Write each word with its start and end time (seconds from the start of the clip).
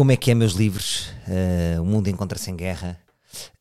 Como 0.00 0.12
é 0.12 0.16
que 0.16 0.30
é, 0.30 0.34
meus 0.34 0.54
livros? 0.54 1.10
Uh, 1.28 1.82
o 1.82 1.84
mundo 1.84 2.08
encontra-se 2.08 2.50
em 2.50 2.56
guerra 2.56 2.98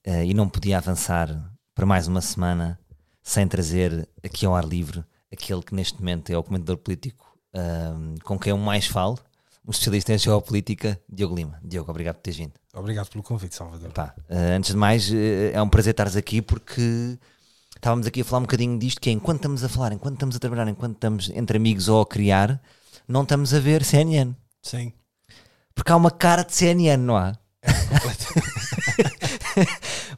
uh, 0.08 0.24
e 0.24 0.34
não 0.34 0.48
podia 0.48 0.78
avançar 0.78 1.28
para 1.76 1.86
mais 1.86 2.08
uma 2.08 2.22
semana 2.22 2.80
sem 3.22 3.46
trazer 3.46 4.08
aqui 4.24 4.46
ao 4.46 4.56
ar 4.56 4.64
livre 4.64 5.04
aquele 5.30 5.62
que 5.62 5.76
neste 5.76 6.00
momento 6.00 6.30
é 6.30 6.38
o 6.38 6.42
comentador 6.42 6.78
político 6.78 7.30
uh, 7.54 8.24
com 8.24 8.40
quem 8.40 8.52
eu 8.52 8.58
mais 8.58 8.88
falo, 8.88 9.20
um 9.68 9.72
especialista 9.72 10.14
em 10.14 10.18
geopolítica, 10.18 10.98
Diogo 11.10 11.36
Lima. 11.36 11.60
Diogo, 11.62 11.92
obrigado 11.92 12.16
por 12.16 12.22
teres 12.22 12.38
vindo. 12.38 12.54
Obrigado 12.74 13.10
pelo 13.10 13.22
convite, 13.22 13.54
Salvador. 13.54 13.92
Pá, 13.92 14.16
antes 14.30 14.72
de 14.72 14.78
mais, 14.78 15.12
é 15.12 15.62
um 15.62 15.68
prazer 15.68 15.92
estares 15.92 16.16
aqui 16.16 16.42
porque 16.42 17.20
estávamos 17.76 18.08
aqui 18.08 18.22
a 18.22 18.24
falar 18.24 18.40
um 18.40 18.44
bocadinho 18.44 18.80
disto, 18.80 19.02
que 19.02 19.10
é 19.10 19.12
enquanto 19.12 19.40
estamos 19.40 19.62
a 19.62 19.68
falar, 19.68 19.92
enquanto 19.92 20.14
estamos 20.14 20.38
a 20.38 20.40
trabalhar, 20.40 20.70
enquanto 20.70 20.94
estamos 20.94 21.30
entre 21.32 21.58
amigos 21.58 21.90
ou 21.90 22.00
a 22.00 22.08
criar, 22.08 22.62
não 23.06 23.24
estamos 23.24 23.54
a 23.54 23.60
ver 23.60 23.84
CNN. 23.84 24.34
Sim. 24.62 24.94
Porque 25.80 25.94
há 25.94 25.96
uma 25.96 26.12
cara 26.12 26.44
de 26.44 26.54
CNN, 26.54 27.02
não 27.02 27.16
há? 27.16 27.38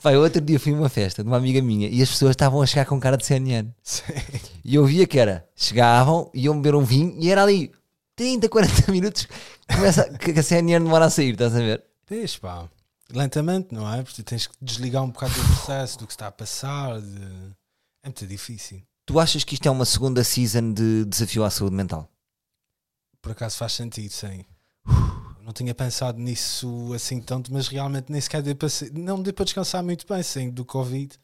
Vai, 0.01 0.17
outro 0.17 0.41
dia 0.41 0.59
fui 0.59 0.73
a 0.73 0.75
uma 0.75 0.89
festa 0.89 1.21
de 1.21 1.29
uma 1.29 1.37
amiga 1.37 1.61
minha 1.61 1.87
e 1.87 2.01
as 2.01 2.09
pessoas 2.09 2.31
estavam 2.31 2.63
a 2.63 2.65
chegar 2.65 2.85
com 2.85 2.99
cara 2.99 3.15
de 3.15 3.27
CNN. 3.27 3.69
Sim. 3.83 4.01
E 4.65 4.73
eu 4.73 4.83
via 4.87 5.05
que 5.05 5.19
era, 5.19 5.47
chegavam, 5.55 6.31
iam 6.33 6.59
beber 6.59 6.73
um 6.75 6.83
vinho 6.83 7.15
e 7.19 7.29
era 7.29 7.43
ali 7.43 7.71
30, 8.15 8.49
40 8.49 8.91
minutos 8.91 9.27
começa, 9.71 10.09
que 10.17 10.31
a 10.31 10.41
CNN 10.41 10.83
demora 10.83 11.05
a 11.05 11.11
sair, 11.11 11.33
estás 11.33 11.55
a 11.55 11.59
ver? 11.59 11.83
Deixa, 12.09 12.39
pá. 12.39 12.67
Lentamente, 13.13 13.71
não 13.71 13.87
é? 13.93 14.01
Porque 14.01 14.23
tens 14.23 14.47
que 14.47 14.55
desligar 14.59 15.03
um 15.03 15.11
bocado 15.11 15.35
do 15.35 15.43
processo, 15.43 15.99
do 15.99 16.07
que 16.07 16.13
está 16.13 16.25
a 16.25 16.31
passar. 16.31 16.99
De... 16.99 17.23
É 18.01 18.07
muito 18.07 18.25
difícil. 18.25 18.81
Tu 19.05 19.19
achas 19.19 19.43
que 19.43 19.53
isto 19.53 19.67
é 19.67 19.71
uma 19.71 19.85
segunda 19.85 20.23
season 20.23 20.73
de 20.73 21.05
desafio 21.05 21.43
à 21.43 21.51
saúde 21.51 21.75
mental? 21.75 22.09
Por 23.21 23.33
acaso 23.33 23.57
faz 23.57 23.73
sentido, 23.73 24.11
sim. 24.11 24.43
Não 25.43 25.51
tinha 25.53 25.73
pensado 25.73 26.19
nisso 26.19 26.91
assim 26.93 27.19
tanto, 27.19 27.51
mas 27.51 27.67
realmente 27.67 28.11
nem 28.11 28.21
sequer 28.21 28.41
deu 28.41 28.55
para, 28.55 28.69
não 28.93 29.21
deu 29.21 29.33
para 29.33 29.45
descansar 29.45 29.83
muito 29.83 30.05
bem, 30.07 30.21
sim, 30.21 30.49
do 30.49 30.63
Covid. 30.63 31.15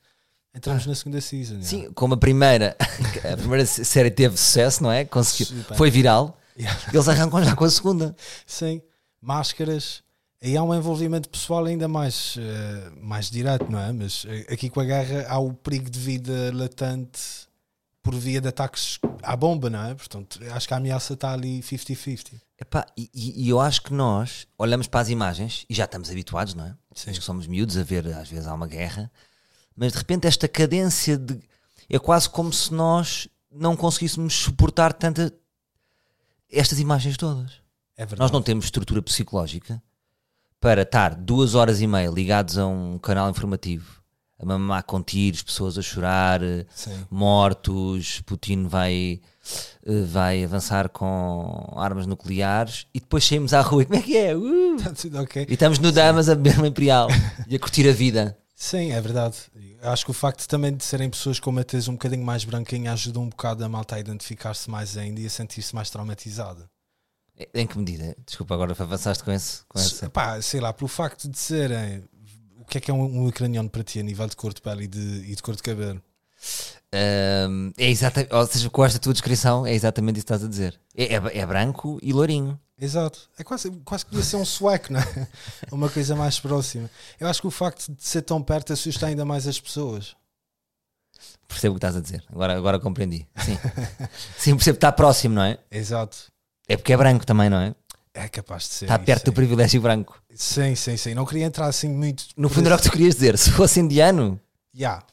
Entramos 0.56 0.86
ah. 0.86 0.90
na 0.90 0.96
segunda 0.96 1.22
season. 1.22 1.62
Sim, 1.62 1.92
como 1.94 2.16
a 2.16 2.18
primeira, 2.18 2.76
a 3.32 3.38
primeira 3.38 3.66
série 3.66 4.10
teve 4.10 4.36
sucesso, 4.38 4.82
não 4.82 4.92
é? 4.92 5.06
Conseguiu, 5.06 5.64
foi 5.76 5.92
viral. 5.92 6.38
Yeah. 6.58 6.80
Eles 6.92 7.08
arrancam 7.08 7.44
já 7.44 7.56
com 7.56 7.64
a 7.64 7.70
segunda. 7.70 8.16
Sim, 8.46 8.82
máscaras, 9.22 10.02
Aí 10.42 10.56
há 10.56 10.62
um 10.62 10.74
envolvimento 10.74 11.30
pessoal 11.30 11.66
ainda 11.66 11.88
mais, 11.88 12.36
uh, 12.36 12.96
mais 13.02 13.30
direto, 13.30 13.72
não 13.72 13.80
é? 13.80 13.92
Mas 13.92 14.24
uh, 14.24 14.30
aqui 14.52 14.70
com 14.70 14.80
a 14.80 14.86
guerra 14.86 15.26
há 15.28 15.40
o 15.40 15.52
perigo 15.52 15.90
de 15.90 16.00
vida 16.00 16.52
latente 16.54 17.47
por 18.08 18.16
via 18.16 18.40
de 18.40 18.48
ataques 18.48 19.00
à 19.22 19.36
bomba, 19.36 19.70
não 19.70 19.84
é? 19.84 19.94
Portanto, 19.94 20.40
acho 20.54 20.66
que 20.66 20.74
a 20.74 20.78
ameaça 20.78 21.14
está 21.14 21.34
ali 21.34 21.60
50-50. 21.60 22.42
E, 22.96 23.12
e, 23.14 23.50
eu 23.50 23.60
acho 23.60 23.82
que 23.82 23.94
nós 23.94 24.48
olhamos 24.58 24.88
para 24.88 25.02
as 25.02 25.10
imagens 25.10 25.66
e 25.70 25.76
já 25.76 25.84
estamos 25.84 26.10
habituados, 26.10 26.54
não 26.54 26.64
é? 26.64 26.76
Sim. 26.96 27.10
Acho 27.10 27.20
que 27.20 27.26
somos 27.26 27.48
miúdos 27.48 27.76
a 27.76 27.84
ver, 27.84 28.08
às 28.08 28.30
vezes 28.30 28.48
há 28.48 28.54
uma 28.54 28.66
guerra, 28.66 29.12
mas 29.76 29.92
de 29.92 29.98
repente 29.98 30.26
esta 30.26 30.48
cadência 30.48 31.18
de. 31.18 31.38
É 31.90 32.00
quase 32.00 32.30
como 32.30 32.54
se 32.54 32.74
nós 32.74 33.28
não 33.52 33.76
conseguíssemos 33.76 34.34
suportar 34.34 34.94
tanta. 34.94 35.34
estas 36.50 36.80
imagens 36.80 37.18
todas. 37.18 37.52
É 37.98 38.06
verdade. 38.06 38.22
Nós 38.22 38.32
não 38.32 38.42
temos 38.42 38.66
estrutura 38.66 39.02
psicológica 39.02 39.84
para 40.62 40.84
estar 40.84 41.14
duas 41.14 41.56
horas 41.56 41.82
e 41.82 41.88
meia 41.88 42.10
ligados 42.10 42.58
a 42.58 42.66
um 42.66 42.98
canal 43.00 43.30
informativo, 43.30 43.97
a 44.40 44.46
mamar 44.46 44.84
com 44.84 45.02
tiros, 45.02 45.42
pessoas 45.42 45.78
a 45.78 45.82
chorar, 45.82 46.42
Sim. 46.74 47.06
mortos, 47.10 48.22
Putin 48.22 48.68
vai, 48.68 49.20
eh, 49.86 50.02
vai 50.04 50.44
avançar 50.44 50.90
com 50.90 51.74
armas 51.76 52.06
nucleares 52.06 52.86
e 52.94 53.00
depois 53.00 53.26
saímos 53.26 53.54
à 53.54 53.62
rua 53.62 53.82
e 53.82 53.86
como 53.88 54.00
é 54.00 54.02
que 54.02 54.18
é? 54.18 54.36
Uh! 54.36 54.78
Tá 54.84 54.92
tudo 54.92 55.20
ok. 55.20 55.48
E 55.50 55.54
estamos 55.54 55.80
no 55.80 55.92
Damas 55.92 56.30
a 56.30 56.36
beber 56.36 56.58
uma 56.58 56.68
Imperial 56.68 57.08
e 57.48 57.56
a 57.56 57.60
curtir 57.60 57.90
a 57.90 57.94
vida. 57.94 58.38
Sim, 58.56 58.92
é 58.92 59.02
verdade. 59.02 59.36
Acho 59.82 60.06
que 60.06 60.12
o 60.12 60.14
facto 60.14 60.48
também 60.48 60.76
de 60.76 60.84
serem 60.84 61.10
pessoas 61.10 61.40
com 61.40 61.52
uma 61.52 61.64
tese 61.64 61.90
um 61.90 61.94
bocadinho 61.94 62.26
mais 62.26 62.44
branquinha 62.44 62.92
ajuda 62.92 63.20
um 63.20 63.30
bocado 63.30 63.64
a 63.64 63.70
malta 63.70 63.96
a 63.96 64.00
identificar-se 64.00 64.70
mais 64.70 64.98
ainda 64.98 65.20
e 65.22 65.28
a 65.28 65.30
sentir-se 65.30 65.76
mais 65.76 65.90
traumatizada. 65.92 66.68
Em 67.54 67.68
que 67.68 67.78
medida? 67.78 68.16
Desculpa, 68.26 68.56
agora 68.56 68.72
avançaste 68.72 69.24
com 69.24 69.32
esse. 69.32 69.62
Com 69.68 69.80
esse. 69.80 70.10
Pá, 70.10 70.42
sei 70.42 70.60
lá, 70.60 70.74
pelo 70.74 70.88
facto 70.88 71.30
de 71.30 71.38
serem. 71.38 72.04
O 72.68 72.70
que 72.70 72.80
é 72.80 72.82
que 72.82 72.92
é 72.92 72.94
um, 72.94 73.02
um 73.02 73.28
ucraniano 73.28 73.70
para 73.70 73.82
ti 73.82 73.98
a 73.98 74.04
nível 74.04 74.28
de 74.28 74.36
cor 74.36 74.54
de 74.54 74.62
pele 74.62 74.84
e 74.84 74.88
de, 74.88 75.00
e 75.00 75.34
de 75.34 75.42
cor 75.42 75.56
de 75.56 75.64
cabelo? 75.64 76.04
Um, 76.94 77.72
é 77.78 77.90
exatamente, 77.90 78.34
ou 78.34 78.46
seja, 78.46 78.70
com 78.70 78.84
esta 78.84 79.00
tua 79.00 79.14
descrição, 79.14 79.66
é 79.66 79.74
exatamente 79.74 80.18
isso 80.18 80.26
que 80.26 80.34
estás 80.34 80.44
a 80.44 80.50
dizer. 80.50 80.78
É, 80.94 81.16
é, 81.16 81.40
é 81.40 81.46
branco 81.46 81.98
e 82.04 82.12
lourinho. 82.12 82.60
Exato. 82.78 83.30
É 83.40 83.44
quase, 83.44 83.72
quase 83.86 84.04
que 84.04 84.12
podia 84.12 84.26
ser 84.26 84.36
um 84.36 84.44
sueco, 84.44 84.92
não 84.92 85.00
é? 85.00 85.28
Uma 85.72 85.90
coisa 85.90 86.14
mais 86.14 86.42
próxima. 86.42 86.92
Eu 87.18 87.30
acho 87.30 87.40
que 87.40 87.48
o 87.48 87.52
facto 87.52 87.90
de 87.90 88.04
ser 88.04 88.22
tão 88.22 88.44
perto 88.44 88.74
assusta 88.74 89.08
ainda 89.08 89.24
mais 89.24 89.48
as 89.48 89.60
pessoas. 89.62 90.14
Percebo 91.48 91.76
o 91.76 91.80
que 91.80 91.86
estás 91.86 91.96
a 91.96 92.02
dizer. 92.02 92.22
Agora, 92.30 92.58
agora 92.58 92.80
compreendi. 92.80 93.26
Sim. 93.38 93.58
Sim, 94.38 94.56
percebo 94.56 94.76
que 94.76 94.86
está 94.86 94.92
próximo, 94.92 95.36
não 95.36 95.44
é? 95.44 95.58
Exato. 95.72 96.18
É 96.68 96.76
porque 96.76 96.92
é 96.92 96.98
branco 96.98 97.26
também, 97.26 97.50
não 97.50 97.62
é? 97.62 97.74
É 98.18 98.28
capaz 98.28 98.64
de 98.64 98.70
ser. 98.70 98.86
Está 98.86 98.98
perto 98.98 99.26
do 99.26 99.34
privilégio 99.34 99.80
branco. 99.80 100.22
Sim, 100.34 100.74
sim, 100.74 100.98
sim. 100.98 101.14
Não 101.14 101.26
queria 101.26 101.46
entrar 101.46 101.68
assim 101.68 101.88
muito. 101.88 102.26
No 102.36 102.50
fundo 102.50 102.66
era 102.66 102.76
o 102.76 102.78
que 102.80 102.86
tu 102.86 102.92
querias 102.92 103.14
dizer. 103.14 103.38
Se 103.38 103.52
fosse 103.52 103.80
indiano. 103.80 104.40
Já. 104.74 104.80
Yeah. 104.80 105.06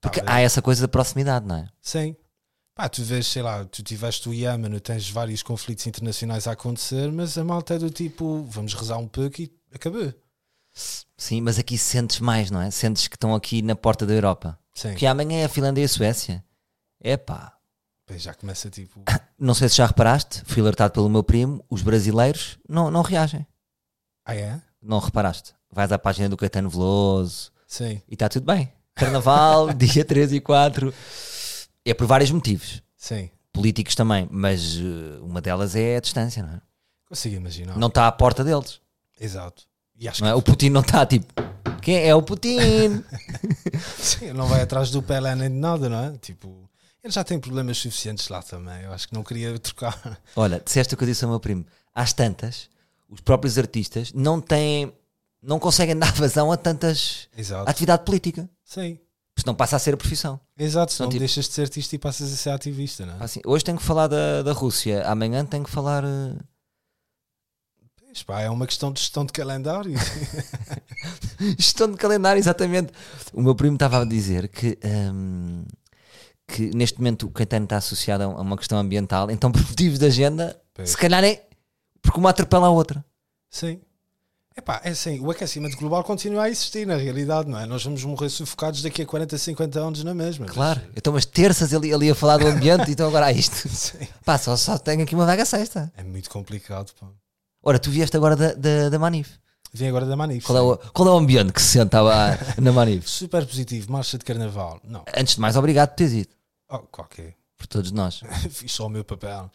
Porque 0.00 0.22
há 0.24 0.40
essa 0.40 0.62
coisa 0.62 0.82
da 0.82 0.88
proximidade, 0.88 1.46
não 1.46 1.56
é? 1.56 1.68
Sim. 1.80 2.14
Pá, 2.74 2.88
tu 2.88 3.02
vês, 3.02 3.26
sei 3.26 3.42
lá, 3.42 3.64
tu 3.64 3.82
tiveste 3.82 4.28
o 4.28 4.34
Iémen, 4.34 4.78
tens 4.78 5.08
vários 5.08 5.42
conflitos 5.42 5.86
internacionais 5.86 6.46
a 6.46 6.52
acontecer, 6.52 7.10
mas 7.10 7.38
a 7.38 7.44
malta 7.44 7.74
é 7.74 7.78
do 7.78 7.88
tipo, 7.88 8.44
vamos 8.48 8.74
rezar 8.74 8.98
um 8.98 9.06
pouco 9.06 9.40
e 9.40 9.50
acabou. 9.72 10.12
Sim, 11.16 11.40
mas 11.40 11.58
aqui 11.58 11.78
sentes 11.78 12.18
mais, 12.20 12.50
não 12.50 12.60
é? 12.60 12.70
Sentes 12.70 13.08
que 13.08 13.16
estão 13.16 13.34
aqui 13.34 13.62
na 13.62 13.76
porta 13.76 14.04
da 14.04 14.12
Europa. 14.12 14.58
Sim. 14.74 14.94
Que 14.94 15.06
amanhã 15.06 15.38
é 15.38 15.44
a 15.44 15.48
Finlândia 15.48 15.82
e 15.82 15.84
a 15.84 15.88
Suécia. 15.88 16.44
É 17.00 17.16
pá. 17.16 17.53
Pois 18.06 18.22
já 18.22 18.34
começa 18.34 18.70
tipo. 18.70 19.02
Não 19.38 19.54
sei 19.54 19.68
se 19.68 19.76
já 19.76 19.86
reparaste, 19.86 20.42
fui 20.44 20.60
alertado 20.60 20.92
pelo 20.92 21.08
meu 21.08 21.22
primo, 21.22 21.64
os 21.68 21.82
brasileiros 21.82 22.56
não, 22.68 22.88
não 22.90 23.02
reagem. 23.02 23.44
Ah, 24.24 24.34
é? 24.34 24.60
Não 24.80 25.00
reparaste? 25.00 25.52
Vais 25.70 25.90
à 25.90 25.98
página 25.98 26.28
do 26.28 26.36
Caetano 26.36 26.70
Veloso 26.70 27.50
Sim. 27.66 28.00
e 28.08 28.14
está 28.14 28.28
tudo 28.28 28.46
bem. 28.46 28.72
Carnaval, 28.94 29.72
dia 29.74 30.04
3 30.04 30.34
e 30.34 30.40
4. 30.40 30.94
É 31.84 31.92
por 31.92 32.06
vários 32.06 32.30
motivos. 32.30 32.80
Sim. 32.96 33.28
Políticos 33.52 33.94
também, 33.94 34.28
mas 34.30 34.76
uh, 34.76 35.24
uma 35.24 35.40
delas 35.40 35.74
é 35.74 35.96
a 35.96 36.00
distância, 36.00 36.42
não 36.42 36.54
é? 36.54 36.60
Consigo 37.06 37.34
imaginar. 37.34 37.76
Não 37.76 37.88
está 37.88 38.06
à 38.06 38.12
porta 38.12 38.44
deles. 38.44 38.80
Exato. 39.20 39.64
E 39.98 40.08
acho 40.08 40.22
não 40.22 40.30
é? 40.30 40.34
O 40.34 40.42
Putin 40.42 40.70
não 40.70 40.80
está 40.80 41.04
tipo. 41.04 41.32
Quem 41.82 41.96
é? 41.96 42.08
é 42.08 42.14
o 42.14 42.22
Putin? 42.22 43.04
Sim, 43.98 44.32
não 44.32 44.46
vai 44.46 44.62
atrás 44.62 44.90
do 44.90 45.02
Pelé 45.02 45.34
nem 45.34 45.50
de 45.50 45.56
nada, 45.56 45.88
não 45.88 46.04
é? 46.04 46.18
Tipo. 46.18 46.68
Ele 47.04 47.12
já 47.12 47.22
tem 47.22 47.38
problemas 47.38 47.76
suficientes 47.76 48.30
lá 48.30 48.42
também. 48.42 48.80
Eu 48.82 48.92
acho 48.92 49.06
que 49.06 49.14
não 49.14 49.22
queria 49.22 49.56
trocar. 49.60 50.18
Olha, 50.34 50.58
disseste 50.64 50.94
o 50.94 50.96
que 50.96 51.04
eu 51.04 51.08
disse 51.08 51.22
ao 51.22 51.30
meu 51.30 51.38
primo. 51.38 51.66
Às 51.94 52.14
tantas, 52.14 52.70
os 53.10 53.20
próprios 53.20 53.58
artistas 53.58 54.10
não 54.14 54.40
têm. 54.40 54.90
não 55.42 55.58
conseguem 55.58 55.94
dar 55.94 56.12
vazão 56.14 56.50
a 56.50 56.56
tantas. 56.56 57.28
Exato. 57.36 57.68
atividade 57.70 58.04
política. 58.04 58.48
Sim. 58.64 58.98
Porque 59.34 59.46
não 59.46 59.54
passa 59.54 59.76
a 59.76 59.78
ser 59.78 59.92
a 59.92 59.96
profissão. 59.98 60.40
Exato, 60.56 60.94
não 61.00 61.08
tipo... 61.08 61.18
deixas 61.18 61.46
de 61.46 61.52
ser 61.52 61.62
artista 61.62 61.94
e 61.94 61.98
passas 61.98 62.32
a 62.32 62.36
ser 62.36 62.50
ativista, 62.50 63.04
não 63.04 63.20
é? 63.20 63.24
Assim, 63.24 63.40
hoje 63.44 63.64
tenho 63.64 63.76
que 63.76 63.84
falar 63.84 64.06
da, 64.06 64.42
da 64.42 64.52
Rússia, 64.52 65.06
amanhã 65.06 65.44
tenho 65.44 65.64
que 65.64 65.70
falar. 65.70 66.04
Uh... 66.04 66.38
Pá, 68.26 68.42
é 68.42 68.48
uma 68.48 68.64
questão 68.64 68.92
de 68.92 69.00
gestão 69.00 69.26
de 69.26 69.32
calendário. 69.32 69.98
gestão 71.58 71.90
de 71.90 71.96
calendário, 71.96 72.38
exatamente. 72.38 72.92
O 73.32 73.42
meu 73.42 73.56
primo 73.56 73.74
estava 73.74 74.00
a 74.00 74.04
dizer 74.04 74.48
que. 74.48 74.78
Um 74.84 75.64
que 76.54 76.70
neste 76.72 76.98
momento 76.98 77.26
o 77.26 77.30
Caetano 77.30 77.64
está 77.64 77.78
associado 77.78 78.22
a 78.22 78.28
uma 78.28 78.56
questão 78.56 78.78
ambiental, 78.78 79.28
então 79.28 79.50
por 79.52 79.60
motivos 79.60 79.98
de 79.98 80.06
agenda, 80.06 80.56
se 80.84 80.96
calhar 80.96 81.24
é 81.24 81.42
porque 82.00 82.18
uma 82.18 82.30
atropela 82.30 82.68
a 82.68 82.70
outra. 82.70 83.04
Sim. 83.50 83.80
Epá, 84.56 84.80
é 84.84 84.90
assim, 84.90 85.18
o 85.18 85.32
aquecimento 85.32 85.76
global 85.76 86.04
continua 86.04 86.44
a 86.44 86.48
existir 86.48 86.86
na 86.86 86.94
realidade, 86.94 87.50
não 87.50 87.58
é? 87.58 87.66
Nós 87.66 87.82
vamos 87.82 88.04
morrer 88.04 88.28
sufocados 88.28 88.82
daqui 88.82 89.02
a 89.02 89.06
40, 89.06 89.36
50 89.36 89.80
anos 89.80 90.04
na 90.04 90.14
mesma. 90.14 90.46
Claro, 90.46 90.80
mas... 90.80 90.92
então 90.96 91.12
umas 91.12 91.24
terças 91.24 91.72
ele, 91.72 91.92
ele 91.92 92.06
ia 92.06 92.14
falar 92.14 92.36
do 92.36 92.46
ambiente, 92.46 92.88
então 92.88 93.08
agora 93.08 93.26
há 93.26 93.32
isto. 93.32 93.66
Sim. 93.68 94.06
Pá, 94.24 94.38
só, 94.38 94.56
só 94.56 94.78
tenho 94.78 95.02
aqui 95.02 95.16
uma 95.16 95.26
vaga 95.26 95.44
sexta. 95.44 95.92
É 95.96 96.04
muito 96.04 96.30
complicado, 96.30 96.92
pá. 97.00 97.08
Ora, 97.64 97.80
tu 97.80 97.90
vieste 97.90 98.16
agora 98.16 98.36
da, 98.36 98.54
da, 98.54 98.90
da 98.90 98.98
Manif. 98.98 99.32
Vim 99.72 99.88
agora 99.88 100.06
da 100.06 100.14
Manif. 100.14 100.46
Qual 100.46 100.56
é, 100.56 100.60
o, 100.60 100.76
qual 100.92 101.08
é 101.08 101.10
o 101.10 101.16
ambiente 101.16 101.52
que 101.52 101.60
se 101.60 101.70
senta 101.70 102.00
lá 102.00 102.38
na 102.56 102.70
Manif? 102.70 103.10
Super 103.10 103.44
positivo, 103.44 103.90
marcha 103.90 104.16
de 104.16 104.24
carnaval. 104.24 104.80
Não. 104.84 105.04
Antes 105.16 105.34
de 105.34 105.40
mais, 105.40 105.56
obrigado 105.56 105.88
por 105.88 105.96
teres 105.96 106.12
ido. 106.12 106.34
Oh, 106.74 106.80
qualquer. 106.90 107.36
Por 107.56 107.68
todos 107.68 107.92
nós. 107.92 108.20
Fiz 108.50 108.70
só 108.72 108.86
o 108.86 108.88
meu 108.88 109.04
papel. 109.04 109.48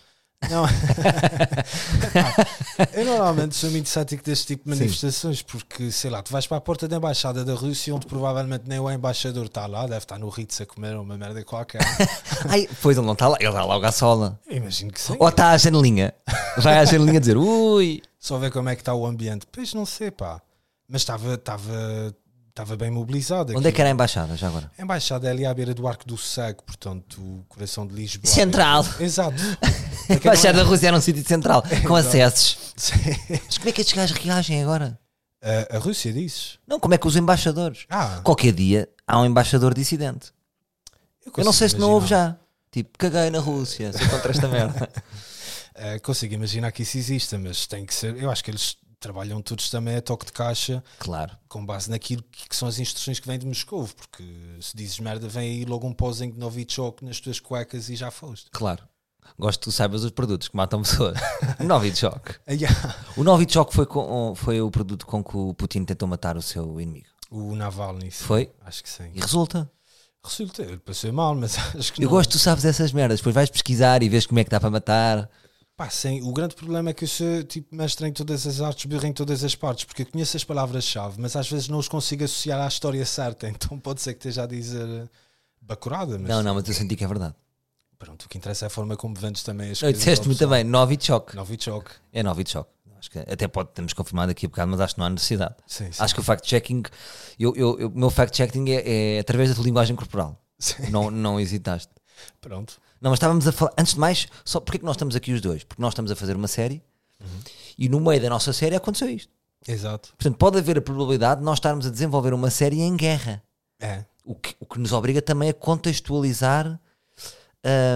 Não. 0.49 0.63
eu 2.93 3.03
normalmente 3.03 3.55
sou 3.55 3.69
muito 3.71 3.89
cético 3.89 4.23
deste 4.23 4.47
tipo 4.47 4.63
de 4.63 4.69
manifestações, 4.69 5.41
porque 5.41 5.91
sei 5.91 6.09
lá, 6.09 6.23
tu 6.23 6.31
vais 6.31 6.47
para 6.47 6.55
a 6.55 6.61
porta 6.61 6.87
da 6.87 6.95
embaixada 6.95 7.43
da 7.43 7.53
Rússia, 7.53 7.93
onde 7.93 8.07
provavelmente 8.07 8.63
nem 8.65 8.79
o 8.79 8.89
embaixador 8.89 9.47
está 9.47 9.67
lá, 9.67 9.81
deve 9.81 9.97
estar 9.97 10.17
no 10.17 10.29
Ritz 10.29 10.61
a 10.61 10.65
comer 10.65 10.95
uma 10.95 11.17
merda 11.17 11.43
qualquer. 11.43 11.81
Ai, 12.47 12.69
pois 12.81 12.95
ele 12.95 13.05
não 13.05 13.13
está 13.13 13.27
lá, 13.27 13.35
ele 13.37 13.49
está 13.49 13.65
logo 13.65 13.85
à 13.85 13.91
sola. 13.91 14.39
Imagino 14.49 14.93
que 14.93 15.01
sim. 15.01 15.17
Ou 15.19 15.27
está 15.27 15.49
à 15.49 15.57
janelinha. 15.57 16.13
Vai 16.57 16.77
à 16.77 16.85
janelinha 16.85 17.19
dizer 17.19 17.35
ui. 17.35 18.01
Só 18.17 18.37
ver 18.37 18.49
como 18.49 18.69
é 18.69 18.75
que 18.75 18.81
está 18.81 18.93
o 18.93 19.05
ambiente. 19.05 19.45
Pois 19.51 19.73
não 19.73 19.85
sei, 19.85 20.09
pá. 20.09 20.41
Mas 20.87 21.01
estava 21.01 21.33
estava 21.33 22.15
estava 22.59 22.75
bem 22.75 22.91
mobilizado. 22.91 23.57
Onde 23.57 23.69
é 23.69 23.71
que 23.71 23.79
era 23.79 23.89
a 23.89 23.93
embaixada 23.93 24.35
já 24.35 24.47
agora? 24.47 24.69
A 24.77 24.81
embaixada 24.81 25.27
é 25.27 25.31
ali 25.31 25.45
à 25.45 25.53
beira 25.53 25.73
do 25.73 25.87
Arco 25.87 26.05
do 26.05 26.17
Cego, 26.17 26.61
portanto, 26.63 27.21
o 27.21 27.45
coração 27.47 27.87
de 27.87 27.95
Lisboa. 27.95 28.29
Central. 28.29 28.85
Exato. 28.99 29.41
A 30.09 30.13
embaixada 30.13 30.57
da 30.57 30.63
Rússia 30.63 30.87
era 30.87 30.97
um 30.97 31.01
sítio 31.01 31.25
central, 31.25 31.63
com 31.87 31.95
acessos. 31.95 32.73
Sim. 32.75 32.93
Mas 33.45 33.57
como 33.57 33.69
é 33.69 33.71
que 33.71 33.81
estes 33.81 33.95
gajos 33.95 34.17
reagem 34.17 34.61
agora? 34.61 34.99
A, 35.41 35.77
a 35.77 35.79
Rússia 35.79 36.11
disse. 36.11 36.59
Não, 36.67 36.79
como 36.79 36.93
é 36.93 36.97
que 36.97 37.07
os 37.07 37.15
embaixadores? 37.15 37.85
Ah, 37.89 38.19
Qualquer 38.23 38.51
dia 38.51 38.89
há 39.07 39.19
um 39.21 39.25
embaixador 39.25 39.73
dissidente. 39.73 40.33
Eu 41.37 41.45
não 41.45 41.53
sei 41.53 41.69
se 41.69 41.77
não 41.77 41.91
houve 41.91 42.07
já. 42.07 42.35
Tipo, 42.71 42.97
caguei 42.99 43.29
na 43.29 43.39
Rússia, 43.39 43.91
sou 43.93 44.07
contra 44.09 44.31
esta 44.31 44.47
merda. 44.47 44.89
Uh, 45.75 45.99
consigo 46.03 46.35
imaginar 46.35 46.71
que 46.71 46.83
isso 46.83 46.97
exista, 46.97 47.39
mas 47.39 47.65
tem 47.65 47.85
que 47.85 47.93
ser. 47.93 48.15
Eu 48.21 48.29
acho 48.29 48.43
que 48.43 48.51
eles 48.51 48.77
trabalham 48.99 49.41
todos 49.41 49.69
também 49.69 49.95
a 49.95 50.01
toque 50.01 50.25
de 50.25 50.31
caixa 50.33 50.83
Claro. 50.99 51.31
com 51.47 51.65
base 51.65 51.89
naquilo 51.89 52.23
que, 52.31 52.49
que 52.49 52.55
são 52.55 52.67
as 52.67 52.79
instruções 52.79 53.19
que 53.19 53.27
vêm 53.27 53.39
de 53.39 53.45
Moscou, 53.45 53.87
porque 53.95 54.23
se 54.61 54.75
dizes 54.75 54.99
merda, 54.99 55.27
vem 55.27 55.49
aí 55.51 55.65
logo 55.65 55.87
um 55.87 55.93
posing 55.93 56.31
de 56.31 56.37
Novichok 56.39 57.03
nas 57.05 57.19
tuas 57.19 57.39
cuecas 57.39 57.89
e 57.89 57.95
já 57.95 58.11
foste. 58.11 58.49
Claro. 58.51 58.83
Gosto 59.37 59.59
que 59.59 59.63
tu 59.65 59.71
saibas 59.71 60.03
os 60.03 60.11
produtos 60.11 60.47
que 60.47 60.57
matam 60.57 60.81
pessoas. 60.81 61.17
Novichok. 61.59 62.35
Ah, 62.47 62.51
yeah. 62.53 62.95
O 63.15 63.23
Novichok 63.23 63.73
foi, 63.73 63.85
com, 63.85 64.33
foi 64.35 64.59
o 64.61 64.71
produto 64.71 65.05
com 65.05 65.23
que 65.23 65.37
o 65.37 65.53
Putin 65.53 65.85
tentou 65.85 66.07
matar 66.07 66.35
o 66.35 66.41
seu 66.41 66.81
inimigo. 66.81 67.07
O 67.29 67.55
Navalny, 67.55 68.11
sim. 68.11 68.23
Foi? 68.23 68.51
Acho 68.65 68.81
que 68.83 68.89
sim. 68.89 69.11
E 69.13 69.19
resulta. 69.21 69.69
Resulta, 70.25 70.63
ele 70.63 70.77
passou 70.77 71.13
mal, 71.13 71.35
mas 71.35 71.57
acho 71.77 71.93
que 71.93 72.01
Eu 72.03 72.05
não. 72.09 72.15
gosto 72.17 72.31
que 72.31 72.37
tu 72.37 72.39
sabes 72.39 72.65
essas 72.65 72.91
merdas. 72.91 73.19
Depois 73.19 73.35
vais 73.35 73.49
pesquisar 73.49 74.01
e 74.03 74.09
vês 74.09 74.25
como 74.25 74.39
é 74.39 74.43
que 74.43 74.49
dá 74.49 74.59
para 74.59 74.69
matar. 74.71 75.29
Pá, 75.79 75.89
sim, 75.89 76.21
o 76.23 76.33
grande 76.33 76.55
problema 76.55 76.89
é 76.89 76.93
que 76.93 77.05
eu 77.05 77.07
sou 77.07 77.41
tipo 77.45 77.73
mestre 77.73 78.05
em 78.05 78.11
todas 78.11 78.45
as 78.45 78.59
artes, 78.59 78.83
burro 78.83 79.05
em 79.07 79.13
todas 79.13 79.45
as 79.45 79.55
partes, 79.55 79.85
porque 79.85 80.01
eu 80.01 80.05
conheço 80.07 80.35
as 80.35 80.43
palavras-chave, 80.43 81.15
mas 81.21 81.37
às 81.37 81.49
vezes 81.49 81.69
não 81.69 81.77
os 81.77 81.87
consigo 81.87 82.21
associar 82.25 82.59
à 82.59 82.67
história 82.67 83.05
certa, 83.05 83.47
então 83.49 83.79
pode 83.79 84.01
ser 84.01 84.11
que 84.13 84.19
esteja 84.19 84.43
a 84.43 84.45
dizer 84.45 84.85
eh, 84.85 85.07
bacurada, 85.61 86.19
mas 86.19 86.27
Não, 86.27 86.43
não, 86.43 86.55
mas 86.55 86.67
eu 86.67 86.73
senti 86.73 86.97
que 86.97 87.03
é 87.05 87.07
verdade. 87.07 87.33
pronto, 87.97 88.25
o 88.25 88.27
que 88.27 88.37
interessa 88.37 88.65
é 88.65 88.67
a 88.67 88.69
forma 88.69 88.97
como 88.97 89.15
vendes 89.15 89.41
também 89.41 89.71
as 89.71 89.81
Não, 89.81 89.85
coisas. 89.87 89.99
disseste 89.99 90.23
ao 90.23 90.25
muito 90.27 90.39
pessoal. 90.39 90.51
bem, 90.51 90.63
Novichok. 90.69 91.33
Novichok. 91.37 91.91
É 92.11 92.21
Novichok. 92.23 92.69
Acho 92.99 93.11
que 93.11 93.19
até 93.19 93.47
pode 93.47 93.69
termos 93.69 93.93
confirmado 93.93 94.31
aqui 94.33 94.47
a 94.47 94.49
bocado, 94.49 94.71
mas 94.71 94.81
acho 94.81 94.95
que 94.95 94.99
não 94.99 95.07
há 95.07 95.09
necessidade. 95.09 95.55
Sim, 95.65 95.89
sim. 95.93 96.03
Acho 96.03 96.13
que 96.13 96.19
o 96.19 96.23
fact-checking, 96.23 96.83
eu, 97.39 97.55
eu, 97.55 97.79
eu- 97.79 97.87
o 97.87 97.97
meu 97.97 98.09
fact-checking 98.09 98.69
é, 98.69 99.15
é 99.15 99.19
através 99.21 99.47
da 99.47 99.55
tua 99.55 99.63
linguagem 99.63 99.95
corporal. 99.95 100.37
Sim. 100.59 100.89
Não, 100.89 101.09
não 101.09 101.39
hesitaste. 101.39 101.93
Pronto. 102.41 102.77
Não, 103.01 103.11
mas 103.11 103.17
estávamos 103.17 103.47
a 103.47 103.51
falar, 103.51 103.71
antes 103.77 103.93
de 103.93 103.99
mais, 103.99 104.27
só 104.43 104.59
porque 104.59 104.77
é 104.77 104.79
que 104.79 104.85
nós 104.85 104.95
estamos 104.95 105.15
aqui 105.15 105.31
os 105.31 105.41
dois? 105.41 105.63
Porque 105.63 105.81
nós 105.81 105.91
estamos 105.93 106.11
a 106.11 106.15
fazer 106.15 106.35
uma 106.35 106.47
série 106.47 106.81
Uhum. 107.21 107.39
e 107.77 107.89
no 107.89 107.99
meio 107.99 108.21
da 108.21 108.29
nossa 108.29 108.53
série 108.53 108.75
aconteceu 108.75 109.09
isto. 109.09 109.31
Exato. 109.67 110.09
Portanto, 110.17 110.37
pode 110.37 110.57
haver 110.57 110.77
a 110.77 110.81
probabilidade 110.81 111.39
de 111.41 111.45
nós 111.45 111.57
estarmos 111.57 111.85
a 111.85 111.89
desenvolver 111.89 112.33
uma 112.33 112.49
série 112.49 112.79
em 112.81 112.95
guerra. 112.95 113.43
É. 113.79 114.05
O 114.23 114.35
que, 114.35 114.55
o 114.59 114.65
que 114.65 114.79
nos 114.79 114.93
obriga 114.93 115.21
também 115.21 115.49
a 115.49 115.53
contextualizar 115.53 116.79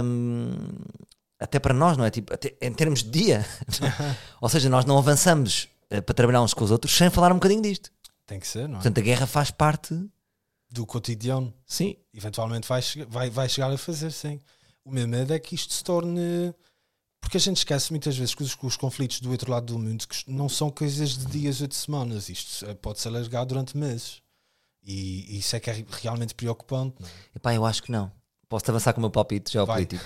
hum, 0.04 0.52
até 1.40 1.60
para 1.60 1.74
nós, 1.74 1.98
não 1.98 2.06
é? 2.06 2.10
Tipo, 2.10 2.34
até 2.34 2.56
em 2.62 2.74
termos 2.74 3.04
de 3.04 3.10
dia. 3.12 3.46
Ou 4.42 4.50
seja, 4.50 4.70
nós 4.70 4.86
não 4.86 4.98
avançamos 4.98 5.68
eh, 5.90 6.02
para 6.02 6.14
trabalhar 6.16 6.42
uns 6.42 6.54
com 6.54 6.64
os 6.64 6.72
outros 6.72 6.94
sem 6.96 7.10
falar 7.10 7.32
um 7.32 7.36
bocadinho 7.36 7.62
disto. 7.62 7.92
Tem 8.26 8.40
que 8.40 8.48
ser, 8.48 8.68
não 8.68 8.76
é? 8.76 8.82
Portanto, 8.82 8.98
a 8.98 9.02
guerra 9.02 9.28
faz 9.28 9.52
parte, 9.52 9.94
Do 10.72 10.86
cotidiano. 10.86 11.54
sim, 11.66 11.96
Eventualmente 12.14 12.68
vai, 12.68 12.82
vai, 13.08 13.30
vai 13.30 13.50
chegar 13.50 13.72
a 13.72 13.78
fazer, 13.78 14.12
sim. 14.12 14.40
O 14.85 14.91
meu 14.91 15.07
medo 15.07 15.33
é 15.33 15.39
que 15.39 15.56
isto 15.56 15.74
se 15.74 15.83
torne. 15.83 16.53
Porque 17.21 17.38
a 17.38 17.39
gente 17.39 17.57
esquece 17.57 17.91
muitas 17.91 18.18
vezes 18.18 18.35
que 18.35 18.44
os, 18.44 18.53
que 18.53 18.65
os 18.65 18.75
conflitos 18.75 19.21
do 19.21 19.31
outro 19.31 19.50
lado 19.50 19.68
do 19.68 19.80
mundo 19.80 20.06
que 20.06 20.30
não 20.30 20.50
são 20.50 20.69
coisas 20.69 21.18
de 21.18 21.25
dias 21.27 21.62
ou 21.62 21.68
de 21.68 21.75
semanas. 21.75 22.27
Isto 22.27 22.75
pode 22.75 23.00
se 23.00 23.07
alargar 23.07 23.45
durante 23.45 23.77
meses. 23.77 24.21
E, 24.83 25.35
e 25.35 25.39
isso 25.39 25.56
é 25.56 25.59
que 25.59 25.69
é 25.69 25.85
realmente 26.01 26.35
preocupante. 26.35 26.95
Não 27.00 27.07
é? 27.07 27.12
Epá, 27.35 27.53
eu 27.53 27.65
acho 27.65 27.81
que 27.81 27.91
não. 27.91 28.12
Posso 28.50 28.69
avançar 28.69 28.94
com 28.94 29.00
o 29.00 29.01
meu 29.01 29.09
palpite 29.09 29.51
geopolítico. 29.51 30.03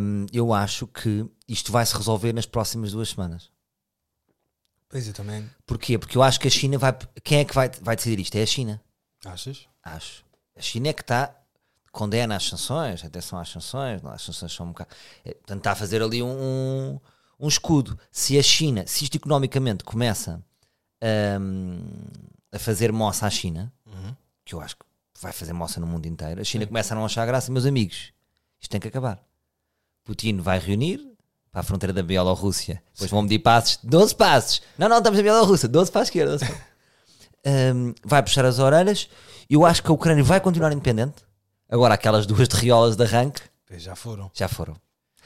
Hum, 0.00 0.26
eu 0.32 0.52
acho 0.52 0.86
que 0.86 1.26
isto 1.48 1.72
vai 1.72 1.84
se 1.84 1.96
resolver 1.96 2.32
nas 2.32 2.46
próximas 2.46 2.92
duas 2.92 3.08
semanas. 3.08 3.50
Pois 4.88 5.08
eu 5.08 5.14
também. 5.14 5.48
Porquê? 5.66 5.98
Porque 5.98 6.16
eu 6.16 6.22
acho 6.22 6.38
que 6.38 6.46
a 6.46 6.50
China 6.50 6.78
vai. 6.78 6.96
Quem 7.24 7.38
é 7.38 7.44
que 7.44 7.54
vai, 7.54 7.70
vai 7.80 7.96
decidir 7.96 8.20
isto? 8.20 8.36
É 8.36 8.42
a 8.42 8.46
China. 8.46 8.80
Achas? 9.24 9.66
Acho. 9.82 10.24
A 10.54 10.60
China 10.60 10.88
é 10.88 10.92
que 10.92 11.00
está. 11.00 11.34
Condena 11.92 12.34
as 12.36 12.48
sanções, 12.48 13.04
atenção 13.04 13.38
às 13.38 13.50
sanções, 13.50 14.00
não, 14.02 14.10
as 14.10 14.22
sanções 14.22 14.50
são 14.52 14.64
um 14.66 14.70
bocado. 14.70 14.90
é, 15.24 15.34
Portanto, 15.34 15.58
está 15.58 15.72
a 15.72 15.74
fazer 15.76 16.02
ali 16.02 16.22
um, 16.22 16.26
um, 16.30 17.00
um 17.38 17.46
escudo. 17.48 17.98
Se 18.10 18.38
a 18.38 18.42
China, 18.42 18.84
se 18.86 19.04
isto 19.04 19.16
economicamente 19.16 19.84
começa 19.84 20.42
hum, 21.40 21.82
a 22.50 22.58
fazer 22.58 22.92
moça 22.92 23.26
à 23.26 23.30
China, 23.30 23.72
Uhum. 23.86 24.14
que 24.44 24.54
eu 24.54 24.60
acho 24.60 24.76
que 24.76 24.84
vai 25.20 25.32
fazer 25.32 25.52
moça 25.52 25.78
no 25.80 25.86
mundo 25.86 26.06
inteiro, 26.06 26.40
a 26.40 26.44
China 26.44 26.66
começa 26.66 26.94
a 26.94 26.96
não 26.96 27.04
achar 27.04 27.26
graça, 27.26 27.52
meus 27.52 27.66
amigos, 27.66 28.12
isto 28.60 28.70
tem 28.70 28.80
que 28.80 28.88
acabar. 28.88 29.20
Putin 30.04 30.38
vai 30.38 30.58
reunir 30.58 31.06
para 31.50 31.60
a 31.60 31.64
fronteira 31.64 31.92
da 31.92 32.02
Bielorrússia, 32.02 32.82
depois 32.94 33.10
vão 33.10 33.20
medir 33.22 33.38
passos, 33.40 33.78
12 33.84 34.14
passos. 34.14 34.62
Não, 34.78 34.88
não, 34.88 34.96
estamos 34.98 35.18
na 35.18 35.22
Bielorrússia, 35.22 35.68
12 35.68 35.92
para 35.92 36.00
a 36.00 36.04
esquerda. 36.04 36.32
12 36.38 36.46
para- 36.46 36.72
Hum, 37.44 37.92
vai 38.04 38.22
puxar 38.22 38.44
as 38.44 38.60
orelhas. 38.60 39.08
Eu 39.50 39.66
acho 39.66 39.82
que 39.82 39.90
a 39.90 39.92
Ucrânia 39.92 40.22
vai 40.22 40.40
continuar 40.40 40.70
independente. 40.72 41.24
Agora, 41.72 41.94
aquelas 41.94 42.26
duas 42.26 42.46
derriolas 42.48 42.96
de 42.96 43.02
arranque 43.02 43.40
já 43.78 43.96
foram. 43.96 44.30
já 44.34 44.46
foram. 44.46 44.76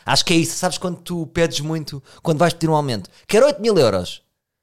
Acho 0.05 0.25
que 0.25 0.33
é 0.33 0.37
isso. 0.37 0.57
Sabes 0.57 0.79
quando 0.79 0.99
tu 0.99 1.27
pedes 1.27 1.59
muito, 1.59 2.01
quando 2.23 2.39
vais 2.39 2.53
pedir 2.53 2.71
um 2.71 2.77
aumento, 2.77 3.11
quero 3.27 3.47
8 3.47 3.61
mil 3.61 3.77
euros, 3.77 4.23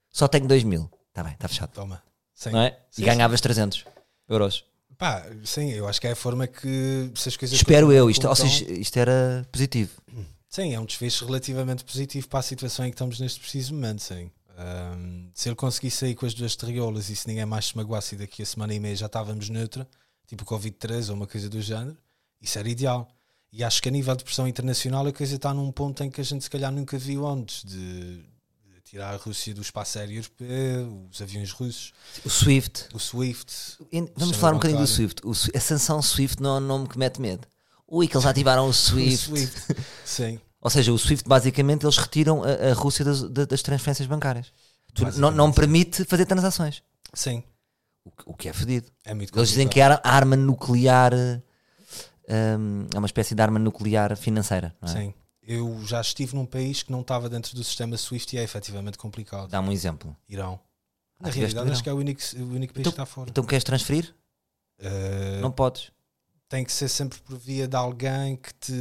só 0.09 0.25
tenho 0.29 0.47
2 0.47 0.63
mil. 0.63 0.89
Está 1.09 1.21
bem, 1.21 1.33
está 1.33 1.49
fechado. 1.49 1.71
Toma. 1.73 2.01
Sim. 2.33 2.51
Não 2.51 2.61
é? 2.61 2.79
Sim, 2.89 3.01
e 3.01 3.05
ganhavas 3.05 3.41
300 3.41 3.83
euros. 4.29 4.63
Pá, 4.97 5.25
sim, 5.43 5.71
eu 5.71 5.85
acho 5.85 5.99
que 5.99 6.07
é 6.07 6.11
a 6.11 6.15
forma 6.15 6.47
que 6.47 7.11
se 7.15 7.27
as 7.27 7.35
coisas. 7.35 7.57
Espero 7.57 7.91
eu. 7.91 8.09
Isto, 8.09 8.29
ou 8.29 8.35
seja, 8.35 8.63
isto 8.71 8.97
era 8.97 9.45
positivo. 9.51 9.91
Sim, 10.47 10.73
é 10.73 10.79
um 10.79 10.85
desfecho 10.85 11.25
relativamente 11.25 11.83
positivo 11.83 12.29
para 12.29 12.39
a 12.39 12.43
situação 12.43 12.85
em 12.85 12.91
que 12.91 12.95
estamos 12.95 13.19
neste 13.19 13.41
preciso 13.41 13.73
momento, 13.73 14.01
sim. 14.01 14.31
Ahm, 14.57 15.29
se 15.33 15.49
ele 15.49 15.55
conseguisse 15.57 15.97
sair 15.97 16.15
com 16.15 16.25
as 16.25 16.33
duas 16.33 16.55
terriolas 16.55 17.09
e 17.09 17.15
se 17.15 17.27
ninguém 17.27 17.45
mais 17.45 17.65
se 17.65 17.75
magoasse 17.75 18.15
daqui 18.15 18.41
a 18.41 18.45
semana 18.45 18.73
e 18.73 18.79
meia 18.79 18.95
já 18.95 19.07
estávamos 19.07 19.49
neutra, 19.49 19.85
tipo 20.27 20.45
Covid-13 20.45 21.09
ou 21.09 21.15
uma 21.15 21.27
coisa 21.27 21.49
do 21.49 21.61
género, 21.61 21.97
isso 22.41 22.57
era 22.59 22.69
ideal. 22.69 23.07
E 23.51 23.63
acho 23.63 23.81
que 23.81 23.89
a 23.89 23.91
nível 23.91 24.15
de 24.15 24.23
pressão 24.23 24.47
internacional 24.47 25.05
a 25.05 25.13
coisa 25.13 25.35
está 25.35 25.53
num 25.53 25.71
ponto 25.71 26.03
em 26.03 26.09
que 26.09 26.19
a 26.19 26.23
gente 26.23 26.43
se 26.43 26.49
calhar 26.49 26.71
nunca 26.71 26.97
viu 26.97 27.27
antes 27.27 27.63
de, 27.63 28.23
tirar 28.85 29.13
a 29.13 29.17
Rússia 29.17 29.53
do 29.55 29.61
espaço 29.61 29.97
aéreo 29.97 30.17
europeu, 30.17 31.07
os 31.11 31.19
aviões 31.21 31.51
russos, 31.51 31.93
O 32.25 32.29
SWIFT. 32.29 32.89
o 32.93 32.99
SWIFT. 32.99 33.77
Vamos 34.15 34.37
falar 34.37 34.53
um 34.53 34.57
bocadinho 34.57 34.79
do. 34.81 34.87
SWIFT. 34.87 35.21
A 35.55 35.59
sanção 35.59 35.99
SWIFT 36.01 36.41
não, 36.41 36.59
não 36.59 36.79
me 36.79 36.89
mete 36.95 37.19
medo. 37.21 37.47
Ui, 37.87 38.07
que 38.07 38.15
eles 38.15 38.25
ativaram 38.25 38.65
o 38.65 38.69
O 38.69 38.73
SWIFT. 38.73 39.25
SWIFT. 39.25 39.75
Sim. 40.05 40.39
Ou 40.61 40.69
seja, 40.69 40.93
o 40.93 40.97
SWIFT 40.97 41.27
basicamente 41.27 41.85
eles 41.85 41.97
retiram 41.97 42.41
a, 42.43 42.71
a 42.71 42.73
Rússia 42.73 43.03
das, 43.03 43.23
da- 43.29 43.45
das 43.45 43.61
transferências 43.61 44.07
bancárias. 44.07 44.51
Tu- 44.93 45.03
não, 45.19 45.31
não 45.31 45.51
permite 45.51 46.05
fazer 46.05 46.25
transações. 46.25 46.81
Sim. 47.13 47.43
O, 48.05 48.11
que- 48.11 48.23
o 48.27 48.33
que 48.33 48.49
é 48.49 48.53
fedido. 48.53 48.91
É 49.05 49.13
muito 49.13 49.37
Eles 49.37 49.49
dizem 49.49 49.67
que 49.67 49.79
ar- 49.81 50.01
a 50.03 50.09
arma 50.15 50.35
nuclear 50.35 51.13
hum, 51.13 52.87
é 52.93 52.97
uma 52.97 53.05
espécie 53.07 53.33
de 53.35 53.41
arma 53.41 53.59
nuclear 53.59 54.15
financeira. 54.17 54.75
Não 54.81 54.89
é? 54.89 54.91
Sim. 54.91 55.13
Eu 55.41 55.81
já 55.85 55.99
estive 55.99 56.35
num 56.35 56.45
país 56.45 56.83
que 56.83 56.91
não 56.91 57.01
estava 57.01 57.29
dentro 57.29 57.53
do 57.55 57.63
sistema 57.63 57.97
SWIFT 57.97 58.35
e 58.35 58.39
é 58.39 58.43
efetivamente 58.43 58.97
complicado. 58.97 59.49
Dá-me 59.49 59.69
um 59.69 59.71
exemplo. 59.71 60.15
Irão. 60.27 60.59
Na 61.19 61.29
Ah, 61.29 61.31
realidade, 61.31 61.71
acho 61.71 61.83
que 61.83 61.89
é 61.89 61.93
o 61.93 61.97
único, 61.97 62.21
o 62.37 62.43
único 62.55 62.73
país 62.73 62.83
que 62.85 62.89
está 62.89 63.05
fora. 63.05 63.29
Então 63.29 63.43
queres 63.43 63.63
transferir? 63.63 64.13
Uh, 64.79 65.41
Não 65.41 65.51
podes. 65.51 65.91
tem 66.49 66.63
que 66.65 66.71
ser 66.71 66.87
sempre 66.89 67.19
por 67.19 67.37
via 67.37 67.67
de 67.67 67.75
alguém 67.75 68.35
que 68.37 68.53
te. 68.55 68.73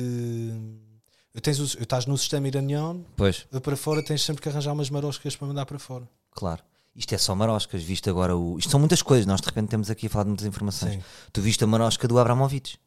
Eu, 1.35 1.41
tens 1.41 1.59
o- 1.59 1.79
eu 1.79 1.83
estás 1.85 2.07
no 2.07 2.17
sistema 2.19 2.47
iraniano, 2.49 3.05
Pois, 3.17 3.47
para 3.63 3.77
fora 3.77 4.05
tens 4.05 4.23
sempre 4.23 4.43
que 4.43 4.49
arranjar 4.49 4.73
umas 4.73 4.91
maroscas 4.91 5.35
para 5.37 5.47
mandar 5.49 5.67
para 5.67 5.79
fora. 5.79 6.09
claro. 6.31 6.63
Isto 6.95 7.15
é 7.15 7.19
só 7.19 7.35
maroscas, 7.35 7.83
visto 7.83 8.09
agora 8.11 8.37
o. 8.37 8.59
Isto 8.59 8.71
são 8.71 8.81
muitas 8.81 9.01
coisas, 9.03 9.25
nós 9.27 9.41
de 9.41 9.47
repente 9.47 9.69
temos 9.71 9.91
aqui 9.91 10.07
a 10.07 10.11
falar 10.11 10.25
de 10.25 10.29
muitas 10.31 10.47
informações. 10.47 10.95
Sim. 10.95 11.03
Tu 11.33 11.41
viste 11.41 11.65
a 11.65 11.67
marosca 11.67 12.07
do 12.07 12.19
Abramovich. 12.19 12.79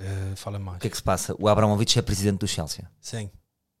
Uh, 0.00 0.36
fala 0.36 0.58
mais. 0.58 0.78
O 0.78 0.80
que 0.80 0.86
é 0.86 0.90
que 0.90 0.96
se 0.96 1.02
passa? 1.02 1.34
O 1.38 1.48
Abramovich 1.48 1.98
é 1.98 2.02
presidente 2.02 2.38
do 2.38 2.48
Chelsea. 2.48 2.88
Sim. 3.00 3.30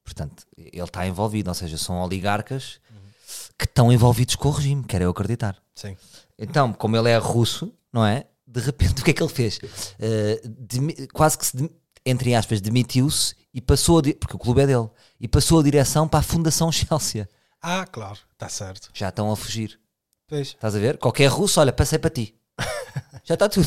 Portanto, 0.04 0.44
ele 0.56 0.82
está 0.82 1.06
envolvido, 1.06 1.50
ou 1.50 1.54
seja, 1.54 1.76
são 1.76 2.00
oligarcas 2.02 2.80
que 3.58 3.64
estão 3.64 3.92
envolvidos 3.92 4.36
com 4.36 4.48
o 4.48 4.52
regime, 4.52 4.84
quero 4.84 5.04
eu 5.04 5.10
acreditar. 5.10 5.56
Sim. 5.74 5.96
Então, 6.38 6.72
como 6.72 6.96
ele 6.96 7.08
é 7.10 7.16
russo, 7.18 7.72
não 7.92 8.04
é? 8.06 8.26
De 8.46 8.60
repente, 8.60 9.00
o 9.02 9.04
que 9.04 9.10
é 9.10 9.14
que 9.14 9.22
ele 9.22 9.32
fez? 9.32 9.58
Eh, 9.98 10.40
demi- 10.46 11.06
quase 11.08 11.36
que 11.36 11.44
se. 11.44 11.70
entre 12.06 12.34
aspas, 12.34 12.60
demitiu-se 12.60 13.34
e 13.52 13.60
passou, 13.60 13.98
a 13.98 14.02
porque 14.02 14.34
o 14.36 14.38
clube 14.38 14.60
é 14.62 14.66
dele, 14.66 14.88
e 15.20 15.26
passou 15.28 15.58
a 15.60 15.62
direção 15.62 16.08
para 16.08 16.20
a 16.20 16.22
Fundação 16.22 16.70
Chelsea. 16.72 17.28
Ah, 17.60 17.86
claro, 17.86 18.18
está 18.32 18.48
certo. 18.48 18.90
Já 18.94 19.08
estão 19.08 19.30
a 19.30 19.36
fugir. 19.36 19.78
Pois. 20.26 20.48
Estás 20.48 20.74
a 20.74 20.78
ver? 20.78 20.98
Qualquer 20.98 21.26
russo, 21.26 21.60
olha, 21.60 21.72
passei 21.72 21.98
para 21.98 22.10
ti. 22.10 22.34
Já 23.24 23.34
está 23.34 23.48
tudo. 23.48 23.66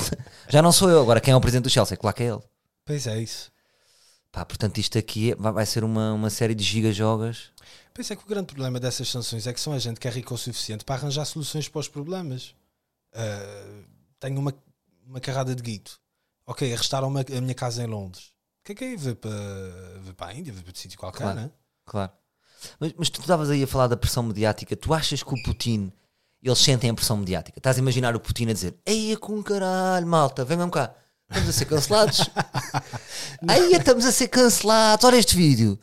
Já 0.50 0.62
não 0.62 0.72
sou 0.72 0.90
eu. 0.90 1.02
Agora, 1.02 1.20
quem 1.20 1.34
é 1.34 1.36
o 1.38 1.42
presidente 1.42 1.64
do 1.64 1.70
Chelsea? 1.70 1.98
Claro 1.98 2.16
que 2.16 2.24
é 2.24 2.28
ele. 2.28 2.42
Pois 2.86 3.08
é 3.08 3.20
isso. 3.20 3.52
Pá, 4.32 4.46
portanto, 4.46 4.78
isto 4.78 4.98
aqui 4.98 5.32
é- 5.32 5.36
vai, 5.36 5.66
ser 5.66 5.84
uma, 5.84 6.14
uma 6.14 6.30
série 6.30 6.56
de 6.56 6.64
gigajogas. 6.64 7.52
Pois 7.94 8.10
é 8.10 8.16
que 8.16 8.24
o 8.24 8.28
grande 8.28 8.48
problema 8.48 8.80
dessas 8.80 9.10
sanções 9.10 9.46
é 9.46 9.54
que 9.54 9.60
são 9.60 9.74
a 9.74 9.80
gente 9.80 10.00
que 10.00 10.08
é 10.08 10.12
rica 10.12 10.34
o 10.34 10.38
suficiente 10.38 10.86
para 10.86 10.96
arranjar 10.96 11.26
soluções 11.26 11.68
para 11.68 11.80
os 11.80 11.88
problemas. 11.88 12.56
Ah, 13.14 13.84
tenho 14.20 14.40
uma, 14.40 14.54
uma 15.06 15.20
carrada 15.20 15.54
de 15.54 15.62
guito. 15.62 16.00
Ok, 16.46 16.72
arrestaram 16.74 17.10
a 17.18 17.42
minha 17.42 17.54
casa 17.56 17.84
em 17.84 17.88
Londres. 17.88 18.32
O 18.62 18.64
que 18.66 18.72
é 18.72 18.76
que 18.76 18.84
é? 18.86 18.96
Vê 18.96 19.16
para, 19.16 19.32
para 20.16 20.28
a 20.28 20.34
Índia, 20.34 20.54
vê 20.54 20.60
para 20.62 20.70
outro 20.70 20.82
sítio 20.82 20.98
qualquer, 21.00 21.24
Claro. 21.24 21.40
né? 21.42 21.52
Claro. 21.86 22.12
Mas, 22.80 22.94
mas 22.98 23.10
tu 23.10 23.22
estavas 23.22 23.50
aí 23.50 23.64
a 23.64 23.68
falar 23.68 23.88
da 23.88 23.98
pressão 23.98 24.24
mediática. 24.24 24.76
Tu 24.76 24.94
achas 24.94 25.24
que 25.24 25.34
o 25.34 25.44
Putin, 25.44 25.92
eles 26.42 26.60
sentem 26.60 26.90
a 26.90 26.94
pressão 26.94 27.18
mediática? 27.18 27.60
Estás 27.60 27.78
a 27.78 27.80
imaginar 27.80 28.16
o 28.16 28.20
Putin 28.20 28.50
a 28.50 28.54
dizer: 28.54 28.76
Eia 28.86 29.18
com 29.18 29.42
caralho, 29.44 30.08
malta, 30.08 30.46
venham 30.46 30.70
cá. 30.70 30.94
Estamos 31.30 31.50
a 31.50 31.54
ser 31.54 31.66
cancelados. 31.66 32.30
Eia, 33.50 33.78
estamos 33.78 34.06
a 34.06 34.12
ser 34.12 34.28
cancelados. 34.28 35.06
Olha 35.06 35.16
este 35.18 35.36
vídeo. 35.36 35.80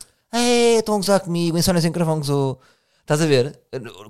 Estão 0.77 0.95
a 0.95 0.97
gozar 0.97 1.19
comigo. 1.21 1.57
Insónias 1.57 1.85
em 1.85 1.91
Cravão 1.91 2.17
gozou. 2.17 2.59
Estás 3.01 3.21
a 3.21 3.25
ver? 3.25 3.59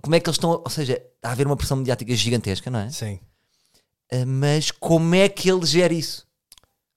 Como 0.02 0.16
é 0.16 0.20
que 0.20 0.28
eles 0.30 0.36
estão. 0.36 0.52
Ou 0.52 0.70
seja, 0.70 0.94
está 1.16 1.30
a 1.30 1.32
haver 1.32 1.48
uma 1.48 1.56
pressão 1.56 1.78
mediática 1.78 2.14
gigantesca, 2.14 2.70
não 2.70 2.80
é? 2.80 2.90
Sim. 2.90 3.20
Ah, 4.12 4.26
Mas 4.26 4.72
como 4.72 5.16
é 5.16 5.30
que 5.30 5.50
ele 5.50 5.66
gera 5.66 5.94
isso? 5.94 6.28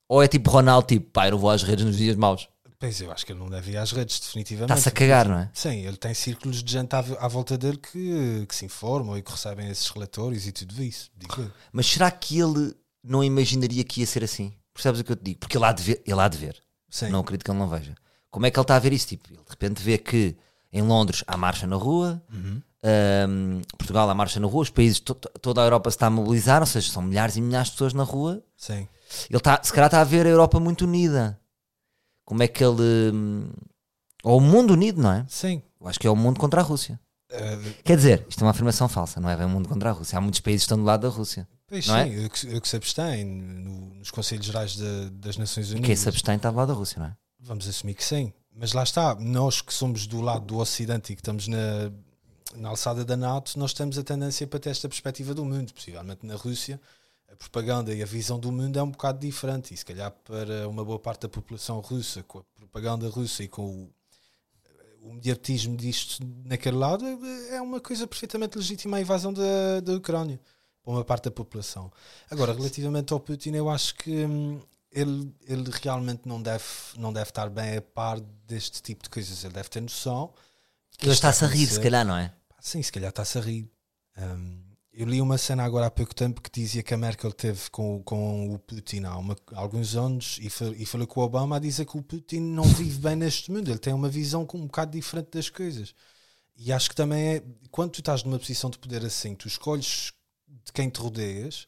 Ou 0.09 0.21
é 0.21 0.27
tipo 0.27 0.49
Ronaldo, 0.49 0.87
tipo, 0.87 1.09
pá, 1.11 1.29
eu 1.29 1.37
vou 1.37 1.49
às 1.49 1.63
redes 1.63 1.85
nos 1.85 1.97
dias 1.97 2.15
maus. 2.17 2.49
Pois 2.83 2.99
eu 2.99 3.09
acho 3.13 3.25
que 3.25 3.31
ele 3.31 3.39
não 3.39 3.49
deve 3.49 3.71
ir 3.71 3.77
às 3.77 3.93
redes, 3.93 4.19
definitivamente. 4.19 4.71
Está-se 4.77 4.89
a 4.89 4.91
cagar, 4.91 5.25
não 5.29 5.37
é? 5.37 5.49
Sim, 5.53 5.85
ele 5.87 5.95
tem 5.95 6.13
círculos 6.13 6.61
de 6.61 6.69
gente 6.69 6.93
à, 6.93 6.99
à 6.99 7.29
volta 7.29 7.57
dele 7.57 7.77
que, 7.77 8.45
que 8.45 8.53
se 8.53 8.65
informam 8.65 9.17
e 9.17 9.21
que 9.21 9.31
recebem 9.31 9.69
esses 9.69 9.87
relatórios 9.87 10.45
e 10.45 10.51
tudo 10.51 10.83
isso. 10.83 11.09
Mas 11.71 11.85
será 11.87 12.11
que 12.11 12.37
ele 12.41 12.75
não 13.01 13.23
imaginaria 13.23 13.85
que 13.85 14.01
ia 14.01 14.05
ser 14.05 14.21
assim? 14.21 14.53
Percebes 14.73 14.99
o 14.99 15.03
que 15.05 15.13
eu 15.13 15.15
te 15.15 15.23
digo? 15.23 15.39
Porque 15.39 15.55
ele 15.57 15.63
há 15.63 15.71
de 15.71 15.81
ver. 15.81 16.03
Ele 16.05 16.19
há 16.19 16.27
de 16.27 16.37
ver. 16.37 16.61
Sim. 16.89 17.07
Não 17.07 17.21
acredito 17.21 17.45
que 17.45 17.51
ele 17.51 17.57
não 17.59 17.69
veja. 17.69 17.95
Como 18.29 18.45
é 18.45 18.51
que 18.51 18.59
ele 18.59 18.63
está 18.65 18.75
a 18.75 18.79
ver 18.79 18.91
isso? 18.91 19.07
Tipo, 19.07 19.29
ele 19.31 19.37
de 19.43 19.49
repente 19.49 19.81
vê 19.81 19.97
que 19.97 20.35
em 20.73 20.81
Londres 20.81 21.23
há 21.25 21.37
marcha 21.37 21.65
na 21.65 21.77
rua, 21.77 22.21
Uhum. 22.33 22.61
ahm, 22.83 23.61
Portugal 23.77 24.09
há 24.09 24.13
marcha 24.13 24.41
na 24.41 24.47
rua, 24.47 24.63
os 24.63 24.69
países, 24.69 24.99
to- 24.99 25.15
toda 25.15 25.61
a 25.61 25.63
Europa 25.63 25.89
se 25.89 25.95
está 25.95 26.07
a 26.07 26.09
mobilizar, 26.09 26.59
ou 26.61 26.65
seja, 26.65 26.91
são 26.91 27.01
milhares 27.01 27.37
e 27.37 27.41
milhares 27.41 27.67
de 27.67 27.73
pessoas 27.75 27.93
na 27.93 28.03
rua. 28.03 28.43
Sim. 28.57 28.89
Ele 29.29 29.37
está, 29.37 29.61
se 29.63 29.71
calhar 29.71 29.87
está 29.87 30.01
a 30.01 30.03
ver 30.03 30.25
a 30.25 30.29
Europa 30.29 30.59
muito 30.59 30.83
unida. 30.83 31.39
Como 32.25 32.41
é 32.43 32.47
que 32.47 32.63
ele. 32.63 33.11
hum, 33.13 33.49
Ou 34.23 34.37
o 34.37 34.41
mundo 34.41 34.73
unido, 34.73 35.01
não 35.01 35.11
é? 35.11 35.25
Sim. 35.27 35.61
Eu 35.79 35.87
acho 35.87 35.99
que 35.99 36.07
é 36.07 36.09
o 36.09 36.15
mundo 36.15 36.39
contra 36.39 36.61
a 36.61 36.63
Rússia. 36.63 36.99
Uh, 37.31 37.73
Quer 37.83 37.97
dizer, 37.97 38.25
isto 38.29 38.39
é 38.41 38.43
uma 38.45 38.51
afirmação 38.51 38.87
falsa, 38.87 39.19
não 39.19 39.29
é 39.29 39.35
bem 39.35 39.45
o 39.45 39.49
mundo 39.49 39.67
contra 39.67 39.89
a 39.89 39.91
Rússia. 39.91 40.17
Há 40.17 40.21
muitos 40.21 40.39
países 40.39 40.61
que 40.61 40.65
estão 40.65 40.77
do 40.77 40.83
lado 40.83 41.01
da 41.01 41.09
Rússia. 41.09 41.47
pois 41.67 41.87
Não 41.87 41.97
é? 41.97 42.05
sim, 42.05 42.11
eu 42.23 42.29
que, 42.29 42.59
que 42.61 42.67
se 42.69 42.75
abstém 42.75 43.25
no- 43.25 43.95
nos 43.95 44.11
Conselhos 44.11 44.45
Gerais 44.45 44.77
da- 44.77 45.09
das 45.13 45.37
Nações 45.37 45.69
Unidas. 45.71 45.87
quem 45.87 45.95
se 45.95 46.07
abstém 46.07 46.35
está 46.35 46.51
do 46.51 46.57
lado 46.57 46.67
da 46.69 46.73
Rússia, 46.75 46.99
não 46.99 47.07
é? 47.07 47.15
Vamos 47.39 47.67
assumir 47.67 47.95
que 47.95 48.03
sim. 48.05 48.31
Mas 48.55 48.71
lá 48.73 48.83
está, 48.83 49.15
nós 49.15 49.61
que 49.61 49.73
somos 49.73 50.05
do 50.05 50.21
lado 50.21 50.45
do 50.45 50.57
Ocidente 50.59 51.11
e 51.11 51.15
que 51.15 51.21
estamos 51.21 51.47
na, 51.47 51.91
na 52.55 52.69
alçada 52.69 53.03
da 53.03 53.17
NATO, 53.17 53.57
nós 53.57 53.73
temos 53.73 53.97
a 53.97 54.03
tendência 54.03 54.45
para 54.45 54.59
ter 54.59 54.69
esta 54.69 54.87
perspectiva 54.87 55.33
do 55.33 55.43
mundo. 55.43 55.73
Possivelmente 55.73 56.23
na 56.25 56.35
Rússia, 56.35 56.79
a 57.33 57.35
propaganda 57.35 57.93
e 57.93 58.01
a 58.01 58.05
visão 58.05 58.39
do 58.39 58.51
mundo 58.51 58.77
é 58.77 58.83
um 58.83 58.91
bocado 58.91 59.19
diferente. 59.19 59.73
E 59.73 59.77
se 59.77 59.83
calhar 59.83 60.11
para 60.11 60.69
uma 60.69 60.85
boa 60.85 60.99
parte 60.99 61.21
da 61.21 61.29
população 61.29 61.79
russa, 61.79 62.21
com 62.23 62.39
a 62.39 62.43
propaganda 62.55 63.09
russa 63.09 63.43
e 63.43 63.47
com 63.47 63.89
o, 65.01 65.09
o 65.09 65.13
mediatismo 65.13 65.75
disto 65.75 66.23
naquele 66.45 66.77
lado, 66.77 67.05
é 67.49 67.59
uma 67.59 67.79
coisa 67.79 68.07
perfeitamente 68.07 68.57
legítima 68.57 68.97
a 68.97 69.01
invasão 69.01 69.33
da, 69.33 69.79
da 69.81 69.93
Ucrânia. 69.93 70.39
Para 70.83 70.93
uma 70.93 71.03
parte 71.03 71.25
da 71.25 71.31
população. 71.31 71.91
Agora, 72.29 72.53
relativamente 72.53 73.13
ao 73.13 73.19
Putin, 73.19 73.51
eu 73.51 73.69
acho 73.69 73.95
que 73.95 74.25
hum, 74.25 74.61
ele, 74.91 75.33
ele 75.47 75.71
realmente 75.81 76.27
não 76.27 76.41
deve, 76.41 76.65
não 76.97 77.11
deve 77.13 77.29
estar 77.29 77.49
bem 77.49 77.77
a 77.77 77.81
par 77.81 78.19
deste 78.45 78.81
tipo 78.81 79.03
de 79.03 79.09
coisas. 79.09 79.43
Ele 79.43 79.53
deve 79.53 79.69
ter 79.69 79.81
noção. 79.81 80.33
que 80.97 81.05
Ele 81.05 81.13
está-se 81.13 81.45
a 81.45 81.47
rir, 81.47 81.67
se 81.67 81.79
calhar, 81.79 82.05
não 82.05 82.17
é? 82.17 82.33
Sim, 82.59 82.83
se 82.83 82.91
calhar 82.91 83.09
está-se 83.09 83.37
a 83.37 83.41
rir. 83.41 83.71
Hum, 84.17 84.61
eu 84.93 85.07
li 85.07 85.19
uma 85.21 85.37
cena 85.37 85.63
agora 85.63 85.87
há 85.87 85.91
pouco 85.91 86.13
tempo 86.13 86.41
que 86.41 86.49
dizia 86.51 86.83
que 86.83 86.93
a 86.93 86.97
Merkel 86.97 87.31
teve 87.33 87.69
com, 87.71 88.01
com 88.03 88.53
o 88.53 88.59
Putin 88.59 89.03
há, 89.05 89.17
uma- 89.17 89.35
alguns 89.53 89.95
anos 89.95 90.37
e, 90.41 90.49
fa- 90.49 90.73
e 90.77 90.85
falou 90.85 91.07
com 91.07 91.19
o 91.19 91.23
Obama 91.23 91.55
a 91.55 91.59
dizer 91.59 91.85
que 91.85 91.97
o 91.97 92.01
Putin 92.03 92.39
não 92.41 92.63
vive 92.63 92.99
bem 92.99 93.15
neste 93.15 93.51
mundo. 93.51 93.69
Ele 93.71 93.79
tem 93.79 93.93
uma 93.93 94.09
visão 94.09 94.47
um 94.53 94.65
bocado 94.67 94.91
diferente 94.91 95.29
das 95.31 95.49
coisas. 95.49 95.93
E 96.55 96.71
acho 96.71 96.89
que 96.89 96.95
também 96.95 97.35
é 97.37 97.43
quando 97.71 97.91
tu 97.91 97.99
estás 98.01 98.23
numa 98.23 98.37
posição 98.37 98.69
de 98.69 98.77
poder 98.77 99.03
assim, 99.03 99.33
tu 99.35 99.47
escolhes 99.47 100.13
de 100.47 100.71
quem 100.71 100.89
te 100.89 100.99
rodeias 100.99 101.67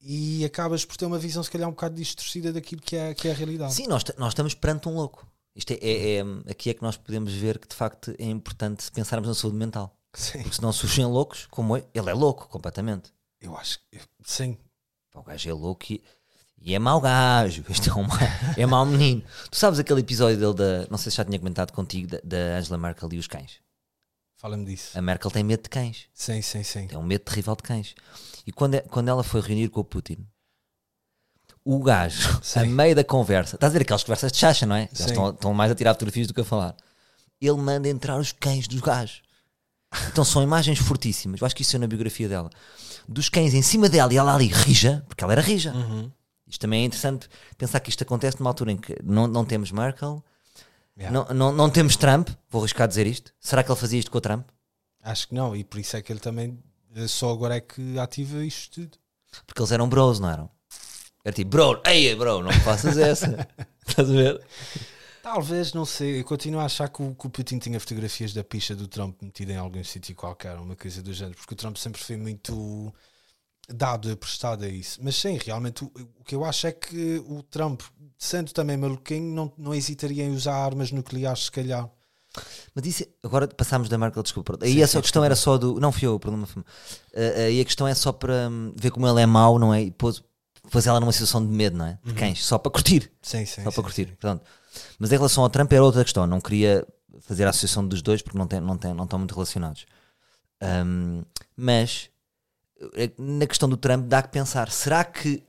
e 0.00 0.44
acabas 0.44 0.84
por 0.84 0.96
ter 0.96 1.06
uma 1.06 1.18
visão, 1.18 1.42
se 1.42 1.50
calhar, 1.50 1.68
um 1.68 1.72
bocado 1.72 1.94
distorcida 1.94 2.52
daquilo 2.52 2.80
que 2.82 2.96
é, 2.96 3.14
que 3.14 3.28
é 3.28 3.32
a 3.32 3.34
realidade. 3.34 3.74
Sim, 3.74 3.86
nós, 3.86 4.04
nós 4.18 4.28
estamos 4.32 4.54
perante 4.54 4.88
um 4.88 4.94
louco. 4.94 5.26
Isto 5.54 5.72
é, 5.72 5.76
é- 5.80 6.16
é- 6.18 6.50
aqui 6.50 6.70
é 6.70 6.74
que 6.74 6.82
nós 6.82 6.96
podemos 6.96 7.32
ver 7.32 7.58
que 7.58 7.66
de 7.68 7.74
facto 7.74 8.14
é 8.18 8.24
importante 8.26 8.90
pensarmos 8.92 9.28
na 9.28 9.34
saúde 9.34 9.56
mental. 9.56 9.96
Sim. 10.14 10.42
Porque 10.42 10.56
senão 10.56 10.72
surgem 10.72 11.06
loucos, 11.06 11.46
como 11.50 11.76
é, 11.76 11.84
ele 11.94 12.10
é 12.10 12.14
louco 12.14 12.48
completamente. 12.48 13.12
Eu 13.40 13.56
acho 13.56 13.78
que 13.90 14.00
sim. 14.24 14.58
O 15.14 15.22
gajo 15.22 15.48
é 15.48 15.52
louco 15.52 15.92
e, 15.92 16.02
e 16.60 16.74
é 16.74 16.78
mau 16.78 17.00
gajo. 17.00 17.64
Este 17.70 17.88
é, 17.90 17.94
um, 17.94 18.02
mau- 18.06 18.18
é 18.56 18.66
mau 18.66 18.84
menino. 18.84 19.22
Tu 19.50 19.56
sabes 19.56 19.78
aquele 19.78 20.00
episódio 20.00 20.38
dele 20.38 20.54
da. 20.54 20.86
Não 20.90 20.98
sei 20.98 21.10
se 21.10 21.16
já 21.16 21.24
tinha 21.24 21.38
comentado 21.38 21.72
contigo, 21.72 22.08
da, 22.08 22.18
da 22.24 22.58
Angela 22.58 22.78
Merkel 22.78 23.08
e 23.12 23.18
os 23.18 23.26
cães. 23.26 23.60
Fala-me 24.36 24.64
disso. 24.64 24.98
A 24.98 25.02
Merkel 25.02 25.30
tem 25.30 25.44
medo 25.44 25.62
de 25.62 25.68
cães. 25.68 26.06
Sim, 26.14 26.40
sim, 26.42 26.62
sim. 26.62 26.86
Tem 26.86 26.96
um 26.98 27.02
medo 27.02 27.22
terrível 27.24 27.54
de 27.54 27.62
cães. 27.62 27.94
E 28.46 28.52
quando, 28.52 28.74
é- 28.76 28.80
quando 28.80 29.08
ela 29.08 29.22
foi 29.22 29.40
reunir 29.40 29.68
com 29.68 29.80
o 29.80 29.84
Putin, 29.84 30.26
o 31.64 31.78
gajo, 31.82 32.40
Sim. 32.42 32.60
a 32.60 32.64
meio 32.66 32.94
da 32.94 33.04
conversa, 33.04 33.56
estás 33.56 33.70
a 33.70 33.74
ver 33.74 33.82
aquelas 33.82 34.02
conversas 34.02 34.32
de 34.32 34.38
chacha, 34.38 34.64
não 34.66 34.74
é? 34.76 34.84
Eles 34.84 35.00
estão, 35.00 35.30
estão 35.30 35.54
mais 35.54 35.70
a 35.70 35.74
tirar 35.74 35.92
fotografias 35.94 36.26
do 36.26 36.34
que 36.34 36.40
a 36.40 36.44
falar. 36.44 36.74
Ele 37.40 37.56
manda 37.58 37.88
entrar 37.88 38.18
os 38.18 38.32
cães 38.32 38.66
dos 38.66 38.80
gajos. 38.80 39.22
Então 40.08 40.24
são 40.24 40.42
imagens 40.42 40.78
fortíssimas. 40.78 41.40
Eu 41.40 41.46
acho 41.46 41.54
que 41.56 41.62
isso 41.62 41.76
é 41.76 41.78
na 41.78 41.86
biografia 41.86 42.28
dela. 42.28 42.50
Dos 43.08 43.28
cães 43.28 43.54
em 43.54 43.62
cima 43.62 43.88
dela 43.88 44.12
e 44.12 44.16
ela 44.16 44.34
ali 44.34 44.46
rija, 44.46 45.04
porque 45.08 45.24
ela 45.24 45.32
era 45.32 45.42
rija. 45.42 45.72
Uhum. 45.72 46.10
Isto 46.46 46.60
também 46.60 46.82
é 46.82 46.84
interessante 46.84 47.28
pensar 47.56 47.80
que 47.80 47.90
isto 47.90 48.02
acontece 48.02 48.38
numa 48.38 48.50
altura 48.50 48.72
em 48.72 48.76
que 48.76 48.96
não, 49.02 49.26
não 49.26 49.44
temos 49.44 49.70
Merkel, 49.72 50.22
Yeah. 51.00 51.10
não, 51.10 51.34
não, 51.34 51.52
não 51.52 51.70
temos 51.70 51.96
Trump. 51.96 52.28
Vou 52.50 52.60
arriscar 52.60 52.84
a 52.84 52.86
dizer 52.86 53.06
isto. 53.06 53.32
Será 53.40 53.62
que 53.62 53.70
ele 53.72 53.78
fazia 53.78 53.98
isto 53.98 54.10
com 54.10 54.18
o 54.18 54.20
Trump? 54.20 54.46
Acho 55.02 55.28
que 55.28 55.34
não, 55.34 55.56
e 55.56 55.64
por 55.64 55.80
isso 55.80 55.96
é 55.96 56.02
que 56.02 56.12
ele 56.12 56.20
também 56.20 56.58
eh, 56.94 57.08
só 57.08 57.30
agora 57.30 57.56
é 57.56 57.60
que 57.60 57.98
ativa 57.98 58.44
isto 58.44 58.82
tudo. 58.82 58.98
Porque 59.46 59.62
eles 59.62 59.72
eram 59.72 59.88
bros, 59.88 60.20
não 60.20 60.28
eram? 60.28 60.50
Era 61.24 61.34
tipo, 61.34 61.50
bro, 61.50 61.80
ei, 61.86 62.14
bro, 62.14 62.42
não 62.42 62.50
me 62.50 62.60
faças 62.60 62.98
essa. 62.98 63.48
Estás 63.86 64.10
a 64.10 64.12
ver? 64.12 64.42
Talvez, 65.22 65.72
não 65.72 65.84
sei, 65.84 66.20
eu 66.20 66.24
continuo 66.24 66.60
a 66.60 66.64
achar 66.64 66.88
que 66.88 67.02
o, 67.02 67.14
que 67.14 67.26
o 67.26 67.30
Putin 67.30 67.58
tinha 67.58 67.78
fotografias 67.78 68.32
da 68.32 68.42
picha 68.42 68.74
do 68.74 68.88
Trump 68.88 69.20
metida 69.22 69.52
em 69.52 69.56
algum 69.56 69.82
sítio 69.84 70.14
qualquer, 70.14 70.56
uma 70.56 70.74
coisa 70.74 71.02
do 71.02 71.12
género, 71.12 71.36
porque 71.36 71.52
o 71.54 71.56
Trump 71.56 71.76
sempre 71.76 72.02
foi 72.02 72.16
muito 72.16 72.92
dado, 73.68 74.16
prestado 74.16 74.64
a 74.64 74.68
isso. 74.68 74.98
Mas 75.02 75.16
sim, 75.16 75.38
realmente 75.44 75.84
o, 75.84 75.92
o 76.18 76.24
que 76.24 76.34
eu 76.34 76.44
acho 76.44 76.66
é 76.66 76.72
que 76.72 77.22
o 77.28 77.42
Trump, 77.42 77.82
sendo 78.18 78.52
também 78.52 78.76
maluquinho, 78.76 79.34
não, 79.34 79.52
não 79.58 79.74
hesitaria 79.74 80.24
em 80.24 80.30
usar 80.30 80.54
armas 80.54 80.90
nucleares, 80.90 81.44
se 81.44 81.50
calhar. 81.52 81.88
Mas 82.74 82.86
isso, 82.86 83.04
agora 83.24 83.48
passámos 83.48 83.88
da 83.88 83.98
Merkel, 83.98 84.22
desculpa. 84.22 84.56
Aí 84.62 84.74
Sim, 84.74 84.82
essa 84.82 84.98
sim, 84.98 85.02
questão 85.02 85.24
era 85.24 85.34
só 85.34 85.58
do. 85.58 85.80
Não 85.80 85.90
fui 85.90 86.06
eu, 86.06 86.14
o 86.14 86.20
problema 86.20 86.46
foi. 86.46 86.62
Uh, 86.62 87.46
aí 87.46 87.60
a 87.60 87.64
questão 87.64 87.88
é 87.88 87.94
só 87.94 88.12
para 88.12 88.48
hum, 88.48 88.72
ver 88.76 88.90
como 88.90 89.06
ele 89.08 89.20
é 89.20 89.26
mau, 89.26 89.58
não 89.58 89.74
é? 89.74 89.82
E 89.82 89.90
pôs, 89.90 90.22
pôs 90.70 90.86
ela 90.86 91.00
numa 91.00 91.12
situação 91.12 91.44
de 91.44 91.52
medo, 91.52 91.76
não 91.76 91.86
é? 91.86 91.98
De 92.04 92.14
cães, 92.14 92.44
só 92.44 92.56
para 92.56 92.70
curtir. 92.70 93.10
Sim, 93.20 93.44
sim. 93.44 93.64
só 93.64 93.72
para 93.72 93.82
curtir. 93.82 94.06
sim. 94.06 94.14
Pronto. 94.20 94.44
Mas 94.98 95.12
em 95.12 95.16
relação 95.16 95.42
ao 95.42 95.50
Trump 95.50 95.72
era 95.72 95.82
outra 95.82 96.04
questão. 96.04 96.26
Não 96.26 96.40
queria 96.40 96.86
fazer 97.20 97.44
a 97.44 97.50
associação 97.50 97.86
dos 97.86 98.02
dois 98.02 98.22
porque 98.22 98.38
não, 98.38 98.46
tem, 98.46 98.60
não, 98.60 98.76
tem, 98.76 98.94
não 98.94 99.04
estão 99.04 99.18
muito 99.18 99.34
relacionados. 99.34 99.86
Hum, 100.62 101.22
mas 101.56 102.10
eh, 102.94 103.10
na 103.18 103.46
questão 103.46 103.68
do 103.68 103.76
Trump 103.76 104.06
dá 104.06 104.22
que 104.22 104.28
pensar: 104.28 104.70
será 104.70 105.04
que 105.04 105.42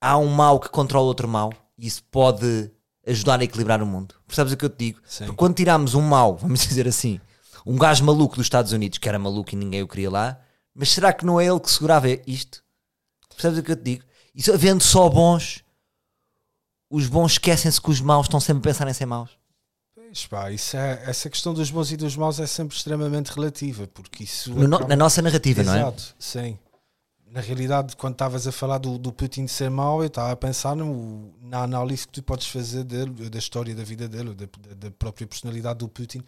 há 0.00 0.18
um 0.18 0.28
mal 0.28 0.60
que 0.60 0.68
controla 0.68 1.06
outro 1.06 1.28
mal 1.28 1.52
e 1.78 1.86
isso 1.86 2.02
pode 2.10 2.70
ajudar 3.06 3.40
a 3.40 3.44
equilibrar 3.44 3.82
o 3.82 3.86
mundo? 3.86 4.14
Percebes 4.26 4.52
o 4.52 4.56
que 4.56 4.64
eu 4.64 4.70
te 4.70 4.78
digo? 4.78 5.00
Sim. 5.06 5.26
Porque 5.26 5.38
quando 5.38 5.54
tirámos 5.54 5.94
um 5.94 6.02
mal, 6.02 6.36
vamos 6.36 6.60
dizer 6.66 6.86
assim, 6.86 7.20
um 7.64 7.76
gajo 7.76 8.04
maluco 8.04 8.36
dos 8.36 8.46
Estados 8.46 8.72
Unidos 8.72 8.98
que 8.98 9.08
era 9.08 9.18
maluco 9.18 9.52
e 9.52 9.56
ninguém 9.56 9.82
o 9.82 9.88
queria 9.88 10.10
lá, 10.10 10.40
mas 10.74 10.90
será 10.90 11.12
que 11.12 11.24
não 11.24 11.40
é 11.40 11.46
ele 11.46 11.60
que 11.60 11.70
segurava 11.70 12.08
isto? 12.26 12.62
Percebes 13.30 13.58
o 13.58 13.62
que 13.62 13.72
eu 13.72 13.76
te 13.76 13.82
digo? 13.82 14.04
Isso 14.34 14.52
havendo 14.52 14.82
só 14.82 15.08
bons, 15.08 15.63
os 16.94 17.06
bons 17.08 17.32
esquecem-se 17.32 17.80
que 17.80 17.90
os 17.90 18.00
maus 18.00 18.26
estão 18.26 18.38
sempre 18.40 18.60
a 18.60 18.72
pensar 18.72 18.88
em 18.88 18.92
ser 18.94 19.06
maus. 19.06 19.30
Pois 19.94 20.26
pá, 20.26 20.50
isso 20.52 20.76
é, 20.76 21.02
essa 21.06 21.28
questão 21.28 21.52
dos 21.52 21.70
bons 21.70 21.90
e 21.92 21.96
dos 21.96 22.16
maus 22.16 22.38
é 22.40 22.46
sempre 22.46 22.76
extremamente 22.76 23.28
relativa, 23.32 23.86
porque 23.88 24.24
isso. 24.24 24.52
No- 24.54 24.76
acaba- 24.76 24.88
na 24.88 24.96
nossa 24.96 25.20
narrativa, 25.22 25.62
não 25.62 25.74
é? 25.74 25.78
Exato, 25.80 26.14
sim. 26.18 26.58
na 27.30 27.40
realidade, 27.40 27.96
quando 27.96 28.12
estavas 28.14 28.46
a 28.46 28.52
falar 28.52 28.78
do, 28.78 28.96
do 28.96 29.12
Putin 29.12 29.48
ser 29.48 29.68
mau, 29.68 30.02
eu 30.02 30.06
estava 30.06 30.30
a 30.30 30.36
pensar 30.36 30.76
no, 30.76 31.34
na 31.40 31.64
análise 31.64 32.06
que 32.06 32.12
tu 32.12 32.22
podes 32.22 32.46
fazer 32.46 32.84
dele, 32.84 33.28
da 33.28 33.38
história 33.38 33.74
da 33.74 33.82
vida 33.82 34.06
dele, 34.08 34.32
da, 34.34 34.46
da 34.76 34.90
própria 34.92 35.26
personalidade 35.26 35.80
do 35.80 35.88
Putin, 35.88 36.22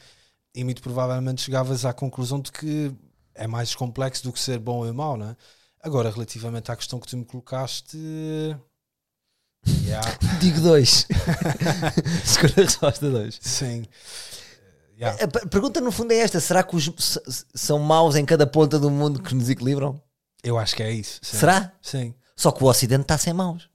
e 0.53 0.65
muito 0.65 0.83
provavelmente 0.83 1.43
chegavas 1.43 1.85
à 1.85 1.93
conclusão 1.93 2.41
de 2.41 2.51
que 2.51 2.93
é 3.37 3.47
mais 3.47 3.73
complexo 3.73 4.25
do 4.25 4.33
que 4.33 4.41
ser 4.41 4.59
bom 4.59 4.85
ou 4.85 4.93
mau, 4.93 5.17
não 5.17 5.31
é? 5.31 5.37
Agora, 5.81 6.11
relativamente 6.11 6.73
à 6.73 6.77
questão 6.77 6.99
que 6.99 7.07
tu 7.07 7.17
me 7.17 7.25
colocaste. 7.25 7.97
Yeah. 9.87 10.19
Digo 10.41 10.61
dois. 10.61 11.07
Escolha 12.25 12.55
a 12.57 12.61
resposta 12.63 13.11
dois. 13.11 13.39
Sim. 13.41 13.87
Yeah. 14.99 15.25
A 15.25 15.49
pergunta 15.49 15.81
no 15.81 15.93
fundo 15.93 16.13
é 16.13 16.19
esta: 16.19 16.41
será 16.41 16.63
que 16.63 16.75
os 16.75 17.19
são 17.55 17.79
maus 17.79 18.17
em 18.17 18.25
cada 18.25 18.47
ponta 18.47 18.79
do 18.79 18.91
mundo 18.91 19.23
que 19.23 19.35
nos 19.35 19.49
equilibram? 19.49 20.01
Eu 20.43 20.59
acho 20.59 20.75
que 20.77 20.83
é 20.83 20.91
isso. 20.93 21.21
Sim. 21.23 21.37
Será? 21.39 21.73
Sim. 21.83 22.15
Só 22.37 22.53
que 22.53 22.63
o 22.63 22.67
Ocidente 22.67 23.03
está 23.03 23.19
sem 23.19 23.33
maus. 23.33 23.69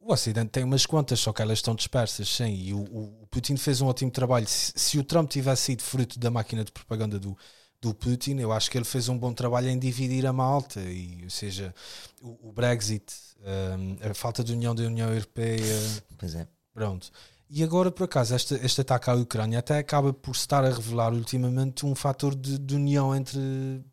O 0.00 0.12
Ocidente 0.12 0.50
tem 0.50 0.64
umas 0.64 0.84
quantas, 0.84 1.18
só 1.18 1.32
que 1.32 1.40
elas 1.40 1.58
estão 1.58 1.74
dispersas, 1.74 2.28
sim. 2.28 2.54
E 2.54 2.74
o, 2.74 2.80
o 2.80 3.26
Putin 3.30 3.56
fez 3.56 3.80
um 3.80 3.86
ótimo 3.86 4.10
trabalho. 4.10 4.46
Se, 4.46 4.72
se, 4.76 4.98
o 4.98 5.04
Trump 5.04 5.30
tivesse 5.30 5.62
sido 5.62 5.82
fruto 5.82 6.18
da 6.18 6.30
máquina 6.30 6.62
de 6.62 6.70
propaganda 6.70 7.18
do, 7.18 7.36
do 7.84 7.94
Putin, 7.94 8.38
eu 8.38 8.50
acho 8.50 8.70
que 8.70 8.78
ele 8.78 8.84
fez 8.84 9.08
um 9.08 9.18
bom 9.18 9.32
trabalho 9.32 9.68
em 9.68 9.78
dividir 9.78 10.26
a 10.26 10.32
malta. 10.32 10.80
E, 10.80 11.20
ou 11.22 11.30
seja, 11.30 11.74
o, 12.22 12.48
o 12.48 12.52
Brexit, 12.52 13.12
um, 13.40 14.10
a 14.10 14.14
falta 14.14 14.42
de 14.42 14.52
união 14.52 14.74
da 14.74 14.84
União 14.84 15.08
Europeia. 15.08 15.80
Pois 16.16 16.34
é. 16.34 16.46
Pronto. 16.72 17.10
E 17.50 17.62
agora, 17.62 17.90
por 17.90 18.04
acaso, 18.04 18.34
este, 18.34 18.54
este 18.54 18.80
ataque 18.80 19.10
à 19.10 19.14
Ucrânia 19.14 19.58
até 19.58 19.78
acaba 19.78 20.12
por 20.12 20.32
estar 20.32 20.64
a 20.64 20.70
revelar 20.70 21.12
ultimamente 21.12 21.84
um 21.84 21.94
fator 21.94 22.34
de, 22.34 22.58
de 22.58 22.74
união 22.74 23.14
entre, 23.14 23.38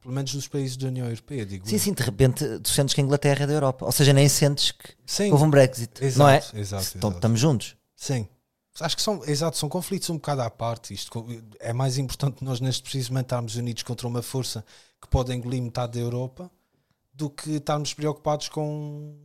pelo 0.02 0.14
menos, 0.14 0.34
os 0.34 0.48
países 0.48 0.78
da 0.78 0.88
União 0.88 1.06
Europeia. 1.06 1.46
Digo 1.46 1.68
sim, 1.68 1.78
sim, 1.78 1.94
de 1.94 2.02
repente 2.02 2.60
tu 2.60 2.70
sentes 2.70 2.96
que 2.96 3.02
a 3.02 3.04
Inglaterra 3.04 3.44
é 3.44 3.48
da 3.48 3.54
Europa. 3.54 3.86
Ou 3.86 3.92
seja, 3.92 4.14
nem 4.14 4.28
sentes 4.30 4.72
que 4.72 4.94
sim. 5.06 5.32
houve 5.32 5.44
um 5.44 5.50
Brexit. 5.50 5.92
Exato, 6.04 6.20
não 6.20 6.30
é? 6.30 6.38
Exato, 6.38 6.58
exato. 6.58 6.98
Então, 6.98 7.12
estamos 7.12 7.40
juntos. 7.40 7.76
Sim. 7.96 8.26
Acho 8.80 8.96
que 8.96 9.02
são, 9.02 9.24
exato, 9.26 9.58
são 9.58 9.68
conflitos 9.68 10.10
um 10.10 10.16
bocado 10.16 10.42
à 10.42 10.50
parte. 10.50 10.94
Isto 10.94 11.26
é 11.60 11.74
mais 11.74 11.98
importante 11.98 12.44
nós, 12.44 12.60
neste 12.62 12.82
preciso 12.82 13.12
momento, 13.12 13.26
estarmos 13.26 13.56
unidos 13.56 13.84
contra 13.84 14.08
uma 14.08 14.22
força 14.22 14.66
que 15.02 15.08
pode 15.08 15.34
engolir 15.34 15.62
metade 15.62 15.94
da 15.94 16.00
Europa 16.00 16.50
do 17.14 17.30
que 17.30 17.52
estarmos 17.52 17.94
preocupados 17.94 18.48
com 18.48 19.16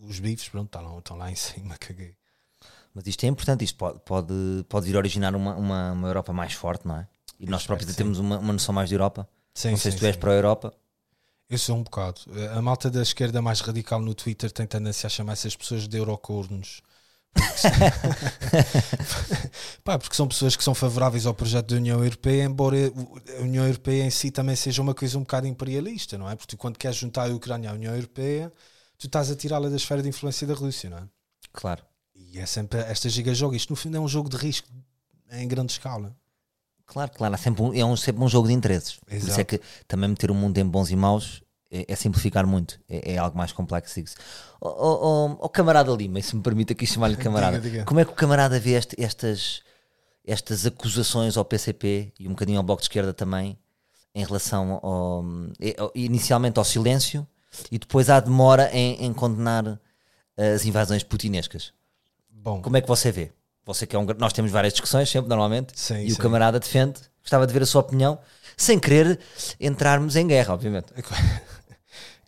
os 0.00 0.18
bifes. 0.18 0.48
Pronto, 0.48 0.66
estão 0.66 0.82
lá, 0.82 0.98
estão 0.98 1.16
lá 1.16 1.30
em 1.30 1.34
cima, 1.34 1.76
caguei. 1.78 2.16
Mas 2.94 3.06
isto 3.06 3.24
é 3.24 3.26
importante, 3.28 3.62
isto 3.62 3.76
pode, 3.76 4.00
pode, 4.00 4.34
pode 4.68 4.86
vir 4.86 4.94
a 4.94 4.98
originar 4.98 5.36
uma, 5.36 5.54
uma, 5.54 5.92
uma 5.92 6.08
Europa 6.08 6.32
mais 6.32 6.54
forte, 6.54 6.88
não 6.88 6.96
é? 6.96 7.06
E 7.38 7.44
Eu 7.44 7.50
nós 7.50 7.66
próprios 7.66 7.94
temos 7.94 8.18
uma, 8.18 8.38
uma 8.38 8.52
noção 8.54 8.74
mais 8.74 8.88
de 8.88 8.94
Europa. 8.94 9.28
Sim, 9.52 9.72
não 9.72 9.76
sei 9.76 9.92
sim, 9.92 9.98
se 9.98 10.02
tu 10.02 10.06
és 10.06 10.16
para 10.16 10.32
a 10.32 10.34
Europa. 10.34 10.72
Eu 11.48 11.58
sou 11.58 11.76
um 11.76 11.82
bocado. 11.82 12.22
A 12.54 12.62
malta 12.62 12.90
da 12.90 13.02
esquerda 13.02 13.42
mais 13.42 13.60
radical 13.60 14.00
no 14.00 14.14
Twitter 14.14 14.50
tem 14.50 14.66
tendência 14.66 15.06
a 15.06 15.10
chamar 15.10 15.34
essas 15.34 15.54
pessoas 15.54 15.86
de 15.86 15.96
eurocornos. 15.96 16.80
Porque, 17.36 17.68
Pá, 19.84 19.98
porque 19.98 20.16
são 20.16 20.26
pessoas 20.26 20.56
que 20.56 20.64
são 20.64 20.74
favoráveis 20.74 21.26
ao 21.26 21.34
projeto 21.34 21.68
da 21.68 21.76
União 21.76 22.02
Europeia, 22.02 22.44
embora 22.44 22.76
a 23.38 23.42
União 23.42 23.64
Europeia 23.64 24.04
em 24.04 24.10
si 24.10 24.30
também 24.30 24.56
seja 24.56 24.82
uma 24.82 24.94
coisa 24.94 25.18
um 25.18 25.22
bocado 25.22 25.46
imperialista, 25.46 26.18
não 26.18 26.28
é? 26.28 26.34
Porque 26.34 26.56
tu, 26.56 26.58
quando 26.58 26.78
queres 26.78 26.96
juntar 26.96 27.30
a 27.30 27.34
Ucrânia 27.34 27.70
à 27.70 27.74
União 27.74 27.94
Europeia, 27.94 28.52
tu 28.98 29.06
estás 29.06 29.30
a 29.30 29.36
tirá-la 29.36 29.68
da 29.68 29.76
esfera 29.76 30.02
de 30.02 30.08
influência 30.08 30.46
da 30.46 30.54
Rússia, 30.54 30.90
não 30.90 30.98
é? 30.98 31.04
Claro. 31.52 31.82
E 32.14 32.38
é 32.38 32.46
sempre 32.46 32.80
esta 32.80 33.08
giga-jogo. 33.08 33.54
Isto 33.54 33.70
no 33.70 33.76
fundo 33.76 33.96
é 33.96 34.00
um 34.00 34.08
jogo 34.08 34.28
de 34.28 34.36
risco 34.36 34.68
em 35.30 35.46
grande 35.46 35.72
escala. 35.72 36.16
Claro, 36.86 37.10
claro, 37.12 37.34
há 37.34 37.38
sempre 37.38 37.62
um, 37.62 37.74
é 37.74 37.84
um, 37.84 37.96
sempre 37.96 38.22
um 38.22 38.28
jogo 38.28 38.46
de 38.48 38.54
interesses. 38.54 38.96
Por 38.96 39.12
isso 39.12 39.26
é 39.26 39.30
Exato. 39.30 39.44
que 39.44 39.60
também 39.88 40.08
meter 40.08 40.30
o 40.30 40.34
mundo 40.34 40.56
em 40.56 40.64
bons 40.64 40.90
e 40.90 40.96
maus 40.96 41.42
é, 41.70 41.84
é 41.88 41.96
simplificar 41.96 42.46
muito, 42.46 42.78
é, 42.88 43.14
é 43.14 43.18
algo 43.18 43.36
mais 43.36 43.52
complexo. 43.52 44.00
Ó 44.60 44.68
oh, 44.68 45.30
oh, 45.32 45.38
oh, 45.40 45.48
camarada 45.48 45.90
Lima, 45.92 46.18
e 46.18 46.22
se 46.22 46.34
me 46.36 46.42
permite 46.42 46.72
aqui 46.72 46.86
chamar-lhe 46.86 47.16
camarada, 47.18 47.58
Diga, 47.58 47.70
diga. 47.70 47.84
como 47.84 48.00
é 48.00 48.04
que 48.04 48.12
o 48.12 48.14
camarada 48.14 48.58
vê 48.60 48.72
este- 48.72 48.96
estas, 49.02 49.62
estas 50.24 50.66
acusações 50.66 51.36
ao 51.36 51.44
PCP 51.44 52.12
e 52.18 52.26
um 52.26 52.30
bocadinho 52.30 52.58
ao 52.58 52.64
Bloco 52.64 52.80
de 52.82 52.86
Esquerda 52.86 53.12
também, 53.12 53.58
em 54.14 54.24
relação 54.24 54.80
ao, 54.82 55.24
eh, 55.60 55.74
ao- 55.78 55.92
inicialmente 55.94 56.58
ao 56.58 56.64
silêncio 56.64 57.26
e 57.70 57.78
depois 57.78 58.08
à 58.08 58.18
demora 58.20 58.70
em, 58.72 59.04
em 59.04 59.12
condenar 59.12 59.78
as 60.54 60.64
invasões 60.64 61.02
putinescas? 61.02 61.72
Bom, 62.30 62.62
Como 62.62 62.76
é 62.76 62.80
que 62.80 62.88
você 62.88 63.10
vê? 63.10 63.32
Você 63.64 63.86
que 63.86 63.96
é 63.96 63.98
um, 63.98 64.06
nós 64.18 64.32
temos 64.32 64.50
várias 64.52 64.72
discussões 64.72 65.10
sempre 65.10 65.28
normalmente 65.28 65.72
Sim, 65.78 66.04
e 66.04 66.12
o 66.12 66.14
sim. 66.14 66.20
camarada 66.20 66.60
defende. 66.60 67.00
Gostava 67.20 67.44
de 67.46 67.52
ver 67.52 67.62
a 67.62 67.66
sua 67.66 67.80
opinião, 67.80 68.18
sem 68.56 68.78
querer 68.78 69.18
entrarmos 69.58 70.14
em 70.14 70.26
guerra, 70.28 70.54
obviamente. 70.54 70.86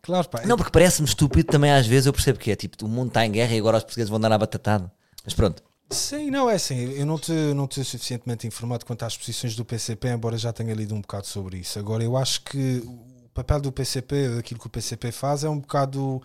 claro, 0.09 0.29
pá. 0.29 0.43
Não, 0.47 0.57
porque 0.57 0.73
parece-me 0.73 1.07
estúpido 1.07 1.53
também 1.53 1.71
às 1.71 1.87
vezes, 1.87 2.07
eu 2.07 2.13
percebo 2.15 2.39
que 2.39 2.51
é 2.51 2.57
tipo, 2.57 2.83
o 2.85 2.89
mundo 2.89 3.09
está 3.09 3.27
em 3.27 3.31
guerra 3.31 3.55
e 3.55 3.59
agora 3.59 3.77
os 3.77 3.83
portugueses 3.83 4.09
vão 4.09 4.19
dar 4.19 4.33
à 4.33 4.39
batatada. 4.39 4.91
Mas 5.23 5.35
pronto, 5.35 5.63
Sim, 5.91 6.31
não 6.31 6.51
é 6.51 6.55
assim. 6.55 6.93
Eu 6.93 7.07
não 7.07 7.19
te, 7.19 7.33
não 7.33 7.65
estou 7.65 7.83
suficientemente 7.83 8.47
informado 8.47 8.85
quanto 8.85 9.05
às 9.05 9.17
posições 9.17 9.57
do 9.57 9.65
PCP, 9.65 10.09
embora 10.09 10.37
já 10.37 10.53
tenha 10.53 10.75
lido 10.75 10.95
um 10.95 11.01
bocado 11.01 11.27
sobre 11.27 11.59
isso. 11.59 11.79
Agora, 11.79 12.05
eu 12.05 12.17
acho 12.17 12.43
que 12.43 12.83
o 12.85 13.29
papel 13.33 13.61
do 13.61 13.73
PCP, 13.73 14.37
aquilo 14.39 14.61
que 14.61 14.67
o 14.67 14.71
PCP 14.71 15.11
faz, 15.13 15.45
é 15.45 15.49
um 15.49 15.59
bocado. 15.59 16.23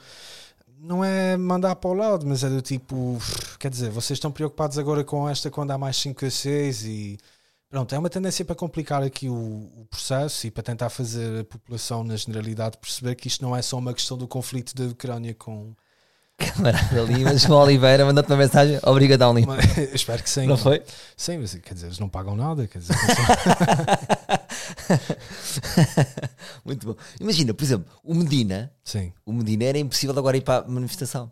Não 0.79 1.03
é 1.03 1.37
mandar 1.37 1.75
para 1.77 1.89
o 1.89 1.93
lado, 1.93 2.25
mas 2.27 2.43
é 2.43 2.49
do 2.49 2.61
tipo. 2.61 3.17
Quer 3.57 3.69
dizer, 3.71 3.89
vocês 3.89 4.17
estão 4.17 4.31
preocupados 4.31 4.77
agora 4.77 5.03
com 5.03 5.29
esta 5.29 5.49
quando 5.49 5.71
há 5.71 5.77
mais 5.77 5.95
5 5.97 6.25
a 6.25 6.29
6 6.29 6.83
e. 6.85 7.17
Pronto, 7.73 7.95
é 7.95 7.97
uma 7.97 8.07
tendência 8.07 8.45
para 8.45 8.55
complicar 8.55 9.01
aqui 9.01 9.27
o, 9.27 9.33
o 9.33 9.87
processo 9.89 10.45
e 10.45 10.51
para 10.51 10.61
tentar 10.61 10.91
fazer 10.91 11.39
a 11.39 11.43
população, 11.43 12.03
na 12.03 12.15
generalidade, 12.15 12.77
perceber 12.77 13.15
que 13.15 13.27
isto 13.27 13.41
não 13.41 13.55
é 13.55 13.63
só 13.63 13.79
uma 13.79 13.95
questão 13.95 14.15
do 14.15 14.27
conflito 14.27 14.75
da 14.75 14.83
Ucrânia 14.83 15.33
com. 15.33 15.73
camarada 16.37 17.01
Lima, 17.01 17.35
João 17.35 17.63
Oliveira, 17.63 18.05
mandou-te 18.05 18.29
uma 18.29 18.37
mensagem, 18.37 18.79
obrigadão 18.83 19.33
Lima. 19.33 19.57
Espero 19.91 20.21
que 20.21 20.29
sim. 20.29 20.45
Não 20.45 20.55
foi? 20.55 20.83
Sim, 21.17 21.39
mas 21.39 21.55
quer 21.55 21.73
dizer, 21.73 21.87
eles 21.87 21.97
não 21.97 22.07
pagam 22.07 22.35
nada, 22.35 22.67
quer 22.67 22.77
dizer. 22.77 22.93
Muito 26.63 26.85
bom. 26.85 26.95
Imagina, 27.19 27.55
por 27.55 27.63
exemplo, 27.63 27.91
o 28.03 28.13
Medina, 28.13 28.71
sim. 28.83 29.11
o 29.25 29.33
Medina 29.33 29.63
era 29.63 29.79
impossível 29.79 30.15
agora 30.19 30.37
ir 30.37 30.41
para 30.41 30.63
a 30.63 30.69
manifestação. 30.69 31.31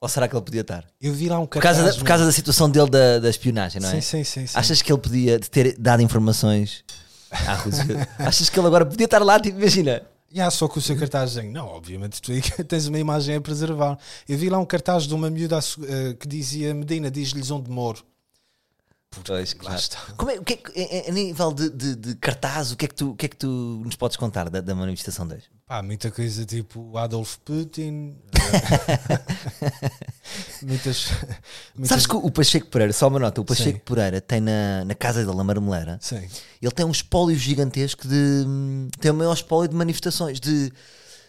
Ou 0.00 0.08
será 0.08 0.26
que 0.26 0.34
ele 0.34 0.42
podia 0.42 0.62
estar? 0.62 0.84
Eu 1.00 1.12
vi 1.12 1.28
lá 1.28 1.38
um 1.38 1.46
Por 1.46 1.60
causa 1.60 1.78
da, 1.80 1.84
cartaz, 1.84 1.98
por 1.98 2.06
causa 2.06 2.24
da 2.24 2.32
situação 2.32 2.70
dele 2.70 2.88
da, 2.88 3.18
da 3.18 3.28
espionagem, 3.28 3.82
não 3.82 3.88
é? 3.90 4.00
Sim, 4.00 4.00
sim, 4.00 4.24
sim. 4.24 4.46
sim. 4.46 4.58
Achas 4.58 4.80
que 4.80 4.90
ele 4.90 5.00
podia 5.00 5.38
ter 5.38 5.76
dado 5.78 6.00
informações 6.02 6.82
à 7.30 7.54
Rússia? 7.54 8.08
Achas 8.18 8.48
que 8.48 8.58
ele 8.58 8.66
agora 8.66 8.86
podia 8.86 9.04
estar 9.04 9.18
lá? 9.22 9.38
Tipo, 9.38 9.58
imagina. 9.58 10.02
E 10.32 10.40
há 10.40 10.50
só 10.50 10.66
com 10.68 10.78
o 10.78 10.82
seu 10.82 10.96
cartazzinho. 10.96 11.52
Não, 11.52 11.66
obviamente, 11.66 12.22
tu 12.22 12.32
tens 12.64 12.86
uma 12.86 12.98
imagem 12.98 13.34
a 13.36 13.40
preservar. 13.42 13.98
Eu 14.28 14.38
vi 14.38 14.48
lá 14.48 14.58
um 14.58 14.64
cartaz 14.64 15.02
de 15.06 15.12
uma 15.12 15.28
miúda 15.28 15.58
eh, 15.58 16.14
que 16.14 16.26
dizia 16.26 16.72
Medina, 16.72 17.10
diz-lhes 17.10 17.50
onde 17.50 17.70
moro. 17.70 18.02
Pois, 19.24 19.54
Lá 19.62 19.74
está. 19.74 19.98
Como 20.16 20.30
é, 20.30 20.38
o 20.38 20.44
que 20.44 20.52
é 20.52 20.56
que- 20.56 21.08
a- 21.08 21.12
nível 21.12 21.52
de, 21.52 21.68
de, 21.68 21.96
de 21.96 22.14
cartaz, 22.14 22.70
o 22.72 22.76
que, 22.76 22.84
é 22.84 22.88
que 22.88 22.94
tu, 22.94 23.10
o 23.10 23.16
que 23.16 23.26
é 23.26 23.28
que 23.28 23.36
tu 23.36 23.82
nos 23.84 23.96
podes 23.96 24.16
contar 24.16 24.48
da, 24.48 24.60
da 24.60 24.74
manifestação 24.74 25.26
de 25.26 25.34
hoje? 25.34 25.44
Pá, 25.70 25.82
muita 25.84 26.10
coisa 26.10 26.44
tipo 26.44 26.98
Adolf 26.98 27.36
Putin. 27.44 28.16
eh, 28.34 29.20
muitas, 30.66 31.06
muitas. 31.76 31.88
Sabes 31.88 32.06
que 32.08 32.16
o 32.16 32.28
Pacheco 32.28 32.66
Pereira, 32.66 32.92
só 32.92 33.06
uma 33.06 33.20
nota, 33.20 33.40
o 33.40 33.44
Pacheco 33.44 33.78
Sim. 33.78 33.84
Pereira 33.84 34.20
tem 34.20 34.40
na, 34.40 34.84
na 34.84 34.96
casa 34.96 35.24
dele, 35.24 35.36
na 35.36 35.44
Marmeleira, 35.44 35.96
Sim. 36.02 36.28
ele 36.60 36.72
tem 36.72 36.84
um 36.84 36.90
espólio 36.90 37.36
gigantesco 37.38 38.08
de. 38.08 38.44
tem 38.98 39.12
o 39.12 39.14
maior 39.14 39.32
espólio 39.32 39.68
de 39.70 39.76
manifestações, 39.76 40.40
de, 40.40 40.72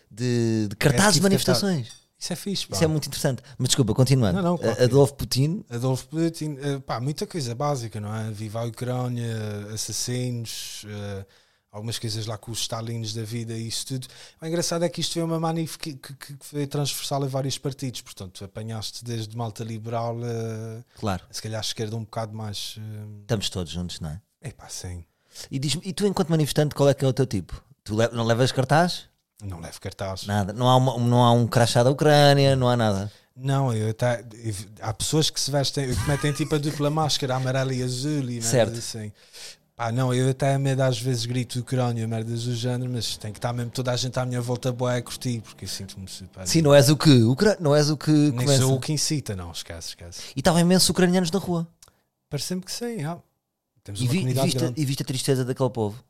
de, 0.09 0.69
de 0.69 0.75
cartazes 0.75 1.09
de 1.09 1.19
tipo 1.19 1.23
manifestações. 1.25 1.91
Isso 2.17 2.33
é 2.33 2.35
fixe, 2.35 2.65
pá. 2.67 2.73
Isso 2.75 2.83
é 2.83 2.87
muito 2.87 3.05
interessante. 3.05 3.43
Mas 3.59 3.67
desculpa, 3.69 3.93
continuando. 3.93 4.41
Não, 4.41 4.51
não, 4.53 4.57
que- 4.57 4.65
Adolfo 4.83 5.13
Putin, 5.13 5.63
Adolf 5.69 6.05
Putin, 6.05 6.57
eh, 6.59 6.79
pá, 6.79 6.99
muita 6.99 7.27
coisa 7.27 7.53
básica, 7.53 7.99
não 8.01 8.15
é? 8.15 8.31
Viva 8.31 8.61
a 8.61 8.65
Ucrânia, 8.65 9.35
assassinos, 9.71 10.83
eh, 10.87 11.25
algumas 11.71 11.97
coisas 11.97 12.25
lá 12.25 12.37
com 12.37 12.51
os 12.51 12.59
Stalins 12.61 13.13
da 13.13 13.23
vida 13.23 13.53
e 13.53 13.67
isso 13.67 13.87
tudo. 13.87 14.07
O 14.41 14.45
engraçado 14.45 14.83
é 14.83 14.89
que 14.89 14.99
isto 15.01 15.13
foi 15.13 15.23
uma 15.23 15.39
manif 15.39 15.77
que, 15.77 15.93
que, 15.93 16.13
que 16.13 16.35
foi 16.41 16.67
transversal 16.67 17.23
a 17.23 17.27
vários 17.27 17.57
partidos, 17.57 18.01
portanto, 18.01 18.43
apanhaste 18.43 19.03
desde 19.05 19.35
malta 19.37 19.63
liberal 19.63 20.17
a, 20.21 20.83
claro, 20.99 21.23
a 21.29 21.33
se 21.33 21.41
calhar 21.41 21.59
a 21.59 21.61
esquerda 21.63 21.95
um 21.95 22.01
bocado 22.03 22.33
mais. 22.35 22.77
estamos 23.21 23.49
todos 23.49 23.71
juntos, 23.71 23.99
não 24.01 24.09
é? 24.09 24.21
É 24.41 24.51
pá, 24.51 24.67
sim. 24.67 25.05
E, 25.49 25.57
diz 25.57 25.77
e 25.81 25.93
tu, 25.93 26.05
enquanto 26.05 26.29
manifestante, 26.29 26.75
qual 26.75 26.89
é 26.89 26.93
que 26.93 27.05
é 27.05 27.07
o 27.07 27.13
teu 27.13 27.25
tipo? 27.25 27.63
Tu 27.83 27.95
le- 27.95 28.09
não 28.09 28.25
levas 28.25 28.51
cartaz? 28.51 29.05
Não 29.41 29.59
levo 29.59 29.79
cartaz. 29.79 30.25
Nada. 30.27 30.51
Não 30.53 30.67
há, 30.69 30.75
uma- 30.75 30.97
não 30.99 31.23
há 31.23 31.31
um 31.31 31.47
crachá 31.47 31.81
da 31.83 31.89
Ucrânia, 31.89 32.55
não 32.55 32.67
há 32.67 32.75
nada. 32.75 33.11
Não, 33.35 33.73
eu 33.73 33.89
até, 33.91 34.25
eu- 34.33 34.53
há 34.81 34.93
pessoas 34.93 35.29
que 35.29 35.39
se 35.39 35.49
vestem, 35.49 35.95
que 35.95 36.07
metem 36.07 36.33
tipo 36.33 36.53
a 36.53 36.57
dupla 36.57 36.89
máscara, 36.89 37.35
amarela 37.35 37.73
e 37.73 37.81
azul 37.81 38.23
e 38.29 38.33
merdas 38.41 38.45
Certo. 38.45 38.77
assim. 38.77 39.11
Pá, 39.81 39.91
não, 39.91 40.13
eu 40.13 40.29
até 40.29 40.53
a 40.53 40.59
medo 40.59 40.81
às 40.83 41.01
vezes 41.01 41.25
grito 41.25 41.59
Ucrânia, 41.59 42.07
merdas 42.07 42.43
do 42.43 42.53
género, 42.55 42.87
mas 42.91 43.17
tem 43.17 43.31
que 43.31 43.39
estar 43.39 43.51
mesmo 43.51 43.71
toda 43.71 43.91
a 43.91 43.95
gente 43.95 44.19
à 44.19 44.23
minha 44.23 44.39
volta 44.39 44.71
boa 44.71 44.95
a 44.95 45.01
curtir, 45.01 45.41
porque 45.41 45.65
eu 45.65 45.69
sinto-me 45.69 46.07
super. 46.07 46.47
Sim, 46.47 46.61
não 46.61 46.71
és 46.71 46.87
o 46.91 46.95
que? 46.95 47.09
Ucra... 47.23 47.57
Não 47.59 47.75
és 47.75 47.89
o 47.89 47.97
que 47.97 48.11
Nem 48.11 48.31
começa. 48.45 48.61
sou 48.61 48.75
o 48.75 48.79
que 48.79 48.93
incita, 48.93 49.35
não, 49.35 49.51
esquece, 49.51 49.87
esquece. 49.87 50.21
E 50.35 50.39
estavam 50.39 50.61
imensos 50.61 50.87
ucranianos 50.87 51.31
na 51.31 51.39
rua. 51.39 51.67
Parece-me 52.29 52.61
que 52.61 52.71
sim, 52.71 53.03
ah. 53.05 53.17
Temos 53.83 54.01
E, 54.01 54.03
uma 54.03 54.11
vi, 54.11 54.19
e 54.19 54.33
viste, 54.33 54.59
grande. 54.59 54.79
e 54.79 54.85
viste 54.85 55.01
a 55.01 55.05
tristeza 55.07 55.43
daquele 55.43 55.71
povo. 55.71 56.03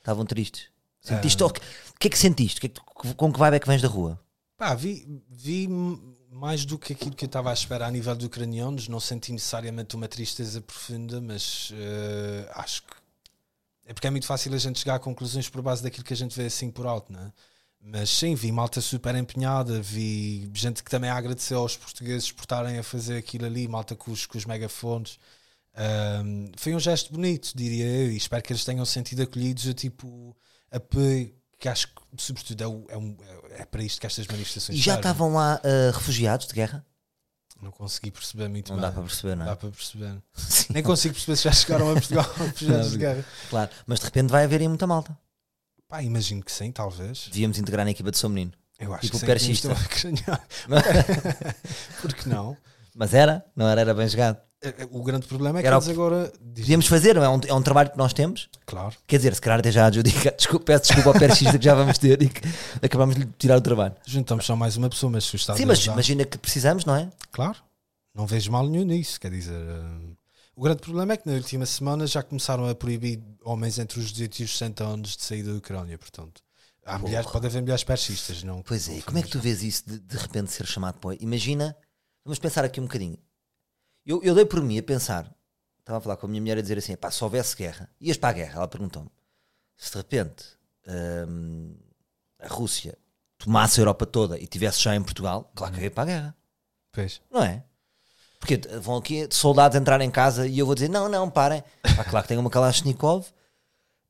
Estavam 0.00 0.26
tristes. 0.26 0.64
Sentiste, 1.00 1.44
o 1.44 1.48
que 1.48 1.60
o 1.60 1.98
que 2.00 2.08
é 2.08 2.10
que 2.10 2.18
sentiste? 2.18 2.58
O 2.58 2.60
que 2.62 2.66
é 2.66 2.70
que 2.70 3.14
com 3.14 3.32
que 3.32 3.38
vibe 3.38 3.54
é 3.54 3.60
que 3.60 3.68
vens 3.68 3.80
da 3.80 3.86
rua? 3.86 4.18
Pá, 4.58 4.74
vi, 4.74 5.22
vi 5.30 5.68
mais 6.28 6.64
do 6.64 6.76
que 6.76 6.92
aquilo 6.92 7.14
que 7.14 7.24
eu 7.24 7.28
estava 7.28 7.50
à 7.50 7.52
espera 7.52 7.86
a 7.86 7.90
nível 7.92 8.16
de 8.16 8.26
ucranianos. 8.26 8.88
Não 8.88 8.98
senti 8.98 9.30
necessariamente 9.30 9.94
uma 9.94 10.08
tristeza 10.08 10.60
profunda, 10.60 11.20
mas 11.20 11.70
eh, 11.72 12.50
acho 12.56 12.82
que 12.82 13.01
é 13.92 13.94
porque 13.94 14.06
é 14.06 14.10
muito 14.10 14.26
fácil 14.26 14.54
a 14.54 14.58
gente 14.58 14.78
chegar 14.78 14.94
a 14.94 14.98
conclusões 14.98 15.50
por 15.50 15.60
base 15.60 15.82
daquilo 15.82 16.02
que 16.02 16.14
a 16.14 16.16
gente 16.16 16.34
vê 16.34 16.46
assim 16.46 16.70
por 16.70 16.86
alto, 16.86 17.12
né? 17.12 17.30
Mas 17.78 18.08
sim, 18.08 18.34
vi 18.34 18.50
malta 18.50 18.80
super 18.80 19.14
empenhada, 19.14 19.82
vi 19.82 20.50
gente 20.54 20.82
que 20.82 20.90
também 20.90 21.10
agradeceu 21.10 21.58
aos 21.58 21.76
portugueses 21.76 22.32
por 22.32 22.42
estarem 22.42 22.78
a 22.78 22.82
fazer 22.82 23.18
aquilo 23.18 23.44
ali, 23.44 23.68
malta 23.68 23.94
com 23.94 24.10
os, 24.10 24.24
com 24.24 24.38
os 24.38 24.46
megafones. 24.46 25.18
Ahm, 25.74 26.50
foi 26.56 26.74
um 26.74 26.80
gesto 26.80 27.12
bonito, 27.12 27.52
diria 27.54 27.84
eu, 27.84 28.12
e 28.12 28.16
espero 28.16 28.42
que 28.42 28.52
eles 28.52 28.64
tenham 28.64 28.84
sentido 28.86 29.22
acolhidos 29.22 29.66
a 29.68 29.74
tipo 29.74 30.34
apoio, 30.70 31.34
que 31.58 31.68
acho 31.68 31.88
que, 31.88 31.94
sobretudo, 32.16 32.62
é, 32.62 32.66
o- 32.66 32.86
é 32.88 32.96
um- 32.96 33.16
é 33.50 33.64
para 33.66 33.82
isto 33.82 34.00
que 34.00 34.06
estas 34.06 34.26
manifestações 34.26 34.78
E 34.78 34.80
já 34.82 34.94
estavam 34.94 35.34
lá 35.34 35.60
ah, 35.62 35.90
refugiados 35.92 36.46
de 36.46 36.54
guerra? 36.54 36.86
Não 37.62 37.70
consegui 37.70 38.10
perceber 38.10 38.48
muito 38.48 38.70
Não 38.72 38.76
bem. 38.80 38.88
dá 38.88 38.92
para 38.92 39.02
perceber, 39.02 39.36
não 39.36 39.46
Dá 39.46 39.52
é? 39.52 39.54
para 39.54 39.70
perceber. 39.70 40.20
Sim, 40.34 40.66
Nem 40.74 40.82
consigo 40.82 41.14
perceber 41.14 41.36
se 41.36 41.44
já 41.44 41.52
chegaram 41.52 41.90
a 41.90 41.92
Portugal 41.94 42.28
refugiados 42.36 42.90
de 42.90 42.98
guerra. 42.98 43.24
claro. 43.48 43.70
Mas 43.86 44.00
de 44.00 44.04
repente 44.06 44.30
vai 44.30 44.44
haver 44.44 44.60
aí 44.60 44.68
muita 44.68 44.86
malta. 44.86 45.16
Pá, 45.88 46.02
imagino 46.02 46.42
que 46.42 46.50
sim, 46.50 46.72
talvez. 46.72 47.28
Devíamos 47.28 47.58
integrar 47.58 47.84
na 47.84 47.92
equipa 47.92 48.10
de 48.10 48.18
São 48.18 48.28
Menino. 48.30 48.52
Eu 48.80 48.92
acho 48.92 49.02
Tipo 49.02 49.20
que 49.24 49.38
sim, 49.38 49.68
uma 49.68 49.74
ucraniana. 49.78 50.40
Porque 52.02 52.28
não? 52.28 52.56
Mas 52.94 53.14
era, 53.14 53.44
não 53.54 53.68
era, 53.68 53.80
era 53.82 53.94
bem 53.94 54.08
jogado. 54.08 54.38
O 54.90 55.02
grande 55.02 55.26
problema 55.26 55.58
é 55.58 55.62
que 55.62 55.66
Era 55.66 55.76
eles 55.76 55.88
agora. 55.88 56.32
Devíamos 56.40 56.86
fazer, 56.86 57.14
não 57.16 57.22
é? 57.22 57.26
É 57.26 57.28
um, 57.28 57.40
é 57.48 57.54
um 57.54 57.62
trabalho 57.62 57.90
que 57.90 57.98
nós 57.98 58.12
temos. 58.12 58.48
Claro. 58.64 58.94
Quer 59.06 59.16
dizer, 59.16 59.34
se 59.34 59.40
calhar 59.40 59.58
até 59.58 59.72
já 59.72 59.86
adjudica. 59.86 60.30
Desculpa, 60.38 60.66
peço 60.66 60.84
desculpa 60.86 61.08
ao 61.10 61.18
perchista 61.18 61.58
que 61.58 61.64
já 61.64 61.74
vamos 61.74 61.98
ter 61.98 62.22
e 62.22 62.28
que 62.28 62.40
acabamos 62.80 63.16
de 63.16 63.24
tirar 63.38 63.56
o 63.58 63.60
trabalho. 63.60 63.94
Juntamos 64.06 64.46
só 64.46 64.54
mais 64.54 64.76
uma 64.76 64.88
pessoa, 64.88 65.10
mas 65.10 65.24
se 65.24 65.34
o 65.34 65.36
Estado 65.36 65.56
Sim, 65.56 65.64
mas 65.66 65.78
ajudar- 65.78 65.94
imagina 65.94 66.24
que 66.24 66.38
precisamos, 66.38 66.84
não 66.84 66.94
é? 66.94 67.10
Claro, 67.32 67.58
não 68.14 68.26
vejo 68.26 68.52
mal 68.52 68.66
nenhum 68.68 68.84
nisso. 68.84 69.18
Quer 69.20 69.32
dizer, 69.32 69.52
hum, 69.52 70.14
o 70.54 70.62
grande 70.62 70.80
problema 70.80 71.14
é 71.14 71.16
que 71.16 71.26
na 71.28 71.34
última 71.34 71.66
semana 71.66 72.06
já 72.06 72.22
começaram 72.22 72.68
a 72.68 72.74
proibir 72.74 73.20
homens 73.42 73.78
entre 73.80 73.98
os 73.98 74.12
18 74.12 74.38
e 74.40 74.44
os 74.44 74.52
60 74.52 74.84
anos 74.84 75.16
de 75.16 75.24
sair 75.24 75.42
da 75.42 75.52
Ucrânia. 75.54 75.98
Portanto, 75.98 76.40
há 76.86 76.98
mulheres, 77.00 77.28
pode 77.28 77.46
haver 77.46 77.62
mulheres 77.62 77.82
persistas. 77.82 78.44
Não, 78.44 78.62
Pois 78.62 78.88
é, 78.88 78.98
e 78.98 79.02
como 79.02 79.18
é 79.18 79.22
que 79.22 79.28
tu 79.30 79.40
vês 79.40 79.62
isso 79.64 79.82
de, 79.88 79.98
de 79.98 80.16
repente 80.16 80.52
ser 80.52 80.66
chamado 80.66 80.98
para. 81.00 81.16
Imagina, 81.20 81.76
vamos 82.24 82.38
pensar 82.38 82.64
aqui 82.64 82.78
um 82.80 82.84
bocadinho. 82.84 83.18
Eu, 84.04 84.22
eu 84.22 84.34
dei 84.34 84.44
por 84.44 84.60
mim 84.62 84.78
a 84.78 84.82
pensar, 84.82 85.30
estava 85.80 85.98
a 85.98 86.00
falar 86.00 86.16
com 86.16 86.26
a 86.26 86.28
minha 86.28 86.40
mulher 86.40 86.58
a 86.58 86.62
dizer 86.62 86.78
assim: 86.78 86.96
pá, 86.96 87.10
se 87.10 87.22
houvesse 87.22 87.56
guerra, 87.56 87.88
ias 88.00 88.16
para 88.16 88.30
a 88.30 88.32
guerra? 88.32 88.56
Ela 88.58 88.68
perguntou-me 88.68 89.10
se 89.76 89.90
de 89.90 89.96
repente 89.96 90.44
hum, 91.28 91.74
a 92.38 92.48
Rússia 92.48 92.96
tomasse 93.38 93.80
a 93.80 93.82
Europa 93.82 94.06
toda 94.06 94.38
e 94.38 94.46
tivesse 94.46 94.80
já 94.80 94.94
em 94.94 95.02
Portugal, 95.02 95.50
claro 95.54 95.72
que 95.74 95.80
eu 95.80 95.84
ia 95.84 95.90
para 95.90 96.02
a 96.02 96.06
guerra, 96.06 96.36
Pois. 96.92 97.20
não 97.30 97.42
é? 97.42 97.64
Porque 98.38 98.56
vão 98.80 98.96
aqui 98.96 99.28
soldados 99.30 99.76
entrar 99.76 100.00
em 100.00 100.10
casa 100.10 100.46
e 100.46 100.58
eu 100.58 100.66
vou 100.66 100.74
dizer: 100.74 100.88
não, 100.88 101.08
não, 101.08 101.30
parem. 101.30 101.62
Pá, 101.96 102.04
claro 102.04 102.24
que 102.24 102.28
tenho 102.28 102.40
uma 102.40 102.50
Kalashnikov, 102.50 103.26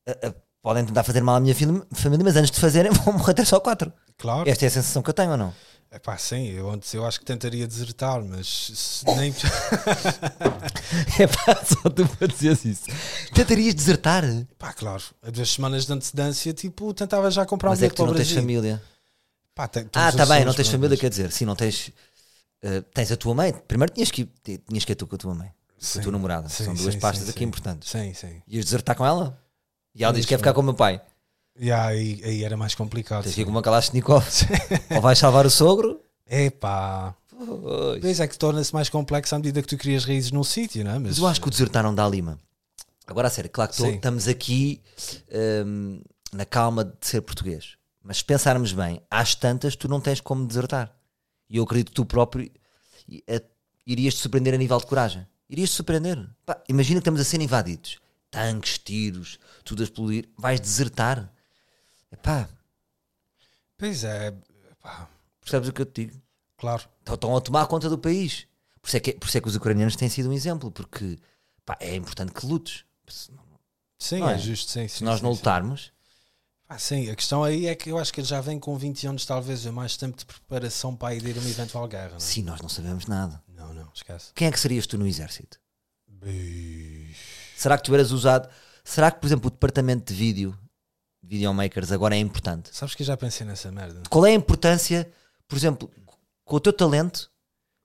a- 0.07 0.27
a- 0.27 0.33
podem 0.61 0.85
tentar 0.85 1.03
fazer 1.03 1.21
mal 1.21 1.35
à 1.35 1.39
minha 1.39 1.53
família, 1.53 2.23
mas 2.23 2.35
antes 2.35 2.49
de 2.51 2.59
fazerem 2.59 2.91
vão 3.05 3.13
morrer 3.13 3.33
três 3.35 3.51
ou 3.53 3.61
quatro. 3.61 3.93
Claro. 4.17 4.49
Esta 4.49 4.65
é 4.65 4.67
a 4.67 4.71
sensação 4.71 5.03
que 5.03 5.09
eu 5.09 5.13
tenho 5.13 5.31
ou 5.31 5.37
não? 5.37 5.53
É 5.93 5.99
pá, 5.99 6.17
sim, 6.17 6.47
eu 6.49 6.71
antes 6.71 6.91
eu 6.95 7.05
acho 7.05 7.19
que 7.19 7.25
tentaria 7.25 7.67
desertar, 7.67 8.19
mas 8.23 8.47
se 8.73 9.05
nem. 9.15 9.31
É 11.19 11.27
pá, 11.27 11.63
só 11.63 11.87
tu 11.89 12.07
para 12.17 12.27
dizeres 12.27 12.65
isso. 12.65 12.83
Tentarias 13.33 13.75
desertar? 13.75 14.23
pá, 14.57 14.73
claro, 14.73 15.03
a 15.21 15.29
duas 15.29 15.49
semanas 15.51 15.85
de 15.85 15.93
antecedência, 15.93 16.51
tipo, 16.53 16.93
tentava 16.95 17.29
já 17.29 17.45
comprar 17.45 17.69
um 17.69 17.71
Mas 17.73 17.79
é 17.83 17.89
bilhete 17.89 17.91
que 17.91 17.97
tu 17.97 18.03
para 18.03 18.05
o 18.05 18.07
não 18.07 18.15
tens 18.15 18.31
família. 18.31 18.81
Pá, 19.53 19.67
tem- 19.67 19.87
Ah, 19.93 20.11
tá 20.11 20.25
bem, 20.25 20.43
não 20.43 20.53
tens 20.53 20.67
família, 20.69 20.97
quer 20.97 21.09
dizer, 21.09 21.31
sim, 21.31 21.45
não 21.45 21.55
tens. 21.55 21.91
eh, 22.63 22.81
tens 22.93 23.11
a 23.11 23.17
tua 23.17 23.35
mãe. 23.35 23.53
Primeiro 23.67 23.93
tinhas 23.93 24.09
que 24.09 24.23
ir, 24.23 24.57
tinhas 24.67 24.83
que 24.85 24.91
ir 24.91 24.95
tu 24.95 25.05
com 25.05 25.15
a 25.15 25.19
tua 25.19 25.35
mãe, 25.35 25.47
com 25.47 25.53
a 25.77 25.79
Sim, 25.79 26.01
tua 26.01 26.11
namorada. 26.11 26.49
sim, 26.49 26.63
São 26.65 26.73
duas 26.73 26.95
sim, 26.95 26.99
pastas 26.99 27.25
sim, 27.25 27.31
aqui 27.31 27.39
sim. 27.39 27.45
importantes. 27.45 27.89
Sim, 27.91 28.13
sim. 28.15 28.41
Ias 28.47 28.65
desertar 28.65 28.95
com 28.95 29.05
ela? 29.05 29.39
E 29.93 30.03
ela 30.03 30.11
diz 30.13 30.25
que 30.25 30.29
quer 30.29 30.37
ficar 30.39 30.53
com 30.53 30.61
o 30.61 30.63
meu 30.63 30.73
pai. 30.73 30.99
E 31.59 31.71
aí, 31.71 32.21
aí 32.23 32.43
era 32.43 32.57
mais 32.57 32.73
complicado. 32.75 33.23
Tens 33.23 33.35
que 33.35 33.41
ir 33.41 33.45
com 33.45 33.51
uma 33.51 33.61
Kalashnikov. 33.61 34.25
ou 34.95 35.01
vais 35.01 35.19
salvar 35.19 35.45
o 35.45 35.49
sogro. 35.49 35.99
Epá, 36.29 37.15
Pois. 37.29 37.99
Pois 38.01 38.19
é 38.19 38.27
que 38.27 38.37
torna-se 38.37 38.73
mais 38.73 38.89
complexo 38.89 39.35
à 39.35 39.37
medida 39.37 39.61
que 39.61 39.67
tu 39.67 39.77
crias 39.77 40.05
raízes 40.05 40.31
num 40.31 40.43
sítio, 40.43 40.83
não 40.83 40.91
é? 40.91 40.99
Mas 40.99 41.17
eu 41.17 41.27
acho 41.27 41.41
que 41.41 41.47
o 41.47 41.51
desertar 41.51 41.83
não 41.83 41.93
dá 41.93 42.07
lima. 42.07 42.39
Agora, 43.05 43.27
a 43.27 43.31
sério, 43.31 43.49
claro 43.49 43.71
que 43.71 43.77
tô- 43.77 43.85
estamos 43.87 44.27
aqui 44.27 44.81
hum, 45.65 46.01
na 46.31 46.45
calma 46.45 46.85
de 46.85 46.93
ser 47.01 47.21
português. 47.21 47.75
Mas 48.01 48.17
se 48.17 48.23
pensarmos 48.25 48.71
bem, 48.71 49.01
às 49.11 49.35
tantas 49.35 49.75
tu 49.75 49.87
não 49.89 49.99
tens 49.99 50.21
como 50.21 50.45
desertar. 50.47 50.91
E 51.49 51.57
eu 51.57 51.63
acredito 51.63 51.89
que 51.89 51.95
tu 51.95 52.05
próprio 52.05 52.49
irias 53.85 54.13
te 54.15 54.21
surpreender 54.21 54.53
a 54.53 54.57
nível 54.57 54.77
de 54.79 54.85
coragem. 54.85 55.27
Irias 55.49 55.69
te 55.71 55.75
surpreender. 55.75 56.25
Pá, 56.45 56.61
imagina 56.69 56.99
que 56.99 57.01
estamos 57.01 57.19
a 57.19 57.23
ser 57.25 57.41
invadidos. 57.41 57.97
Tanques, 58.31 58.77
tiros, 58.77 59.37
tudo 59.65 59.81
a 59.81 59.83
explodir. 59.83 60.29
Vais 60.37 60.59
desertar. 60.59 61.31
Epá, 62.13 62.47
Pois 63.77 64.03
é, 64.03 64.31
pá, 64.81 65.09
percebes 65.41 65.69
o 65.69 65.73
que 65.73 65.81
eu 65.81 65.85
te 65.85 66.05
digo? 66.05 66.21
claro. 66.57 66.83
Estão- 66.99 67.15
Estão 67.15 67.35
a 67.37 67.41
tomar 67.41 67.67
conta 67.67 67.89
do 67.89 67.97
país. 67.97 68.47
Por 68.81 68.87
isso, 68.87 68.97
é 68.97 68.99
que, 68.99 69.13
por 69.13 69.27
isso 69.27 69.37
é 69.37 69.41
que 69.41 69.47
os 69.47 69.55
ucranianos 69.55 69.95
têm 69.95 70.09
sido 70.09 70.29
um 70.29 70.33
exemplo. 70.33 70.71
Porque 70.71 71.17
pá, 71.65 71.75
é 71.79 71.95
importante 71.95 72.31
que 72.33 72.45
lutes. 72.45 72.85
Se 73.07 73.31
Sim, 73.99 74.19
Não 74.19 74.29
é, 74.29 74.35
é? 74.35 74.37
justo, 74.37 74.69
sim. 74.71 74.87
se 74.87 74.97
sim, 74.99 75.05
nós 75.05 75.19
sim, 75.19 75.23
não 75.23 75.31
lutarmos, 75.31 75.91
Ah, 76.67 76.77
sim, 76.77 77.09
a 77.09 77.15
questão 77.15 77.43
aí 77.43 77.67
é 77.67 77.75
que 77.75 77.89
eu 77.89 77.97
acho 77.97 78.11
que 78.13 78.19
ele 78.19 78.27
já 78.27 78.41
vem 78.41 78.59
com 78.59 78.77
20 78.77 79.05
anos, 79.07 79.25
talvez, 79.25 79.65
ou 79.65 79.71
mais 79.71 79.95
tempo 79.97 80.17
de 80.17 80.25
preparação 80.25 80.95
para 80.95 81.13
ir 81.15 81.37
a 81.37 81.39
uma 81.39 81.49
eventual 81.49 81.87
guerra. 81.87 82.09
Não, 82.11 82.17
é? 82.17 82.19
sim, 82.19 82.41
nós 82.43 82.59
não 82.61 82.67
sabemos 82.69 83.05
nada. 83.05 83.41
não, 83.47 83.73
não, 83.73 83.89
esquece. 83.93 84.31
Quem 84.33 84.47
é 84.47 84.51
que 84.51 84.59
serias 84.59 84.85
tu 84.87 84.97
no 84.97 85.07
exército? 85.07 85.59
Bem, 86.07 87.13
Será 87.55 87.77
que 87.77 87.83
tu 87.83 87.93
eras 87.93 88.11
usado? 88.11 88.49
Será 88.83 89.09
que, 89.11 89.19
por 89.19 89.27
exemplo, 89.27 89.47
o 89.47 89.51
departamento 89.51 90.11
de 90.11 90.17
vídeo, 90.19 90.57
videomakers, 91.23 91.91
agora 91.91 92.15
é 92.15 92.19
importante? 92.19 92.69
Sabes 92.71 92.95
que 92.95 93.03
eu 93.03 93.07
já 93.07 93.15
pensei 93.17 93.45
nessa 93.45 93.71
merda? 93.71 94.03
Qual 94.09 94.25
é 94.25 94.31
a 94.31 94.33
importância, 94.35 95.09
por 95.47 95.57
exemplo, 95.57 95.89
com 96.43 96.55
o 96.55 96.59
teu 96.59 96.73
talento, 96.73 97.31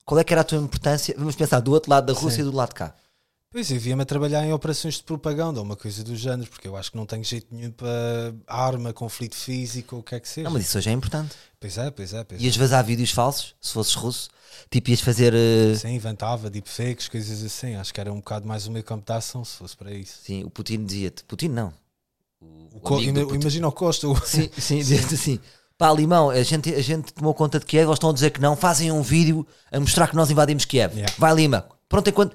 qual 0.05 0.19
é 0.19 0.25
que 0.25 0.33
era 0.33 0.41
a 0.41 0.45
tua 0.45 0.59
importância? 0.59 1.15
Vamos 1.17 1.37
pensar 1.37 1.61
do 1.61 1.71
outro 1.73 1.91
lado 1.91 2.07
da 2.07 2.13
Rússia 2.19 2.43
Sim. 2.43 2.49
e 2.49 2.51
do 2.51 2.57
lado 2.57 2.71
de 2.71 2.75
cá. 2.77 2.95
Pois, 3.51 3.71
eu 3.71 3.81
via-me 3.81 4.03
a 4.03 4.05
trabalhar 4.05 4.45
em 4.45 4.53
operações 4.53 4.97
de 4.97 5.03
propaganda 5.05 5.59
ou 5.59 5.65
uma 5.65 5.75
coisa 5.75 6.05
do 6.05 6.15
género, 6.15 6.51
porque 6.51 6.69
eu 6.69 6.77
acho 6.77 6.91
que 6.91 6.99
não 6.99 7.07
tenho 7.07 7.25
jeito 7.25 7.47
nenhum 7.51 7.71
para 7.71 8.35
arma, 8.47 8.93
conflito 8.93 9.35
físico, 9.35 9.97
ou 9.97 10.01
o 10.03 10.05
que 10.05 10.15
é 10.15 10.21
que 10.21 10.29
seja. 10.29 10.45
Não, 10.45 10.51
mas 10.53 10.65
isso 10.67 10.77
hoje 10.77 10.91
é 10.91 10.93
importante. 10.93 11.35
Pois 11.59 11.79
é, 11.79 11.91
pois 11.91 12.13
é, 12.13 12.25
pois 12.25 12.41
é. 12.41 12.45
Ias 12.45 12.57
vazar 12.57 12.85
vídeos 12.85 13.11
falsos, 13.11 13.55
se 13.59 13.73
fosses 13.73 13.95
russo, 13.95 14.29
tipo, 14.71 14.91
ias 14.91 15.01
fazer. 15.01 15.33
eh, 15.35 15.75
Sim, 15.77 15.95
inventava 15.95 16.51
deepfakes, 16.51 17.09
coisas 17.09 17.43
assim. 17.43 17.75
Acho 17.77 17.93
que 17.95 18.01
era 18.01 18.13
um 18.13 18.17
bocado 18.17 18.47
mais 18.47 18.67
o 18.67 18.71
meu 18.71 18.85
campo 18.85 19.07
de 19.07 19.13
ação, 19.17 19.43
se 19.43 19.57
fosse 19.57 19.75
para 19.75 19.93
isso. 19.95 20.19
Sim, 20.23 20.45
o 20.45 20.51
Putin 20.51 20.85
dizia-te. 20.85 21.25
Putin 21.25 21.49
não. 21.49 21.73
O, 22.41 22.81
O 22.83 22.95
o 22.97 23.35
imagina 23.35 23.69
o 23.69 23.73
Costa. 23.73 24.09
o- 24.09 24.17
Sim, 24.25 24.49
sim, 24.59 24.79
dizia-te 24.79 25.15
assim. 25.15 25.41
Pá, 25.77 25.93
Limão, 25.93 26.31
a 26.31 26.43
gente, 26.43 26.75
a 26.75 26.81
gente 26.83 27.13
tomou 27.13 27.33
conta 27.35 27.61
de 27.61 27.67
Kiev, 27.67 27.87
eles 27.87 27.95
estão 27.97 28.11
a 28.11 28.13
dizer 28.13 28.31
que 28.31 28.41
não, 28.41 28.57
fazem 28.57 28.91
um 28.91 29.01
vídeo 29.03 29.47
a 29.71 29.79
mostrar 29.79 30.09
que 30.09 30.17
nós 30.17 30.31
invadimos 30.31 30.65
Kiev. 30.65 30.93
Yeah. 30.95 31.15
Vai, 31.19 31.35
Lima. 31.35 31.69
Pronto, 31.89 32.09
enquanto. 32.11 32.35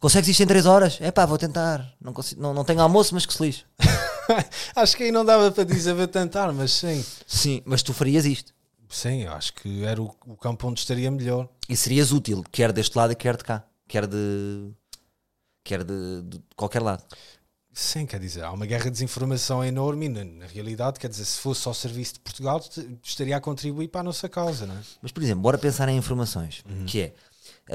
Consegues 0.00 0.28
isto 0.28 0.42
em 0.42 0.46
3 0.46 0.66
horas? 0.66 0.98
É 1.00 1.10
pá, 1.10 1.24
vou 1.24 1.38
tentar. 1.38 1.94
Não, 2.00 2.12
consigo, 2.12 2.42
não, 2.42 2.52
não 2.52 2.64
tenho 2.64 2.80
almoço, 2.80 3.14
mas 3.14 3.24
que 3.24 3.32
se 3.32 3.42
lixe. 3.42 3.64
acho 4.76 4.96
que 4.96 5.04
aí 5.04 5.12
não 5.12 5.24
dava 5.24 5.50
para 5.50 5.64
dizer 5.64 5.94
vou 5.94 6.06
tentar, 6.06 6.52
mas 6.52 6.72
sim. 6.72 7.02
Sim, 7.26 7.62
mas 7.64 7.82
tu 7.82 7.94
farias 7.94 8.26
isto. 8.26 8.52
Sim, 8.88 9.22
eu 9.22 9.32
acho 9.32 9.54
que 9.54 9.82
era 9.84 10.02
o, 10.02 10.14
o 10.26 10.36
campo 10.36 10.68
onde 10.68 10.80
estaria 10.80 11.10
melhor. 11.10 11.48
E 11.68 11.76
serias 11.76 12.12
útil, 12.12 12.44
quer 12.52 12.70
deste 12.72 12.96
lado 12.96 13.14
quer 13.16 13.36
de 13.36 13.44
cá. 13.44 13.64
Quer 13.88 14.06
de. 14.06 14.70
Quer 15.62 15.82
de, 15.84 16.22
de 16.22 16.40
qualquer 16.54 16.82
lado. 16.82 17.02
Sim, 17.74 18.06
quer 18.06 18.20
dizer, 18.20 18.44
há 18.44 18.52
uma 18.52 18.66
guerra 18.66 18.84
de 18.84 18.90
desinformação 18.92 19.64
enorme 19.64 20.06
e 20.06 20.08
na, 20.08 20.24
na 20.24 20.46
realidade, 20.46 20.98
quer 21.00 21.08
dizer, 21.08 21.24
se 21.24 21.40
fosse 21.40 21.66
ao 21.66 21.74
serviço 21.74 22.14
de 22.14 22.20
Portugal, 22.20 22.62
estaria 23.02 23.36
a 23.36 23.40
contribuir 23.40 23.88
para 23.88 24.00
a 24.00 24.04
nossa 24.04 24.28
causa, 24.28 24.64
não 24.64 24.76
é? 24.76 24.80
Mas, 25.02 25.10
por 25.10 25.22
exemplo, 25.22 25.42
bora 25.42 25.58
pensar 25.58 25.88
em 25.88 25.96
informações. 25.96 26.62
Que 26.86 27.00
é. 27.02 27.14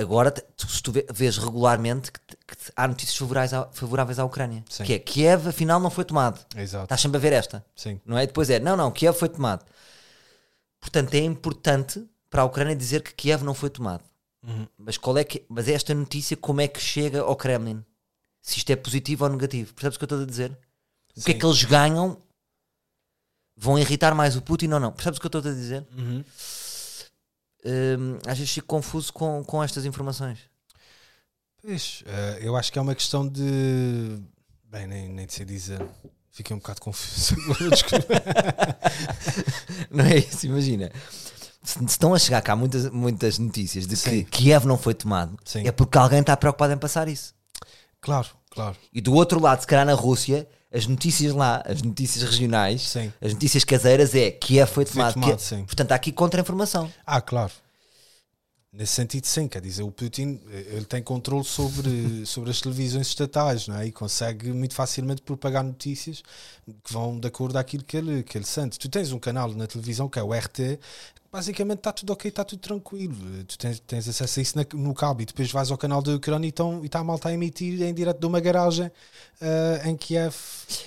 Agora, 0.02 0.32
tu- 0.32 0.70
se 0.70 0.82
tu 0.84 0.92
vê- 0.92 1.06
vês 1.12 1.38
regularmente 1.38 2.12
que, 2.12 2.20
que 2.20 2.56
há 2.76 2.88
notícias 2.88 3.18
favoráveis 3.18 3.54
à, 3.54 3.68
favoráveis 3.74 4.20
à 4.20 4.24
Ucrânia. 4.26 4.64
Sim. 4.70 4.84
Que 4.84 4.94
é 4.94 5.00
Kiev, 5.00 5.48
afinal, 5.50 5.80
não 5.80 5.90
foi 5.90 6.06
tomado. 6.06 6.40
Exato. 6.56 6.86
Estás 6.86 7.02
sempre 7.02 7.18
a 7.18 7.20
ver 7.20 7.34
esta. 7.34 7.66
Sim. 7.76 8.00
não 8.06 8.18
é? 8.18 8.26
Depois 8.26 8.50
é, 8.50 8.60
não, 8.60 8.78
não, 8.78 8.92
Kiev 8.92 9.18
foi 9.18 9.30
tomado. 9.30 9.66
Portanto, 10.80 11.14
é 11.16 11.20
importante 11.20 12.04
para 12.30 12.44
a 12.44 12.46
Ucrânia 12.46 12.76
dizer 12.76 13.02
que 13.02 13.14
Kiev 13.14 13.44
não 13.44 13.54
foi 13.54 13.70
tomado. 13.70 14.04
Uhum. 14.48 14.68
Mas 14.78 14.98
qual 14.98 15.18
é 15.18 15.24
que, 15.24 15.44
mas 15.50 15.68
esta 15.68 15.94
notícia 15.94 16.38
como 16.38 16.62
é 16.62 16.68
que 16.68 16.80
chega 16.80 17.22
ao 17.22 17.36
Kremlin? 17.36 17.84
Se 18.50 18.58
isto 18.58 18.72
é 18.72 18.76
positivo 18.76 19.26
ou 19.26 19.30
negativo? 19.30 19.72
Percebes 19.76 19.96
o 19.96 20.00
que 20.00 20.06
eu 20.06 20.08
estou 20.08 20.24
a 20.24 20.26
dizer? 20.26 20.50
O 21.16 21.22
que 21.24 21.30
é 21.30 21.34
Sim. 21.34 21.40
que 21.40 21.46
eles 21.46 21.64
ganham? 21.66 22.18
Vão 23.56 23.78
irritar 23.78 24.16
mais 24.16 24.36
o 24.36 24.42
Putin 24.42 24.72
ou 24.72 24.80
não? 24.80 24.92
Percebes 24.92 25.18
o 25.18 25.22
que 25.22 25.28
eu 25.28 25.40
estou 25.40 25.52
a 25.52 25.54
dizer? 25.54 25.86
Uhum. 25.96 26.24
Hum, 27.64 28.18
às 28.26 28.40
vezes 28.40 28.52
fico 28.52 28.66
confuso 28.66 29.14
com, 29.14 29.44
com 29.44 29.64
estas 29.64 29.86
informações. 29.86 30.40
Pois, 31.62 32.02
eh, 32.08 32.40
eu 32.42 32.56
acho 32.56 32.72
que 32.72 32.80
é 32.80 32.82
uma 32.82 32.96
questão 32.96 33.28
de. 33.28 34.20
Bem, 34.64 34.88
nem, 34.88 35.10
nem 35.10 35.30
sei 35.30 35.46
dizer. 35.46 35.86
Fiquei 36.32 36.56
um 36.56 36.60
bocado 36.60 36.82
confuso. 36.82 37.36
Não 39.92 40.06
é 40.06 40.18
isso, 40.18 40.48
imagina. 40.48 40.92
Se, 41.62 41.78
se 41.78 41.86
estão 41.86 42.16
a 42.16 42.18
chegar 42.18 42.42
cá 42.42 42.56
muitas, 42.56 42.90
muitas 42.90 43.38
notícias 43.38 43.86
de 43.86 43.96
que 43.96 44.10
Sim. 44.10 44.24
Kiev 44.24 44.66
não 44.66 44.78
foi 44.78 44.96
tomado, 44.96 45.38
Sim. 45.46 45.68
é 45.68 45.72
porque 45.72 46.00
alguém 46.00 46.22
está 46.22 46.36
preocupado 46.36 46.74
em 46.74 46.78
passar 46.80 47.08
isso. 47.08 47.36
claro, 48.02 48.39
claro. 48.50 48.76
E 48.94 49.02
do 49.02 49.14
outro 49.14 49.40
lado, 49.40 49.62
se 49.62 49.68
calhar 49.68 49.86
na 49.86 49.94
Rússia, 49.94 50.48
as 50.72 50.86
notícias 50.88 51.34
lá, 51.34 51.64
as 51.66 51.82
notícias 51.82 52.24
regionais, 52.24 52.82
Sim. 52.90 53.12
as 53.22 53.34
notícias 53.34 53.64
caseiras 53.64 54.14
é 54.14 54.30
Kiev 54.32 54.68
foi 54.72 54.86
Foi 54.86 54.94
tomado. 54.94 55.14
tomado, 55.16 55.28
Kiev- 55.30 55.40
sim. 55.42 55.66
Portanto, 55.66 55.92
há 55.92 55.96
aqui 55.96 56.12
contra-informação. 56.12 56.92
Ah, 57.06 57.20
claro. 57.22 57.52
Nesse 58.72 58.94
sentido, 58.94 59.26
sim, 59.26 59.48
quer 59.48 59.64
dizer, 59.64 59.82
o 59.82 59.90
Putin 59.92 60.40
eh, 60.52 60.74
ele 60.76 60.86
tem 60.86 61.02
controle 61.02 61.44
sobre, 61.44 62.24
sobre 62.28 62.52
as 62.52 62.62
televisões 62.62 63.08
estatais 63.08 63.68
não 63.68 63.78
é? 63.80 63.88
e 63.88 63.92
consegue 63.92 64.54
muito 64.54 64.76
facilmente 64.76 65.24
propagar 65.24 65.64
notícias 65.64 66.22
que 66.84 66.94
vão 66.94 67.20
de 67.20 67.28
acordo 67.28 67.58
àquilo 67.58 67.84
que 67.84 67.98
ele, 67.98 68.24
que 68.24 68.38
ele 68.38 68.46
sente. 68.46 68.78
Tu 68.80 68.90
tens 68.90 69.12
um 69.12 69.20
canal 69.20 69.50
na 69.54 69.68
televisão 69.68 70.08
que 70.10 70.18
é 70.20 70.24
o 70.24 70.34
RT, 70.34 70.80
basicamente 71.32 71.78
está 71.80 71.92
tudo 71.94 72.12
ok, 72.14 72.30
está 72.30 72.44
tudo 72.44 72.60
tranquilo. 72.60 73.16
Tu 73.48 73.58
tens, 73.58 73.80
tens 73.82 74.08
acesso 74.10 74.40
a 74.40 74.42
isso 74.44 74.58
na- 74.58 74.66
no 74.74 74.94
cabo 74.94 75.22
e 75.22 75.26
depois 75.26 75.52
vais 75.52 75.70
ao 75.72 75.78
canal 75.78 76.02
da 76.02 76.14
Ucrânia 76.16 76.48
e 76.48 76.54
e 76.82 76.86
está 76.86 77.00
a 77.00 77.04
malta 77.04 77.30
a 77.30 77.34
emitir 77.34 77.82
em 77.82 77.94
direto 77.94 78.20
de 78.20 78.26
uma 78.26 78.40
garagem 78.40 78.92
eh, 79.42 79.82
em 79.86 79.96
Kiev. 79.96 80.34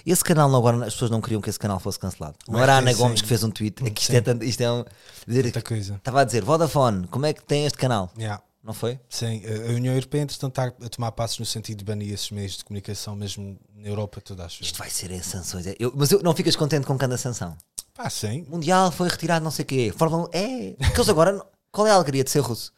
Esse 0.05 0.25
canal, 0.25 0.49
não, 0.51 0.59
agora 0.59 0.85
as 0.87 0.93
pessoas 0.95 1.11
não 1.11 1.21
queriam 1.21 1.41
que 1.41 1.49
esse 1.49 1.59
canal 1.59 1.79
fosse 1.79 1.99
cancelado. 1.99 2.35
O 2.49 2.53
Não 2.53 2.61
era 2.61 2.75
a 2.75 2.79
RT, 2.81 2.89
Ana 2.89 2.99
Gomes 2.99 3.19
sim. 3.21 3.23
que 3.23 3.29
fez 3.29 3.45
um 3.45 3.51
tweet. 3.51 3.85
É 3.87 3.91
que 3.91 4.01
isto 4.01 4.11
Sim. 4.11 4.17
é, 4.17 4.21
tanto, 4.21 4.45
isto 4.45 4.61
é 4.61 4.73
um. 4.73 4.85
dizer- 5.27 5.43
Muita 5.45 5.63
coisa. 5.63 5.95
Estava 5.95 6.21
a 6.21 6.25
dizer, 6.25 6.43
Vodafone, 6.45 7.07
como 7.07 7.25
é 7.27 7.33
que 7.33 7.43
tem 7.45 7.65
este 7.67 7.79
canal? 7.79 8.11
Yeah. 8.19 8.43
Não 8.63 8.73
foi? 8.73 9.01
Sim, 9.09 9.43
a 9.45 9.73
União 9.73 9.93
Europeia, 9.95 10.23
entretanto, 10.23 10.53
está 10.61 10.87
a 10.87 10.89
tomar 10.89 11.11
passos 11.13 11.39
no 11.41 11.45
sentido 11.45 11.79
de 11.79 11.85
banir 11.85 12.13
esses 12.13 12.31
meios 12.31 12.57
de 12.59 12.65
comunicação, 12.65 13.17
mesmo 13.17 13.59
na 13.75 13.89
Europa 13.89 14.21
toda, 14.21 14.45
acho. 14.45 14.63
Isto 14.63 14.79
vai 14.79 14.89
ser 14.89 15.11
em 15.11 15.21
sanções. 15.21 15.67
Eu- 15.81 15.93
mas 15.97 16.13
eu, 16.13 16.23
não 16.23 16.33
ficas 16.35 16.55
contente 16.55 16.87
com 16.87 16.97
cada 16.97 17.19
sanção? 17.19 17.57
Ah, 17.99 18.09
sim. 18.09 18.47
Mundial 18.49 18.93
foi 18.93 19.09
retirado, 19.09 19.45
não 19.45 19.51
sei 19.51 19.65
o 19.65 19.67
quê. 19.67 19.93
Fórmula 19.97 20.29
1, 20.29 20.31
é. 20.33 20.73
Porque 20.75 20.97
eles 20.97 21.09
agora. 21.09 21.45
Qual 21.73 21.87
é 21.87 21.91
a 21.91 21.95
alegria 21.95 22.23
de 22.23 22.31
ser 22.31 22.41
russo? 22.41 22.73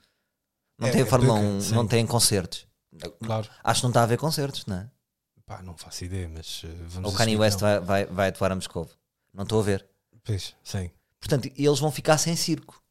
Não 0.79 0.89
É, 0.89 0.91
tem 0.93 1.03
é 1.03 1.05
Fórmula 1.07 1.35
pouca, 1.35 1.49
1, 1.57 1.61
sim. 1.61 1.75
não 1.75 1.87
tem 1.87 2.07
concertos. 2.07 2.67
Claro. 3.23 3.49
Acho 3.63 3.81
que 3.81 3.85
não 3.85 3.91
está 3.91 4.01
a 4.01 4.05
haver 4.05 4.19
concertos, 4.19 4.65
não 4.67 4.77
é? 4.79 4.91
Pá, 5.47 5.61
não 5.63 5.77
faço 5.77 6.05
ideia, 6.05 6.29
mas 6.33 6.63
uh, 6.65 6.69
vamos 6.87 7.13
o 7.13 7.17
Kanye 7.17 7.37
West 7.37 7.59
vai, 7.61 7.79
vai, 7.81 8.07
vai 8.07 8.29
atuar 8.31 8.53
a 8.53 8.55
Moscou. 8.55 8.89
Não 9.35 9.43
estou 9.43 9.61
a 9.61 9.63
ver. 9.63 9.87
Pois, 10.25 10.55
sim. 10.65 10.91
Portanto, 11.21 11.51
eles 11.57 11.79
vão 11.79 11.91
ficar 11.91 12.17
sem 12.19 12.35
circo, 12.37 12.83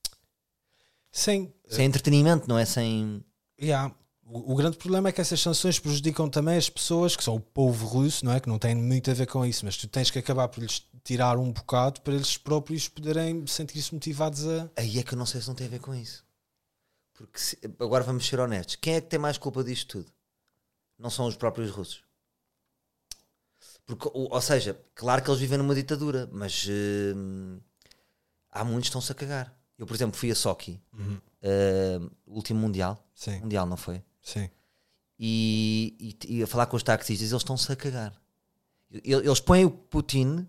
Sim, 1.13 1.54
sem 1.69 1.86
entretenimento, 1.86 2.49
não 2.49 2.58
é? 2.58 2.65
Sem. 2.65 3.23
yeah. 3.62 3.93
o, 4.26 4.54
o 4.54 4.56
grande 4.56 4.78
problema 4.78 5.10
é 5.10 5.12
que 5.12 5.21
essas 5.21 5.39
sanções 5.39 5.78
prejudicam 5.78 6.28
também 6.28 6.58
as 6.58 6.69
pessoas 6.71 7.15
que 7.15 7.23
são 7.23 7.36
o 7.36 7.39
povo 7.39 7.86
russo, 7.86 8.26
não 8.26 8.34
é? 8.34 8.39
Que 8.39 8.49
não 8.49 8.58
tem 8.58 8.73
muito 8.73 9.12
a 9.12 9.13
ver 9.13 9.28
com 9.28 9.45
isso, 9.45 9.63
mas 9.63 9.78
tu 9.78 9.88
tens 9.88 10.10
que 10.10 10.17
acabar 10.17 10.47
por 10.47 10.62
lhes 10.62 10.84
tirar 11.04 11.38
um 11.38 11.52
bocado 11.52 12.02
para 12.02 12.15
eles 12.15 12.36
próprios 12.36 12.88
poderem 12.89 13.45
sentir-se 13.45 13.93
motivados 13.93 14.47
a. 14.47 14.69
Aí 14.76 14.97
é 14.97 15.04
que 15.04 15.13
eu 15.13 15.17
não 15.17 15.26
sei 15.28 15.39
se 15.39 15.47
não 15.47 15.56
tem 15.56 15.67
a 15.67 15.69
ver 15.69 15.80
com 15.80 15.93
isso. 15.93 16.26
Porque 17.13 17.38
se- 17.38 17.60
agora 17.80 18.04
vamos 18.04 18.26
ser 18.26 18.39
honestos. 18.39 18.76
Quem 18.76 18.95
é 18.95 19.02
que 19.02 19.08
tem 19.08 19.19
mais 19.19 19.38
culpa 19.38 19.63
disto 19.63 19.99
tudo? 19.99 20.12
Não 20.97 21.12
são 21.12 21.28
os 21.28 21.36
próprios 21.36 21.69
russos. 21.69 22.02
Porque, 23.86 24.10
ou, 24.13 24.34
ou 24.34 24.41
seja, 24.41 24.80
claro 24.95 25.21
que 25.21 25.30
eles 25.30 25.39
vivem 25.41 25.58
numa 25.60 25.76
ditadura, 25.76 26.28
mas 26.32 26.65
hum, 27.15 27.60
há 28.49 28.63
muitos 28.63 28.84
que 28.84 28.89
estão-se 28.89 29.12
a 29.12 29.15
cagar. 29.15 29.56
Eu, 29.84 29.86
por 29.86 29.96
exemplo, 29.96 30.17
fui 30.17 30.32
a 30.32 30.36
Sochi, 30.36 30.82
hum, 30.98 31.17
o 32.26 32.36
último 32.36 32.62
Mundial. 32.62 32.98
Sim, 33.13 33.41
Mundial, 33.41 33.65
não 33.65 33.76
foi? 33.76 34.02
sim. 34.22 34.50
E, 35.19 36.17
e, 36.26 36.38
e 36.38 36.43
a 36.43 36.48
falar 36.48 36.67
com 36.67 36.78
os 36.78 36.84
taxistas, 36.84 37.30
eles 37.30 37.41
estão-se 37.41 37.69
a 37.69 37.76
cagar. 37.76 38.13
Eles 39.04 39.39
põem 39.41 39.65
o 39.65 39.69
Putin 39.69 40.48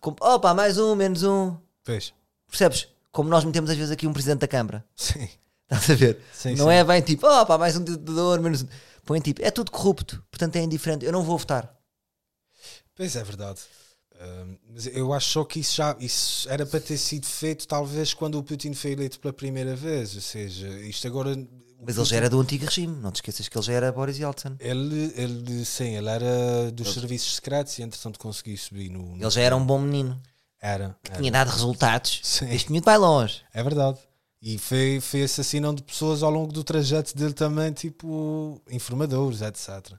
como, 0.00 0.16
opa, 0.18 0.54
mais 0.54 0.78
um, 0.78 0.94
menos 0.94 1.22
um. 1.22 1.56
Pois, 1.84 2.14
Percebes? 2.48 2.88
Como 3.12 3.28
nós 3.28 3.44
metemos 3.44 3.70
às 3.70 3.76
vezes 3.76 3.90
aqui 3.90 4.06
um 4.06 4.12
presidente 4.14 4.40
da 4.40 4.48
Câmara. 4.48 4.82
sim. 4.96 5.28
Estás 5.70 5.90
a 5.90 5.94
ver? 5.94 6.20
Sim, 6.32 6.56
não 6.56 6.66
sim. 6.66 6.72
é 6.72 6.82
bem 6.82 7.00
tipo, 7.02 7.26
pá, 7.46 7.58
mais 7.58 7.76
um 7.76 7.84
ditador, 7.84 8.40
menos 8.40 8.62
um. 8.62 8.68
Põe 9.04 9.20
tipo, 9.20 9.42
é 9.42 9.50
tudo 9.50 9.70
corrupto, 9.70 10.24
portanto 10.30 10.56
é 10.56 10.62
indiferente, 10.62 11.04
eu 11.04 11.12
não 11.12 11.22
vou 11.22 11.36
votar. 11.36 11.72
Pois 12.96 13.14
é 13.14 13.22
verdade. 13.22 13.60
Mas 14.72 14.86
eu 14.86 15.12
acho 15.12 15.30
só 15.30 15.44
que 15.44 15.60
isso 15.60 15.76
já 15.76 15.96
isso 15.98 16.48
era 16.48 16.66
para 16.66 16.80
ter 16.80 16.98
sido 16.98 17.26
feito 17.26 17.66
talvez 17.66 18.12
quando 18.14 18.38
o 18.38 18.42
Putin 18.42 18.74
foi 18.74 18.92
eleito 18.92 19.18
pela 19.18 19.32
primeira 19.32 19.74
vez. 19.74 20.14
Ou 20.14 20.20
seja, 20.20 20.68
isto 20.80 21.06
agora. 21.06 21.34
Mas 21.82 21.96
ele 21.96 22.04
já 22.04 22.16
era 22.16 22.28
do 22.28 22.38
antigo 22.38 22.66
regime, 22.66 22.94
não 22.96 23.10
te 23.10 23.16
esqueças 23.16 23.48
que 23.48 23.56
ele 23.56 23.64
já 23.64 23.72
era 23.72 23.90
Boris 23.90 24.18
Yeltsin. 24.18 24.54
Ele, 24.60 25.12
ele, 25.16 25.64
sim, 25.64 25.96
ele 25.96 26.08
era 26.10 26.70
dos 26.70 26.92
serviços 26.92 27.36
secretos 27.36 27.78
e 27.78 27.82
entretanto 27.82 28.18
conseguiu 28.18 28.56
subir 28.58 28.90
no. 28.90 29.16
no- 29.16 29.22
Ele 29.22 29.30
já 29.30 29.40
era 29.40 29.56
um 29.56 29.64
bom 29.64 29.78
menino, 29.78 30.20
Era. 30.60 30.94
era. 31.08 31.18
tinha 31.18 31.32
dado 31.32 31.48
resultados. 31.48 32.20
Sim. 32.22 32.50
Este 32.52 32.70
miúdo 32.70 32.84
vai 32.84 32.98
longe. 32.98 33.40
É 33.54 33.62
verdade. 33.62 33.98
E 34.42 34.58
foi, 34.58 35.00
foi 35.00 35.22
assassinão 35.22 35.74
de 35.74 35.82
pessoas 35.82 36.22
ao 36.22 36.30
longo 36.30 36.52
do 36.52 36.62
trajeto 36.62 37.16
dele 37.16 37.32
também, 37.32 37.72
tipo 37.72 38.60
informadores, 38.70 39.40
etc. 39.40 39.92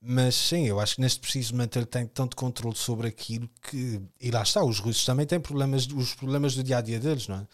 Mas 0.00 0.34
sim, 0.36 0.66
eu 0.66 0.78
acho 0.78 0.94
que 0.94 1.00
neste 1.00 1.18
preciso 1.20 1.52
momento 1.54 1.76
ele 1.76 1.86
tem 1.86 2.06
tanto 2.06 2.36
controle 2.36 2.76
sobre 2.76 3.08
aquilo 3.08 3.48
que. 3.62 4.00
E 4.20 4.30
lá 4.30 4.42
está, 4.42 4.62
os 4.64 4.78
russos 4.78 5.04
também 5.04 5.26
têm 5.26 5.40
problemas, 5.40 5.86
os 5.88 6.14
problemas 6.14 6.54
do 6.54 6.62
dia 6.62 6.78
a 6.78 6.80
dia 6.80 7.00
deles, 7.00 7.26
não 7.26 7.36
é? 7.36 7.46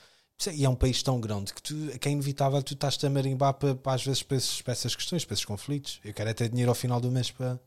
E 0.52 0.64
é 0.64 0.68
um 0.68 0.74
país 0.74 1.02
tão 1.02 1.20
grande 1.20 1.54
que, 1.54 1.62
tu, 1.62 1.74
que 1.98 2.08
é 2.08 2.10
inevitável 2.12 2.62
tu 2.62 2.74
estás 2.74 3.02
a 3.02 3.08
marimbar 3.08 3.54
para, 3.54 3.74
para, 3.76 3.94
às 3.94 4.04
vezes 4.04 4.22
para, 4.22 4.36
esses- 4.36 4.60
para 4.60 4.72
essas 4.72 4.94
questões, 4.94 5.24
para 5.24 5.32
esses 5.34 5.44
conflitos. 5.44 6.00
Eu 6.04 6.12
quero 6.12 6.28
é 6.28 6.34
ter 6.34 6.48
dinheiro 6.50 6.70
ao 6.70 6.74
final 6.74 7.00
do 7.00 7.10
mês 7.10 7.30
para, 7.30 7.58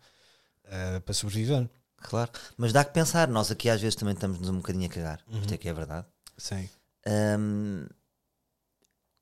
eh, 0.66 1.00
para 1.00 1.14
sobreviver. 1.14 1.68
Claro. 1.98 2.30
Mas 2.56 2.72
dá 2.74 2.84
que 2.86 2.94
pensar, 2.94 3.28
nós 3.30 3.50
aqui 3.50 3.70
às 3.70 3.82
vezes 3.82 3.96
também 3.96 4.14
estamos-nos 4.14 4.50
um 4.50 4.58
bocadinho 4.58 4.86
a 4.86 4.90
cagar. 4.90 5.22
Uhum. 5.28 5.40
Isto 5.40 5.54
é 5.54 5.58
que 5.58 5.70
é 5.70 5.74
verdade. 5.74 6.06
Sim. 6.38 6.70
Ahm, 7.08 7.88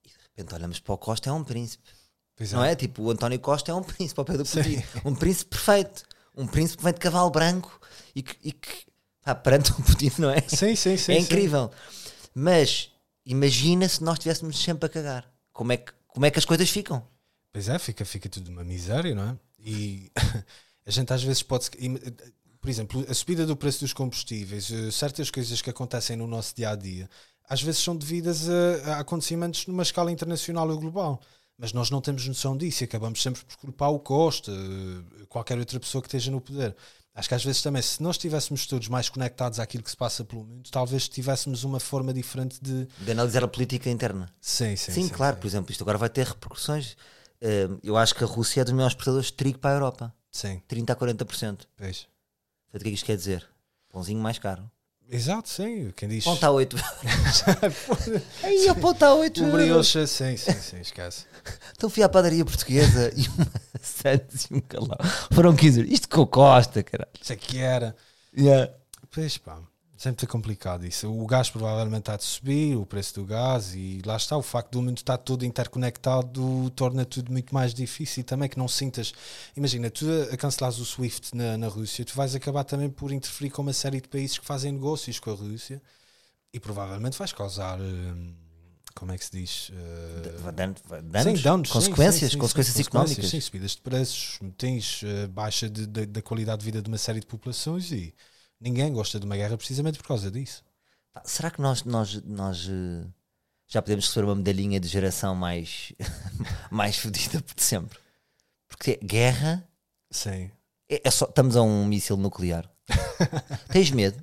e 0.04 0.10
de 0.10 0.16
repente 0.24 0.54
olhamos 0.56 0.80
para 0.80 0.94
o 0.94 0.98
Costa, 0.98 1.30
é 1.30 1.34
um 1.34 1.44
príncipe. 1.44 1.88
Pois 2.36 2.52
Não 2.52 2.64
é? 2.64 2.76
Tipo, 2.76 3.04
o 3.04 3.12
António 3.12 3.40
Costa 3.40 3.72
é 3.72 3.74
um 3.74 3.84
príncipe 3.84 4.20
ao 4.20 4.26
pé 4.26 4.38
do 4.38 4.46
Sim. 4.46 4.62
Putin. 4.62 4.84
Um 5.06 5.16
príncipe 5.16 5.52
perfeito. 5.52 6.04
Um 6.36 6.46
príncipe 6.46 6.78
que 6.78 6.84
vem 6.84 6.94
de 6.94 7.00
cavalo 7.00 7.30
branco 7.30 7.80
e 8.14 8.22
que, 8.22 8.36
e 8.44 8.52
que 8.52 8.86
pá, 9.24 9.34
perante 9.34 9.72
o 9.72 9.76
Putin, 9.76 10.12
não 10.18 10.30
é? 10.30 10.42
Sim, 10.42 10.76
sim, 10.76 10.98
sim. 10.98 11.14
é 11.14 11.16
sim. 11.20 11.24
incrível. 11.24 11.72
Mas 12.34 12.92
imagina 13.26 13.88
se 13.88 14.04
nós 14.04 14.16
estivéssemos 14.16 14.62
sempre 14.62 14.86
a 14.86 14.90
cagar. 14.90 15.32
Como 15.54 15.72
é 15.72 15.78
que, 15.78 15.94
como 16.08 16.26
é 16.26 16.32
que 16.32 16.38
as 16.38 16.44
coisas 16.44 16.70
ficam? 16.70 17.08
Pois 17.54 17.70
é, 17.70 17.80
fica, 17.80 18.04
fica 18.04 18.28
tudo 18.28 18.50
uma 18.50 18.66
miséria, 18.66 19.16
não 19.16 19.30
é? 19.30 19.38
E 19.58 20.12
a 20.86 20.92
gente 20.92 21.14
às 21.14 21.24
vezes 21.24 21.42
pode. 21.42 21.70
Por 22.60 22.70
exemplo, 22.70 23.06
a 23.08 23.14
subida 23.14 23.46
do 23.46 23.56
preço 23.56 23.80
dos 23.82 23.94
combustíveis, 23.94 24.72
eh, 24.72 24.92
certas 24.92 25.30
coisas 25.30 25.62
que 25.62 25.70
acontecem 25.70 26.18
no 26.18 26.26
nosso 26.26 26.56
dia 26.56 26.72
a 26.72 26.76
dia, 26.76 27.08
às 27.48 27.62
vezes 27.62 27.82
são 27.82 27.96
devidas 27.96 28.50
a, 28.50 28.96
a 28.96 29.00
acontecimentos 29.02 29.68
numa 29.68 29.84
escala 29.84 30.12
internacional 30.12 30.68
ou 30.70 30.80
global. 30.80 31.22
Mas 31.58 31.72
nós 31.72 31.90
não 31.90 32.02
temos 32.02 32.28
noção 32.28 32.58
disso 32.58 32.84
e 32.84 32.86
acabamos 32.86 33.22
sempre 33.22 33.42
por 33.44 33.56
culpar 33.58 33.90
o 33.92 34.00
Costa, 34.00 34.52
qualquer 35.30 35.58
outra 35.58 35.80
pessoa 35.80 36.02
que 36.02 36.08
esteja 36.08 36.30
no 36.30 36.42
poder. 36.42 36.76
Acho 37.14 37.30
que 37.30 37.36
às 37.36 37.46
vezes 37.46 37.62
também, 37.62 37.82
se 37.82 38.04
nós 38.04 38.18
estivéssemos 38.18 38.68
todos 38.68 38.90
mais 38.90 39.08
conectados 39.08 39.58
àquilo 39.58 39.82
que 39.82 39.90
se 39.90 39.96
passa 39.96 40.26
pelo 40.26 40.44
mundo, 40.44 40.70
talvez 40.70 41.08
tivéssemos 41.08 41.64
uma 41.64 41.80
forma 41.80 42.14
diferente 42.14 42.60
de. 42.62 42.86
De 43.00 43.12
analisar 43.12 43.42
a 43.42 43.48
política 43.48 43.90
interna. 43.90 44.30
Sim, 44.42 44.76
sim. 44.76 44.92
Sim, 44.92 45.08
claro, 45.08 45.38
por 45.38 45.48
exemplo, 45.48 45.72
isto 45.72 45.82
agora 45.82 45.98
vai 45.98 46.10
ter 46.10 46.28
repercussões. 46.28 46.98
Ahm, 47.42 47.80
eu 47.82 47.96
acho 47.96 48.14
que 48.16 48.24
a 48.24 48.28
Rússia 48.28 48.62
é 48.62 48.64
dos 48.66 48.74
maiores 48.74 48.92
exportadores 48.92 49.28
de 49.28 49.34
trigo 49.34 49.60
para 49.60 49.72
a 49.72 49.74
Europa. 49.76 50.16
Sim, 50.30 50.62
30 50.68 50.92
a 50.92 50.96
40%. 50.98 51.68
pois. 51.78 52.08
Portanto, 52.66 52.82
o 52.82 52.84
que 52.84 52.88
é 52.88 52.90
que 52.90 52.90
isto 52.90 53.06
quer 53.06 53.16
dizer? 53.16 53.48
Pãozinho 53.90 54.20
mais 54.20 54.38
caro. 54.38 54.70
Exato, 55.10 55.50
sim. 55.50 55.92
Quem 55.96 56.10
diz. 56.10 56.24
Pão 56.24 56.34
está 56.34 56.48
a 56.48 56.52
8 56.52 56.76
Aí, 58.44 58.68
a 58.70 59.14
8 59.14 59.44
O 59.44 59.52
brioche, 59.52 60.08
sim, 60.08 60.36
sim, 60.36 60.54
sim, 60.54 60.80
esquece. 60.82 61.26
Então 61.76 61.90
fui 61.90 62.04
à 62.04 62.10
padaria 62.10 62.44
portuguesa 62.44 63.12
e 63.16 63.28
uma 63.30 63.48
Santos 63.82 64.46
e 64.46 64.56
um 64.56 64.60
calão. 64.60 64.98
Foram 65.32 65.56
15 65.56 65.80
euros. 65.82 65.94
Isto 65.94 66.10
com 66.10 66.26
Costa, 66.26 66.82
caralho. 66.82 67.12
Isso 67.22 67.34
é 67.34 67.36
que 67.36 67.60
era. 67.60 67.96
Yeah. 68.38 68.72
Pois 69.12 69.38
pá, 69.38 69.60
sempre 69.98 70.26
é 70.26 70.28
complicado 70.28 70.86
isso. 70.86 71.12
O 71.12 71.26
gás 71.26 71.50
provavelmente 71.50 72.02
está 72.02 72.16
a 72.16 72.20
subir, 72.20 72.76
o 72.76 72.86
preço 72.86 73.16
do 73.16 73.26
gás, 73.26 73.74
e 73.76 74.02
lá 74.06 74.18
está, 74.18 74.38
o 74.38 74.42
facto 74.42 74.72
do 74.74 74.82
mundo 74.82 74.98
estar 74.98 75.18
todo 75.18 75.46
interconectado 75.46 76.70
torna 76.72 77.06
tudo 77.06 77.32
muito 77.32 77.54
mais 77.54 77.74
difícil 77.74 78.24
também 78.24 78.50
que 78.50 78.58
não 78.58 78.68
sintas. 78.68 79.14
Imagina, 79.56 79.90
tu 79.90 80.06
a, 80.32 80.38
cancelares 80.38 80.78
o 80.80 80.86
SWIFT 80.86 81.36
na, 81.36 81.58
na 81.58 81.68
Rússia, 81.68 82.04
tu 82.06 82.16
vais 82.16 82.36
acabar 82.36 82.64
também 82.64 82.90
por 82.90 83.12
interferir 83.12 83.50
com 83.50 83.62
uma 83.62 83.74
série 83.74 84.02
de 84.02 84.08
países 84.10 84.38
que 84.38 84.46
fazem 84.46 84.72
negócios 84.72 85.20
com 85.20 85.32
a 85.32 85.36
Rússia 85.36 85.82
e 86.54 86.60
provavelmente 86.60 87.18
vais 87.18 87.34
causar. 87.34 87.80
hum, 87.80 88.34
como 88.94 89.12
é 89.12 89.18
que 89.18 89.26
se 89.26 89.32
diz? 89.32 89.72
Vai 90.42 90.54
danos, 90.54 90.82
Sim, 91.38 91.44
danos, 91.44 91.70
consequências, 91.70 92.32
sim, 92.32 92.36
sim, 92.36 92.38
consequências 92.38 92.80
económicas. 92.80 93.28
Sim, 93.30 93.42
subidas 93.42 93.72
de 93.72 93.82
preços, 93.82 94.40
tens 94.58 95.02
eh, 95.04 95.28
baixa 95.28 95.70
de- 95.70 95.86
de- 95.86 96.06
da 96.06 96.22
qualidade 96.22 96.60
de 96.60 96.66
vida 96.66 96.82
de 96.82 96.88
uma 96.88 96.98
série 96.98 97.20
de 97.20 97.26
populações 97.26 97.92
e 97.92 98.14
ninguém 98.60 98.92
gosta 98.94 99.20
de 99.20 99.26
uma 99.26 99.36
guerra 99.36 99.58
precisamente 99.58 99.98
por 99.98 100.08
causa 100.08 100.30
disso. 100.32 100.64
Será 101.24 101.50
que 101.50 101.62
nós, 101.62 101.84
nós, 101.84 102.22
nós 102.24 102.68
eh, 102.70 103.08
já 103.68 103.82
podemos 103.82 104.08
receber 104.08 104.26
uma 104.26 104.36
medalhinha 104.36 104.80
de 104.80 104.88
geração 104.88 105.34
mais, 105.36 105.94
mais 106.70 106.98
fodida 106.98 107.42
de 107.56 107.64
sempre? 107.64 107.98
Porque 108.68 108.98
guerra 109.02 109.68
Sim. 110.12 110.52
é, 110.90 111.02
é 111.08 111.12
só. 111.12 111.26
Estamos 111.26 111.56
a 111.56 111.62
um 111.62 111.86
míssil 111.86 112.18
nuclear. 112.18 112.70
Tens 113.72 113.92
medo? 113.92 114.18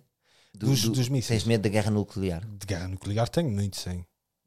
do- 0.54 0.66
Dos- 0.66 0.82
do- 0.82 0.90
dos 0.92 1.08
mísseis. 1.08 1.42
Tens 1.42 1.48
medo 1.48 1.62
da 1.62 1.68
guerra 1.70 1.90
nuclear? 1.90 2.44
De 2.46 2.66
guerra 2.66 2.88
nuclear 2.88 3.28
tenho 3.28 3.50
muito, 3.50 3.78
sim. 3.80 4.04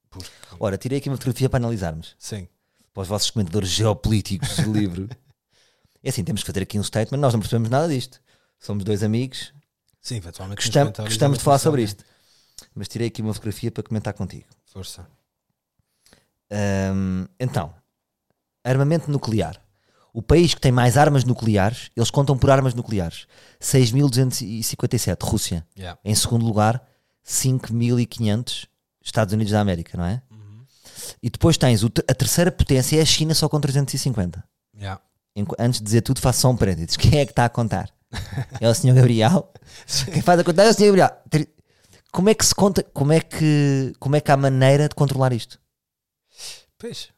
Porque, 0.09 0.29
Ora, 0.59 0.77
tirei 0.77 0.99
aqui 0.99 1.09
uma 1.09 1.17
fotografia 1.17 1.49
para 1.49 1.57
analisarmos. 1.57 2.15
sim. 2.19 2.47
Para 2.93 3.01
os 3.01 3.07
vossos 3.09 3.29
comentadores 3.29 3.67
geopolíticos 3.69 4.55
do 4.57 4.71
livro. 4.73 5.09
É 6.03 6.09
assim, 6.09 6.23
temos 6.23 6.43
que 6.43 6.47
fazer 6.47 6.61
aqui 6.61 6.77
um 6.77 6.83
statement. 6.83 7.17
Nós 7.17 7.33
não 7.33 7.39
percebemos 7.39 7.67
nada 7.67 7.87
disto. 7.89 8.21
Somos 8.59 8.83
dois 8.83 9.01
amigos. 9.01 9.51
Sim, 10.05 10.17
eventualmente. 10.17 10.59
nos 10.59 11.07
Gostamos, 11.07 11.39
de 11.39 11.43
falar 11.43 11.57
sobre 11.57 11.81
isto. 11.81 12.05
Mas 12.75 12.87
tirei 12.87 13.07
aqui 13.07 13.23
uma 13.23 13.33
fotografia 13.33 13.71
para 13.71 13.81
comentar 13.81 14.13
contigo. 14.13 14.45
Força. 14.67 15.07
Hum, 16.93 17.25
então, 17.39 17.73
armamento 18.63 19.09
nuclear. 19.09 19.59
O 20.13 20.21
país 20.21 20.53
que 20.53 20.61
tem 20.61 20.71
mais 20.71 20.95
armas 20.95 21.23
nucleares, 21.23 21.89
eles 21.97 22.11
contam 22.11 22.37
por 22.37 22.51
armas 22.51 22.75
nucleares. 22.75 23.25
6.257, 23.59 25.23
Rússia. 25.23 25.65
Yeah. 25.75 25.99
Em 26.05 26.13
segundo 26.13 26.45
lugar, 26.45 26.87
5.500, 27.25 28.67
Estados 29.03 29.33
Unidos 29.33 29.53
da 29.53 29.59
América, 29.59 29.97
não 29.97 30.05
é? 30.05 30.21
E 31.21 31.31
depois 31.31 31.57
tens 31.57 31.83
o 31.83 31.87
a 32.07 32.13
terceira 32.13 32.51
potência 32.51 32.99
é 32.99 33.01
a 33.01 33.05
China 33.05 33.33
só 33.33 33.49
com 33.49 33.59
350. 33.59 34.43
Yeah. 34.77 35.01
Antes 35.57 35.79
de 35.79 35.85
dizer 35.85 36.01
tudo, 36.01 36.21
faço 36.21 36.41
só 36.41 36.51
um 36.51 36.55
parênteses. 36.55 36.95
Quem 36.95 37.19
é 37.19 37.25
que 37.25 37.31
está 37.31 37.45
a 37.45 37.49
contar? 37.49 37.89
É 38.61 38.69
o 38.69 38.73
Sr. 38.73 38.93
Gabriel? 38.93 39.51
Quem 40.11 40.21
faz 40.21 40.39
a 40.39 40.43
conta 40.43 40.63
é 40.63 40.69
o 40.69 40.73
Sr. 40.73 40.85
Gabriel. 40.85 41.11
Como 42.11 42.29
é 42.29 42.33
que 42.33 42.45
se 42.45 42.55
conta? 42.55 42.83
Como 42.83 43.11
é 43.11 43.19
que, 43.19 43.93
como 43.99 44.15
é 44.15 44.21
que 44.21 44.31
há 44.31 44.37
maneira 44.37 44.87
de 44.87 44.95
controlar 44.95 45.33
isto? 45.33 45.59
Pois. 46.77 47.09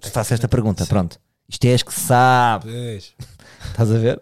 Te 0.00 0.10
faço 0.10 0.32
esta 0.34 0.48
pergunta, 0.48 0.84
Sim. 0.84 0.88
pronto. 0.88 1.20
Isto 1.48 1.64
és 1.66 1.82
que 1.82 1.92
sabe. 1.92 2.70
Pois. 2.70 3.14
Estás 3.66 3.90
a 3.90 3.98
ver? 3.98 4.20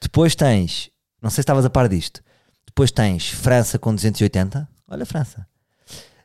Depois 0.00 0.34
tens, 0.34 0.90
não 1.20 1.30
sei 1.30 1.36
se 1.36 1.40
estavas 1.40 1.64
a 1.64 1.70
par 1.70 1.88
disto. 1.88 2.22
Depois 2.66 2.90
tens 2.90 3.28
França 3.30 3.78
com 3.78 3.94
280. 3.94 4.68
Olha, 4.88 5.06
França. 5.06 5.46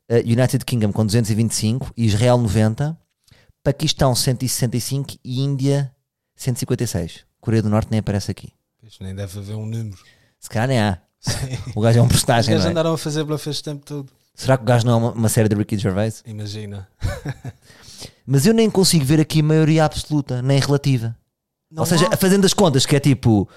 Uh, 0.10 0.18
United 0.24 0.64
Kingdom 0.64 0.92
com 0.92 1.06
225. 1.06 1.92
Israel 1.98 2.38
90. 2.38 2.98
Paquistão 3.64 4.14
165 4.14 5.16
e 5.24 5.42
Índia 5.42 5.92
156. 6.36 7.26
Coreia 7.42 7.64
do 7.64 7.70
Norte 7.70 7.90
nem 7.90 8.00
aparece 8.00 8.30
aqui. 8.30 8.54
Pois, 8.86 9.00
Nem 9.00 9.16
deve 9.16 9.40
haver 9.40 9.56
um 9.56 9.66
número. 9.66 9.98
Se 10.40 10.48
calhar 10.48 10.68
nem 10.68 10.80
há. 10.80 11.00
Sim. 11.20 11.58
O 11.76 11.82
gajo 11.82 11.98
é 11.98 12.02
um 12.04 12.06
Os 12.06 12.12
personagem, 12.12 12.52
gajos 12.52 12.66
não 12.66 12.70
é? 12.70 12.72
andaram 12.72 12.94
a 12.94 12.98
fazer 13.00 13.24
bluff 13.24 13.50
este 13.50 13.64
tempo 13.64 13.84
todo. 13.84 14.12
Será 14.36 14.58
que 14.58 14.64
o 14.64 14.66
gajo 14.66 14.86
não 14.86 14.94
é 14.94 14.96
uma, 14.98 15.12
uma 15.14 15.30
série 15.30 15.50
de 15.50 15.56
Ricky 15.56 15.76
Gervais? 15.78 16.22
Imagina. 16.26 16.88
Mas 18.28 18.46
eu 18.46 18.54
nem 18.54 18.70
consigo 18.70 19.04
ver 19.04 19.20
aqui 19.20 19.42
maioria 19.42 19.86
absoluta, 19.86 20.40
nem 20.44 20.60
relativa. 20.60 21.18
Não 21.72 21.82
Ou 21.82 21.86
seja, 21.88 22.08
há. 22.12 22.18
fazendo 22.18 22.46
as 22.46 22.54
contas, 22.54 22.86
que 22.86 22.96
é 22.96 23.00
tipo 23.00 23.50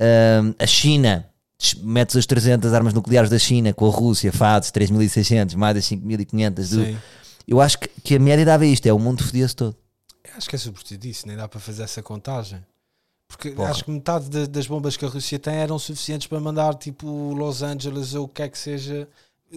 hum, 0.00 0.54
a 0.58 0.66
China, 0.66 1.28
metes 1.82 2.16
as 2.16 2.26
300 2.26 2.72
armas 2.74 2.92
nucleares 2.94 3.30
da 3.30 3.38
China 3.38 3.72
com 3.72 3.86
a 3.86 3.90
Rússia, 3.90 4.32
fazes 4.32 4.72
3.600, 4.72 5.54
mais 5.54 5.76
as 5.76 5.84
5.500 5.84 6.70
do. 6.70 7.00
Eu 7.46 7.60
acho 7.60 7.78
que, 7.78 7.88
que 8.02 8.16
a 8.16 8.18
média 8.18 8.44
dava 8.44 8.66
isto, 8.66 8.86
é 8.86 8.92
o 8.92 8.98
mundo 8.98 9.22
fodia-se 9.22 9.54
todo. 9.54 9.76
Eu 10.24 10.32
Acho 10.36 10.48
que 10.48 10.56
é 10.56 10.58
sobretudo 10.58 10.98
disso, 10.98 11.28
nem 11.28 11.36
dá 11.36 11.46
para 11.46 11.60
fazer 11.60 11.82
essa 11.84 12.02
contagem. 12.02 12.60
Porque 13.36 13.50
Porra. 13.50 13.70
acho 13.70 13.84
que 13.84 13.90
metade 13.90 14.28
da- 14.30 14.46
das 14.46 14.66
bombas 14.66 14.96
que 14.96 15.04
a 15.04 15.08
Rússia 15.08 15.38
tem 15.38 15.54
eram 15.56 15.78
suficientes 15.78 16.26
para 16.28 16.38
mandar 16.40 16.74
tipo 16.76 17.34
Los 17.34 17.62
Angeles 17.62 18.14
ou 18.14 18.24
o 18.26 18.28
que 18.28 18.42
é 18.42 18.48
que 18.48 18.58
seja. 18.58 19.08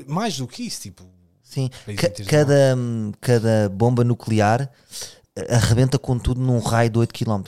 Mais 0.07 0.37
do 0.37 0.47
que 0.47 0.63
isso, 0.63 0.81
tipo. 0.81 1.03
Sim, 1.43 1.69
Ca- 1.95 2.11
cada, 2.27 2.75
hum, 2.75 3.11
cada 3.21 3.69
bomba 3.69 4.03
nuclear 4.03 4.69
eh, 5.35 5.55
arrebenta 5.55 5.97
com 5.97 6.17
tudo 6.19 6.41
num 6.41 6.59
raio 6.59 6.89
de 6.89 6.97
8 6.99 7.13
km. 7.13 7.43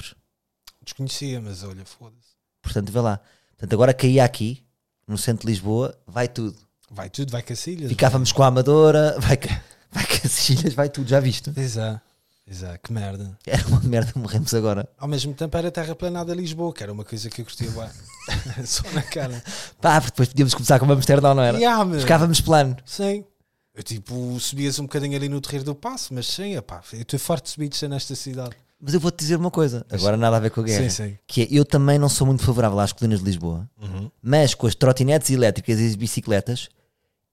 Desconhecia, 0.83 1.41
mas 1.41 1.63
olha, 1.63 1.83
foda-se. 1.85 2.29
Portanto, 2.61 2.91
vê 2.91 2.99
lá. 2.99 3.19
Portanto, 3.51 3.73
agora 3.73 3.93
caía 3.93 4.23
aqui, 4.23 4.63
no 5.07 5.17
centro 5.17 5.45
de 5.45 5.51
Lisboa, 5.53 5.97
vai 6.07 6.27
tudo. 6.27 6.55
Vai 6.89 7.09
tudo, 7.09 7.31
vai 7.31 7.41
cacilhas. 7.43 7.89
Ficávamos 7.89 8.31
com 8.31 8.41
a 8.43 8.47
Amadora, 8.47 9.15
vai, 9.19 9.37
vai 9.91 10.05
com 10.05 10.25
as 10.25 10.49
ilhas, 10.49 10.73
vai 10.73 10.89
tudo, 10.89 11.07
já 11.09 11.19
viste? 11.19 11.51
Exato. 11.57 12.01
Exato, 12.49 12.79
que 12.83 12.91
merda. 12.91 13.37
Era 13.45 13.67
uma 13.67 13.79
merda, 13.81 14.11
morremos 14.15 14.53
agora. 14.53 14.89
Ao 14.97 15.07
mesmo 15.07 15.33
tempo 15.33 15.55
era 15.55 15.69
terraplanada 15.69 16.33
Lisboa, 16.33 16.73
que 16.73 16.81
era 16.81 16.91
uma 16.91 17.05
coisa 17.05 17.29
que 17.29 17.41
eu 17.41 17.45
curtia 17.45 17.69
bem. 17.69 17.89
Só 18.65 18.83
na 18.91 19.03
cara. 19.03 19.43
Pá, 19.79 20.01
porque 20.01 20.11
depois 20.11 20.29
podíamos 20.29 20.53
começar 20.55 20.79
com 20.79 20.91
Amsterdão, 20.91 21.35
não 21.35 21.43
era? 21.43 21.57
Yeah, 21.57 21.85
meu. 21.85 21.99
Ficávamos 21.99 22.41
plano. 22.41 22.75
Sim. 22.85 23.23
Eu 23.75 23.83
tipo, 23.83 24.37
subias 24.39 24.79
um 24.79 24.83
bocadinho 24.83 25.15
ali 25.15 25.29
no 25.29 25.39
terreiro 25.39 25.63
do 25.63 25.75
passo, 25.75 26.13
mas 26.13 26.25
sim, 26.27 26.55
epá, 26.55 26.81
eu 26.91 27.01
estou 27.01 27.19
farto 27.19 27.45
de 27.45 27.51
subir 27.51 27.69
nesta 27.87 28.15
cidade. 28.15 28.55
Mas 28.81 28.93
eu 28.93 28.99
vou-te 28.99 29.17
dizer 29.19 29.35
uma 29.35 29.51
coisa, 29.51 29.85
agora 29.91 30.17
nada 30.17 30.37
a 30.37 30.39
ver 30.39 30.49
com 30.49 30.61
a 30.61 30.63
guerra. 30.63 30.89
Sim, 30.89 31.09
sim. 31.09 31.17
Que 31.27 31.43
é, 31.43 31.47
eu 31.51 31.63
também 31.63 31.99
não 31.99 32.09
sou 32.09 32.25
muito 32.25 32.43
favorável 32.43 32.79
às 32.79 32.91
colinas 32.91 33.19
de 33.19 33.25
Lisboa, 33.25 33.69
Uhum. 33.81 34.09
mas 34.21 34.55
com 34.55 34.67
as 34.67 34.73
trotinetes 34.75 35.29
elétricas 35.29 35.79
e 35.79 35.85
as 35.87 35.95
bicicletas, 35.95 36.67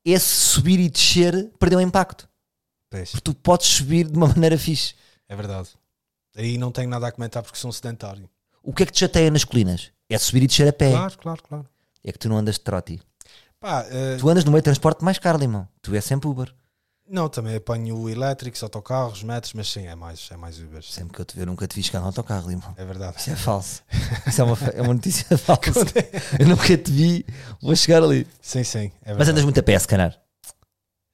esse 0.04 0.26
subir 0.26 0.78
e 0.78 0.88
descer 0.90 1.50
perdeu 1.58 1.80
impacto. 1.80 2.28
Pois, 2.90 3.10
Porque 3.10 3.22
tu 3.22 3.34
podes 3.34 3.66
subir 3.66 4.06
de 4.08 4.16
uma 4.16 4.28
maneira 4.34 4.58
fixe. 4.58 4.94
É 5.28 5.36
verdade. 5.36 5.68
Aí 6.36 6.58
não 6.58 6.70
tenho 6.70 6.88
nada 6.88 7.06
a 7.06 7.12
comentar 7.12 7.42
porque 7.42 7.58
sou 7.58 7.68
um 7.70 7.72
sedentário. 7.72 8.28
O 8.62 8.72
que 8.72 8.82
é 8.82 8.86
que 8.86 8.92
te 8.92 9.00
chateia 9.00 9.30
nas 9.30 9.44
colinas? 9.44 9.90
É 10.08 10.18
subir 10.18 10.42
e 10.42 10.46
descer 10.46 10.68
a 10.68 10.72
pé. 10.72 10.90
Claro, 10.90 11.18
claro, 11.18 11.42
claro. 11.42 11.66
É 12.04 12.12
que 12.12 12.18
tu 12.18 12.28
não 12.28 12.36
andas 12.36 12.56
de 12.56 12.60
troti. 12.60 13.00
Pá, 13.58 13.84
eh, 13.90 14.16
Tu 14.18 14.28
andas 14.28 14.44
no 14.44 14.50
meio 14.52 14.60
de 14.60 14.64
transporte 14.64 15.02
mais 15.04 15.18
caro, 15.18 15.38
limão. 15.38 15.66
Tu 15.82 15.94
és 15.94 16.04
sempre 16.04 16.28
Uber. 16.28 16.52
não, 17.08 17.28
também 17.28 17.54
apanho 17.56 18.08
elétricos, 18.08 18.62
autocarros, 18.62 19.22
metros, 19.22 19.52
mas 19.54 19.68
sim, 19.70 19.86
é 19.86 19.94
mais, 19.94 20.28
é 20.30 20.36
mais 20.36 20.58
Uber. 20.60 20.82
Sempre 20.82 21.14
que 21.14 21.20
eu 21.20 21.24
te 21.24 21.36
ver, 21.36 21.46
nunca 21.46 21.66
te 21.66 21.74
vi 21.76 21.82
chegar 21.82 22.00
no 22.00 22.06
autocarro, 22.06 22.48
limão. 22.48 22.74
É 22.76 22.84
verdade. 22.84 23.16
Isso 23.18 23.30
é 23.30 23.36
falso. 23.36 23.82
Isso 24.26 24.40
é 24.40 24.44
uma, 24.44 24.58
é 24.74 24.82
uma 24.82 24.94
notícia 24.94 25.24
falsa. 25.38 25.86
Eu 26.38 26.46
nunca 26.48 26.76
te 26.76 26.90
vi, 26.90 27.24
vou 27.62 27.74
chegar 27.74 28.02
ali. 28.02 28.26
Sim, 28.42 28.62
sim, 28.64 28.92
é. 29.02 29.14
Mas 29.14 29.28
andas 29.28 29.42
muito 29.44 29.58
a 29.58 29.62
pé, 29.62 29.78
se 29.78 29.88
calhar. 29.88 30.16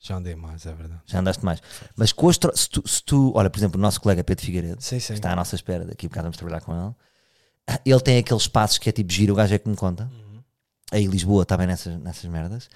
Já 0.04 0.16
andei 0.16 0.34
mais, 0.34 0.66
é 0.66 0.74
verdade. 0.74 1.00
Já 1.06 1.20
andaste 1.20 1.44
mais. 1.44 1.60
Mas 1.96 2.12
com 2.12 2.28
as 2.28 2.36
tro- 2.36 2.56
se, 2.56 2.68
tu, 2.68 2.82
se 2.88 3.02
tu- 3.04 3.32
olha, 3.36 3.48
por 3.48 3.58
exemplo, 3.58 3.78
o 3.78 3.80
nosso 3.80 4.00
colega 4.00 4.24
Pedro 4.24 4.44
Figueiredo, 4.44 4.82
Sim, 4.82 4.98
sim. 4.98 5.06
que 5.12 5.12
está 5.20 5.32
à 5.32 5.36
nossa 5.36 5.54
espera, 5.54 5.84
daqui 5.84 6.06
a 6.06 6.08
bocado 6.08 6.24
vamos 6.24 6.36
trabalhar 6.36 6.60
com 6.60 6.74
ele. 6.74 6.94
Ele 7.86 8.00
tem 8.00 8.18
aqueles 8.18 8.48
passos 8.48 8.78
que 8.78 8.88
é 8.88 8.92
tipo 8.92 9.12
giro, 9.12 9.32
o 9.32 9.36
gajo 9.36 9.54
é 9.54 9.58
que 9.58 9.68
me 9.68 9.76
conta. 9.76 10.10
Uhum. 10.12 10.42
Aí 10.90 11.06
Lisboa 11.06 11.44
está 11.44 11.56
bem 11.56 11.68
nessas, 11.68 11.96
nessas 12.00 12.28
merdas. 12.28 12.68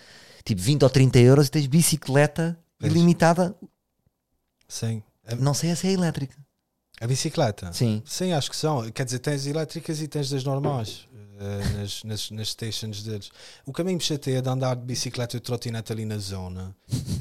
Tipo 0.45 0.61
20 0.63 0.85
ou 0.85 0.89
30 0.91 1.19
euros 1.19 1.49
e 1.49 1.51
tens 1.51 1.67
bicicleta 1.67 2.57
Pois. 2.79 2.93
ilimitada. 2.93 3.57
Sim. 4.69 5.03
A, 5.27 5.35
Não 5.35 5.55
sei 5.55 5.75
se 5.75 5.89
é 5.89 5.93
elétrica. 5.93 6.37
a 7.01 7.07
bicicleta? 7.09 7.73
Sim. 7.73 8.03
Sim, 8.07 8.33
acho 8.33 8.49
que 8.51 8.57
são. 8.57 8.89
Quer 8.93 9.05
dizer, 9.05 9.19
tens 9.19 9.47
elétricas 9.47 10.01
e 10.01 10.07
tens 10.09 10.31
das 10.31 10.45
normais 10.45 11.07
eh, 11.39 11.79
nas, 11.79 12.05
nas, 12.05 12.31
nas 12.31 12.49
stations 12.51 13.03
deles. 13.03 13.31
O 13.67 13.73
que 13.73 13.81
a 13.83 13.85
mim 13.85 13.95
me 13.97 14.01
chateia 14.01 14.41
de 14.41 14.49
andar 14.49 14.75
de 14.77 14.83
bicicleta 14.85 15.37
e 15.37 15.41
trotinete 15.41 15.93
ali 15.93 16.05
na 16.07 16.17
zona, 16.19 16.75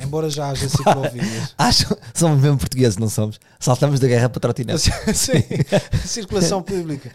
embora 0.06 0.30
já 0.30 0.50
haja 0.50 0.68
ciclovias. 0.70 1.54
Acho, 1.58 1.98
somos 2.14 2.42
mesmo 2.42 2.58
portugueses, 2.58 2.98
não 2.98 3.10
somos? 3.10 3.40
Saltamos 3.60 4.00
da 4.00 4.08
guerra 4.08 4.30
para 4.30 4.40
trotinete. 4.40 4.80
Sim, 5.14 5.44
circulação 6.06 6.62
pública. 6.62 7.12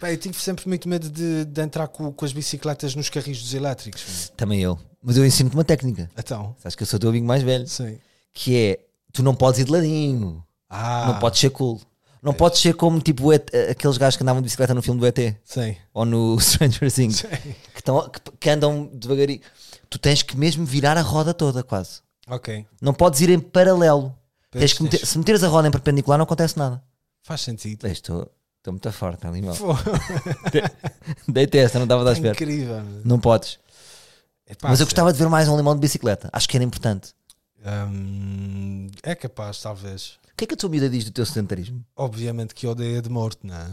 Pá, 0.00 0.10
eu 0.12 0.16
tive 0.16 0.38
sempre 0.40 0.66
muito 0.68 0.88
medo 0.88 1.08
de, 1.08 1.44
de 1.44 1.60
entrar 1.62 1.88
com, 1.88 2.12
com 2.12 2.24
as 2.24 2.32
bicicletas 2.32 2.94
nos 2.94 3.08
carris 3.10 3.40
dos 3.42 3.54
elétricos. 3.54 4.32
Também 4.36 4.60
eu. 4.60 4.78
Mas 5.02 5.16
eu 5.16 5.24
ensino-te 5.24 5.54
uma 5.54 5.64
técnica. 5.64 6.10
Então, 6.16 6.54
Sabes 6.58 6.74
que 6.74 6.82
eu 6.82 6.86
sou 6.86 6.96
o 6.96 7.00
teu 7.00 7.10
amigo 7.10 7.26
mais 7.26 7.42
velho. 7.42 7.66
sim. 7.66 7.98
Que 8.32 8.56
é, 8.56 8.78
tu 9.12 9.22
não 9.22 9.34
podes 9.34 9.60
ir 9.60 9.64
de 9.64 9.72
ladinho. 9.72 10.42
Ah, 10.68 11.06
Não 11.08 11.18
podes 11.18 11.40
ser 11.40 11.50
cool. 11.50 11.80
Não 12.22 12.32
podes 12.34 12.60
ser 12.60 12.74
como 12.74 13.00
tipo 13.00 13.32
ET- 13.32 13.50
aqueles 13.70 13.96
gajos 13.96 14.16
que 14.16 14.22
andavam 14.22 14.40
de 14.42 14.44
bicicleta 14.44 14.74
no 14.74 14.82
filme 14.82 15.00
do 15.00 15.06
ET 15.06 15.18
Sim. 15.42 15.74
ou 15.92 16.04
no 16.04 16.38
Stranger 16.38 16.92
Things 16.92 17.16
sim. 17.16 17.26
que, 17.74 17.82
tão- 17.82 18.08
que- 18.10 18.20
que 18.38 18.50
andam 18.50 18.88
devagarinho. 18.92 19.40
Tu 19.88 19.98
tens 19.98 20.22
que 20.22 20.36
mesmo 20.36 20.64
virar 20.66 20.96
a 20.98 21.00
roda 21.02 21.32
toda, 21.34 21.62
quase. 21.64 22.00
Ok. 22.30 22.66
Não 22.80 22.94
podes 22.94 23.20
ir 23.20 23.30
em 23.30 23.38
paralelo. 23.40 24.16
Pois, 24.50 24.60
Tens 24.62 24.72
que 24.72 24.82
meter- 24.82 25.06
se 25.06 25.18
meteres 25.18 25.42
a 25.44 25.48
roda 25.48 25.68
em 25.68 25.70
perpendicular, 25.70 26.18
não 26.18 26.24
acontece 26.24 26.56
nada. 26.58 26.82
Faz 27.22 27.40
sentido. 27.42 27.86
Estou, 27.86 28.30
estou 28.58 28.72
muito 28.72 28.90
forte 28.92 29.26
ali, 29.26 29.42
mal. 29.42 29.54
Pô, 29.56 29.74
Deitei 31.28 31.60
esta, 31.62 31.78
não 31.78 31.84
estava 31.84 32.02
a 32.02 32.04
dar 32.04 32.10
é 32.10 32.14
espera. 32.14 32.32
incrível. 32.34 32.82
Não 33.04 33.18
podes. 33.20 33.58
Epá, 34.48 34.68
Mas 34.68 34.80
eu 34.80 34.86
gostava 34.86 35.12
de 35.12 35.18
ver 35.18 35.28
mais 35.28 35.48
um 35.48 35.56
limão 35.56 35.74
de 35.74 35.80
bicicleta. 35.80 36.28
Acho 36.32 36.48
que 36.48 36.56
era 36.56 36.64
importante. 36.64 37.12
Hum, 37.64 38.88
é 39.02 39.14
capaz, 39.14 39.60
talvez. 39.60 40.18
O 40.32 40.36
que 40.36 40.44
é 40.44 40.46
que 40.46 40.54
a 40.54 40.56
tua 40.56 40.70
vida 40.70 40.88
diz 40.88 41.04
do 41.04 41.10
teu 41.12 41.24
sedentarismo? 41.26 41.84
Obviamente 41.94 42.54
que 42.54 42.66
odeia 42.66 43.02
de 43.02 43.08
morte, 43.10 43.40
não 43.46 43.54
é? 43.54 43.66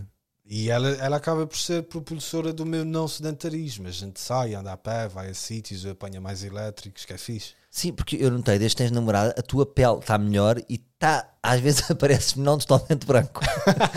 E 0.50 0.70
ela, 0.70 0.90
ela 0.90 1.18
acaba 1.18 1.46
por 1.46 1.58
ser 1.58 1.84
propulsora 1.84 2.54
do 2.54 2.66
meu 2.66 2.86
não 2.86 3.08
sedentarismo. 3.08 3.88
A 3.88 3.92
gente 3.92 4.20
sai, 4.20 4.54
anda 4.54 4.72
a 4.72 4.78
pé, 4.78 5.08
vai 5.08 5.30
a 5.30 5.34
sítios, 5.34 5.86
apanha 5.86 6.22
mais 6.22 6.44
elétricos, 6.44 7.04
que 7.06 7.14
é 7.14 7.18
fixe. 7.18 7.54
Sim, 7.70 7.92
porque 7.94 8.16
eu 8.16 8.32
notei, 8.32 8.58
desde 8.58 8.76
que 8.76 8.84
tens 8.84 8.92
namorada, 8.92 9.36
a 9.38 9.42
tua 9.42 9.66
pele 9.66 10.00
está 10.00 10.18
melhor 10.18 10.58
e 10.70 10.76
está, 10.76 11.30
às 11.44 11.60
vezes 11.60 11.84
apareces-me 11.92 12.44
não 12.44 12.58
totalmente 12.58 13.06
branco. 13.06 13.42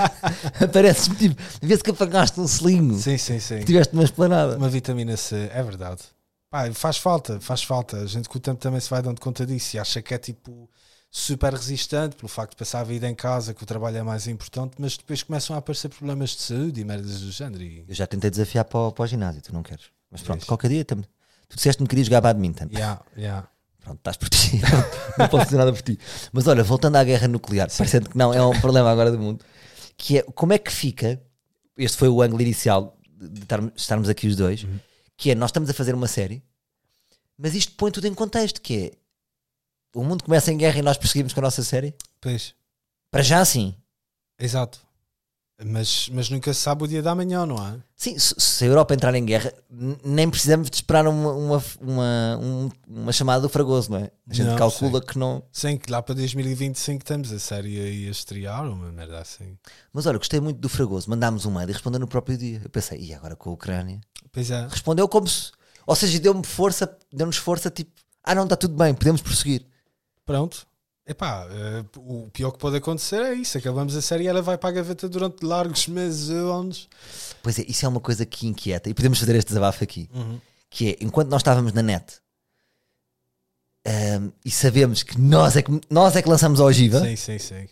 apareces-me 0.63 1.17
tipo, 1.17 1.43
vê-se 1.63 1.83
que 1.83 1.91
apagaste 1.91 2.39
um 2.41 2.47
selinho, 2.47 2.99
Sim, 2.99 3.17
sim, 3.17 3.39
sim. 3.39 3.65
tiveste 3.65 3.95
uma 3.95 4.05
esplanada. 4.05 4.57
Uma 4.57 4.69
vitamina 4.69 5.17
C, 5.17 5.51
é 5.53 5.63
verdade. 5.63 6.03
Pá, 6.51 6.71
faz 6.73 6.97
falta, 6.97 7.41
faz 7.41 7.63
falta. 7.63 7.99
A 7.99 8.07
gente 8.07 8.29
com 8.29 8.37
o 8.39 8.41
tempo 8.41 8.61
também 8.61 8.81
se 8.81 8.91
vai 8.91 9.01
dando 9.01 9.21
conta 9.21 9.47
disso 9.47 9.77
e 9.77 9.79
acha 9.79 10.03
que 10.03 10.13
é 10.13 10.19
tipo 10.19 10.69
super 11.11 11.53
resistente 11.53 12.17
pelo 12.17 12.29
facto 12.29 12.51
de 12.53 12.57
passar 12.57 12.81
a 12.81 12.85
vida 12.85 13.09
em 13.09 13.15
casa, 13.15 13.55
que 13.55 13.63
o 13.63 13.67
trabalho 13.67 13.97
é 13.97 14.03
mais 14.03 14.27
importante, 14.27 14.75
mas 14.79 14.97
depois 14.97 15.23
começam 15.23 15.55
a 15.57 15.59
aparecer 15.59 15.89
problemas 15.89 16.31
de 16.31 16.43
saúde 16.43 16.81
e 16.81 16.85
merdas 16.85 17.21
do 17.21 17.31
género. 17.31 17.63
E, 17.63 17.85
Eu 17.89 17.95
já 17.95 18.07
tentei 18.07 18.31
desafiar 18.31 18.65
para 18.65 18.79
o, 18.81 18.93
para 18.93 19.05
o 19.05 19.07
ginásio, 19.07 19.41
tu 19.43 19.53
não 19.53 19.63
queres. 19.63 19.87
Mas 20.11 20.23
pronto, 20.23 20.45
qualquer 20.47 20.69
dia 20.69 20.85
temos. 20.85 21.07
Tu 21.49 21.57
disseste-me 21.57 21.87
que 21.87 21.91
querias 21.91 22.07
jogar 22.07 22.21
badminton. 22.21 22.69
yeah, 22.73 23.01
yeah. 23.17 23.49
Pronto, 23.81 23.99
estás 23.99 24.17
protegido. 24.17 24.67
não 25.19 25.29
posso 25.29 25.47
dizer 25.47 25.57
nada 25.57 25.73
por 25.73 25.83
ti. 25.83 25.99
Mas 26.33 26.47
olha, 26.47 26.63
voltando 26.63 26.97
à 26.97 27.05
guerra 27.05 27.29
nuclear, 27.29 27.69
parecendo 27.77 28.11
que 28.11 28.17
não 28.17 28.33
é 28.33 28.45
um 28.45 28.59
problema 28.61 28.91
agora 28.91 29.11
do 29.11 29.19
mundo, 29.19 29.45
que 29.97 30.19
é 30.19 30.23
como 30.23 30.53
é 30.53 30.59
que 30.59 30.71
fica. 30.73 31.21
Este 31.77 31.97
foi 31.97 32.09
o 32.09 32.21
ângulo 32.21 32.43
inicial 32.43 32.99
de 33.07 33.41
estarmos, 33.77 34.09
aqui 34.09 34.27
os 34.27 34.37
dois, 34.37 34.67
que 35.17 35.31
é 35.31 35.35
nós 35.35 35.51
estamos 35.51 35.69
a 35.71 35.75
fazer 35.75 35.95
uma 35.95 36.07
série, 36.07 36.43
mas 37.37 37.55
isto 37.55 37.73
põe 37.75 37.91
tudo 37.91 38.07
em 38.07 38.15
contexto, 38.15 38.61
que 38.61 38.77
é 38.77 38.91
o 39.95 40.05
mundo 40.05 40.25
começa 40.25 40.53
em 40.53 40.57
guerra 40.57 40.79
e 40.79 40.83
nós 40.83 40.97
perseguimos 40.97 41.33
com 41.33 41.41
a 41.41 41.45
nossa 41.45 41.63
série. 41.63 41.95
Pois, 42.21 42.55
Para 43.11 43.23
já 43.23 43.45
sim. 43.45 43.75
exato. 44.39 44.81
Mas, 45.65 46.09
mas 46.11 46.31
nunca 46.31 46.55
se 46.55 46.61
sabe 46.61 46.85
o 46.85 46.87
dia 46.89 47.03
da 47.03 47.15
manhã, 47.15 47.45
não 47.45 47.57
é? 47.57 47.77
Sim, 47.95 48.19
se, 48.19 48.65
a 48.65 48.67
Europa 48.67 48.95
entrar 48.95 49.15
em 49.15 49.25
guerra, 49.25 49.53
nem 50.03 50.31
precisamos 50.31 50.71
de 50.71 50.77
esperar 50.77 51.07
uma, 51.07 51.33
uma, 51.33 51.65
uma, 51.81 52.39
um- 52.41 52.71
uma 52.89 53.13
chamada 53.13 53.43
do 53.43 53.49
Fragoso, 53.49 53.91
não 53.91 53.99
é? 53.99 54.11
A 54.29 54.33
gente 54.33 54.47
Não, 54.47 54.57
calcula 54.57 55.03
que 55.03 55.19
não. 55.19 55.43
Sim, 55.53 55.77
que 55.77 55.91
lá 55.93 56.01
para 56.01 56.15
2025 56.15 57.05
temos 57.05 57.31
a 57.31 57.39
série 57.39 57.79
aí 57.79 58.09
a 58.09 58.11
estrear, 58.11 58.65
uma 58.71 58.91
merda 58.91 59.19
assim. 59.21 59.59
Mas 59.93 60.07
olha, 60.07 60.17
gostei 60.17 60.41
muito 60.41 60.59
do 60.59 60.69
Fragoso. 60.69 61.11
Mandámos 61.11 61.45
um 61.45 61.51
mail 61.51 61.69
e 61.69 61.73
respondeu 61.73 62.01
no 62.01 62.09
próprio 62.09 62.39
dia. 62.39 62.63
Eu 62.65 62.71
pensei, 62.71 62.99
e 62.99 63.13
agora 63.13 63.37
com 63.37 63.51
a 63.51 63.53
Ucrânia? 63.53 64.01
Pois 64.33 64.51
é. 64.51 64.67
Respondeu 64.67 65.07
como 65.09 65.29
se. 65.29 65.51
Ou 65.87 65.95
seja, 65.95 66.19
deu-me 66.19 66.45
força, 66.47 66.97
deu-nos 67.13 67.37
força, 67.37 67.69
tipo, 67.71 67.91
ah, 68.25 68.35
não, 68.35 68.45
está 68.45 68.57
tudo 68.57 68.75
bem, 68.77 68.95
podemos 68.95 69.21
prosseguir. 69.21 69.67
Pronto. 70.25 70.67
Epá, 71.11 71.45
eh, 71.51 71.85
o 71.97 72.29
pior 72.33 72.53
que 72.53 72.59
pode 72.59 72.77
acontecer 72.77 73.21
é 73.21 73.35
isso. 73.35 73.59
Acabamos 73.59 73.97
a 73.97 74.01
série 74.01 74.23
e 74.23 74.27
ela 74.29 74.41
vai 74.41 74.57
para 74.57 74.69
a 74.69 74.73
gaveta 74.75 75.09
durante 75.09 75.45
largos 75.45 75.89
meses 75.89 76.31
ou 76.31 76.53
anos. 76.53 76.89
Pois 77.43 77.59
é, 77.59 77.65
isso 77.67 77.85
é 77.85 77.89
uma 77.89 77.99
coisa 77.99 78.25
que 78.25 78.47
inquieta. 78.47 78.89
E 78.89 78.95
podemos 78.95 79.19
fazer 79.19 79.35
este 79.35 79.49
desabafo 79.49 79.83
aqui. 79.83 80.09
Que 80.71 80.91
é, 80.91 80.97
enquanto 81.01 81.29
nós 81.29 81.41
estávamos 81.41 81.73
na 81.73 81.83
net 81.83 82.21
ahm, 83.85 84.31
e 84.45 84.53
sabemos 84.53 85.03
que 85.03 85.21
nós 85.21 85.57
é 85.57 85.63
que, 85.63 85.81
nós 85.91 86.15
é 86.15 86.23
que 86.23 86.29
lançamos 86.29 86.61
a 86.61 86.65
ogiva, 86.65 87.01
Sim, 87.01 87.17
sim, 87.17 87.39
sim. 87.41 87.69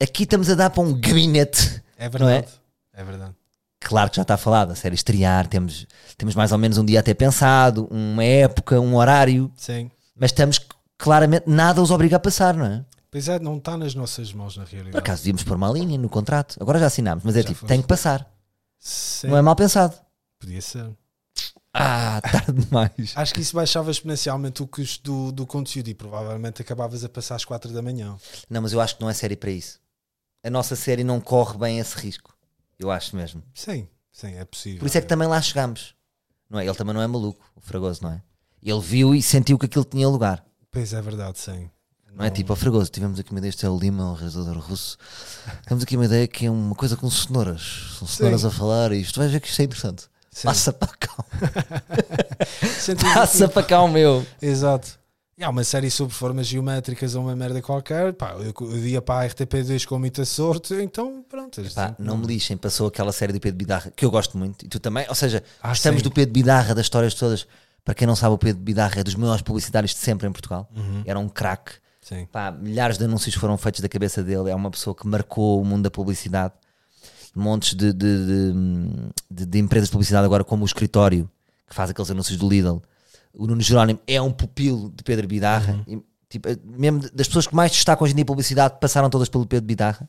aqui 0.00 0.22
estamos 0.22 0.48
a 0.48 0.54
dar 0.54 0.70
para 0.70 0.82
um 0.82 0.98
gabinete. 0.98 1.82
É 1.98 2.06
é? 2.06 2.08
verdade. 2.08 2.48
É 2.94 3.04
verdade. 3.04 3.34
Claro 3.80 4.08
que 4.08 4.16
já 4.16 4.22
está 4.22 4.38
falado, 4.38 4.70
a 4.70 4.74
série 4.74 4.94
estrear, 4.94 5.46
temos, 5.46 5.86
temos 6.16 6.34
mais 6.34 6.52
ou 6.52 6.56
menos 6.56 6.78
um 6.78 6.84
dia 6.86 7.00
até 7.00 7.12
pensado, 7.12 7.86
uma 7.90 8.24
época, 8.24 8.80
um 8.80 8.96
horário, 8.96 9.52
Sim. 9.58 9.90
mas 10.16 10.30
estamos 10.30 10.58
claramente, 10.98 11.44
nada 11.48 11.80
os 11.82 11.90
obriga 11.90 12.16
a 12.16 12.20
passar, 12.20 12.54
não 12.54 12.66
é? 12.66 12.84
Pois 13.10 13.28
é, 13.28 13.38
não 13.38 13.58
está 13.58 13.76
nas 13.76 13.94
nossas 13.94 14.32
mãos 14.32 14.56
na 14.56 14.64
Por 14.64 14.72
realidade. 14.72 14.98
acaso 14.98 15.22
devíamos 15.22 15.42
pôr 15.42 15.56
uma 15.56 15.70
linha 15.70 15.98
no 15.98 16.08
contrato, 16.08 16.56
agora 16.60 16.78
já 16.78 16.86
assinámos, 16.86 17.24
mas 17.24 17.36
é 17.36 17.42
Já 17.42 17.48
tipo, 17.48 17.66
tem 17.66 17.82
que 17.82 17.88
passar, 17.88 18.26
Sim, 18.78 19.28
não 19.28 19.36
é 19.36 19.42
mal 19.42 19.54
pensado. 19.54 19.94
podia 20.40 20.60
ser. 20.62 20.90
Ah, 21.74 22.20
tarde 22.20 22.52
demais. 22.52 23.12
Acho 23.16 23.32
que 23.34 23.40
isso 23.40 23.54
baixava 23.56 23.90
exponencialmente 23.90 24.62
o 24.62 24.66
custo 24.66 25.02
do, 25.02 25.32
do 25.32 25.46
conteúdo 25.46 25.88
e 25.88 25.94
provavelmente 25.94 26.60
acabavas 26.60 27.02
a 27.04 27.08
passar 27.08 27.34
às 27.36 27.44
4 27.46 27.72
da 27.72 27.80
manhã. 27.80 28.14
Não, 28.48 28.60
mas 28.60 28.72
eu 28.74 28.80
acho 28.80 28.96
que 28.96 29.00
não 29.02 29.08
é 29.08 29.14
série 29.14 29.36
para 29.36 29.50
isso. 29.50 29.80
A 30.44 30.50
nossa 30.50 30.76
série 30.76 31.02
não 31.02 31.18
corre 31.20 31.56
bem 31.56 31.78
esse 31.78 31.96
risco. 31.98 32.34
Eu 32.78 32.90
acho 32.90 33.16
mesmo. 33.16 33.42
Sim, 33.54 33.88
sim, 34.10 34.34
é 34.34 34.44
possível. 34.44 34.80
Por 34.80 34.86
isso 34.86 34.98
é 34.98 35.00
que 35.00 35.06
também 35.06 35.26
lá 35.26 35.40
chegamos. 35.40 35.94
Não 36.50 36.58
é? 36.60 36.66
Ele 36.66 36.74
também 36.74 36.92
não 36.94 37.00
é 37.00 37.06
maluco, 37.06 37.42
o 37.56 37.60
Fragoso, 37.62 38.02
não 38.02 38.10
é? 38.12 38.22
Ele 38.62 38.80
viu 38.80 39.14
e 39.14 39.22
sentiu 39.22 39.58
que 39.58 39.64
aquilo 39.66 39.84
tinha 39.84 40.06
lugar. 40.08 40.44
Pois 40.72 40.92
é 40.94 41.02
verdade, 41.02 41.38
sim. 41.38 41.68
Não 42.14 42.24
é 42.24 42.30
tipo, 42.30 42.52
ó 42.52 42.56
Fragoso, 42.56 42.90
tivemos 42.90 43.18
aqui 43.20 43.30
uma 43.30 43.38
ideia, 43.38 43.50
este 43.50 43.64
é 43.64 43.68
o 43.70 43.78
Lima, 43.78 44.10
o 44.10 44.14
realizador 44.14 44.58
russo. 44.58 44.96
Temos 45.66 45.82
aqui 45.84 45.96
uma 45.96 46.04
ideia 46.06 46.26
que 46.26 46.46
é 46.46 46.50
uma 46.50 46.74
coisa 46.74 46.96
com 46.96 47.08
cenouras. 47.10 47.94
São 47.98 48.06
cenouras 48.08 48.40
Sim. 48.42 48.46
a 48.46 48.50
falar 48.50 48.92
e 48.92 49.00
isto 49.00 49.18
vais 49.18 49.30
ver 49.32 49.40
que 49.40 49.48
isto 49.48 49.60
é 49.60 49.64
interessante. 49.64 50.04
Sim. 50.30 50.48
Passa 50.48 50.72
para 50.72 50.88
cá. 50.96 51.14
Passa 53.14 53.44
assim- 53.44 53.48
para 53.48 53.62
cá 53.62 53.82
o 53.82 53.88
meu. 53.88 54.26
Exato. 54.40 54.98
E 55.38 55.44
há 55.44 55.48
uma 55.48 55.64
série 55.64 55.90
sobre 55.90 56.14
formas 56.14 56.46
geométricas 56.46 57.14
ou 57.14 57.22
uma 57.22 57.34
merda 57.36 57.60
qualquer. 57.62 58.12
Pá, 58.12 58.32
eu, 58.38 58.52
eu 58.60 58.86
ia 58.86 59.00
para 59.02 59.24
a 59.26 59.28
RTP2 59.28 59.86
com 59.86 59.98
muita 59.98 60.24
sorte, 60.26 60.74
então 60.74 61.24
pronto. 61.28 61.62
Pá, 61.74 61.94
não 61.98 62.16
me 62.18 62.26
lixem, 62.26 62.56
passou 62.58 62.86
aquela 62.88 63.12
série 63.12 63.32
do 63.32 63.40
Pedro 63.40 63.56
Bidarra, 63.58 63.90
que 63.94 64.04
eu 64.04 64.10
gosto 64.10 64.36
muito, 64.38 64.64
e 64.64 64.68
tu 64.68 64.78
também. 64.78 65.06
Ou 65.08 65.14
seja, 65.14 65.42
Ah, 65.62 65.68
gostamos 65.70 66.00
sim. 66.00 66.04
do 66.04 66.10
Pedro 66.10 66.32
Bidarra, 66.34 66.74
das 66.74 66.84
histórias 66.86 67.14
todas. 67.14 67.46
Para 67.84 67.94
quem 67.94 68.06
não 68.06 68.14
sabe, 68.14 68.34
o 68.34 68.38
Pedro 68.38 68.62
Bidarra 68.62 69.00
é 69.00 69.04
dos 69.04 69.14
maiores 69.14 69.42
publicitários 69.42 69.92
de 69.92 69.98
sempre 69.98 70.26
em 70.28 70.32
Portugal. 70.32 70.68
Uhum. 70.76 71.02
Era 71.04 71.18
um 71.18 71.28
craque. 71.28 71.72
Milhares 72.60 72.98
de 72.98 73.04
anúncios 73.04 73.34
foram 73.34 73.56
feitos 73.58 73.80
da 73.80 73.88
cabeça 73.88 74.22
dele. 74.22 74.50
É 74.50 74.54
uma 74.54 74.70
pessoa 74.70 74.94
que 74.94 75.06
marcou 75.06 75.60
o 75.60 75.64
mundo 75.64 75.82
da 75.84 75.90
publicidade. 75.90 76.54
Montes 77.34 77.74
de, 77.74 77.92
de, 77.92 78.52
de, 79.30 79.46
de- 79.46 79.58
empresas 79.58 79.88
de 79.88 79.92
publicidade, 79.92 80.24
agora 80.24 80.44
como 80.44 80.62
o 80.62 80.66
escritório, 80.66 81.28
que 81.68 81.74
faz 81.74 81.90
aqueles 81.90 82.10
anúncios 82.10 82.36
do 82.38 82.48
Lidl. 82.48 82.82
O 83.34 83.46
Nuno 83.46 83.62
Jerónimo 83.62 83.98
é 84.06 84.20
um 84.20 84.30
pupilo 84.30 84.90
de 84.94 85.02
Pedro 85.02 85.26
Bidarra. 85.26 85.82
E, 85.88 85.98
tipo, 86.28 86.48
mesmo 86.64 87.00
das 87.14 87.26
pessoas 87.26 87.46
que 87.46 87.54
mais 87.54 87.72
destacam 87.72 88.04
hoje 88.04 88.12
em 88.12 88.16
dia 88.16 88.22
em 88.22 88.26
publicidade, 88.26 88.74
passaram 88.80 89.08
todas 89.08 89.28
pelo 89.30 89.46
Pedro 89.46 89.64
Bidarra. 89.66 90.06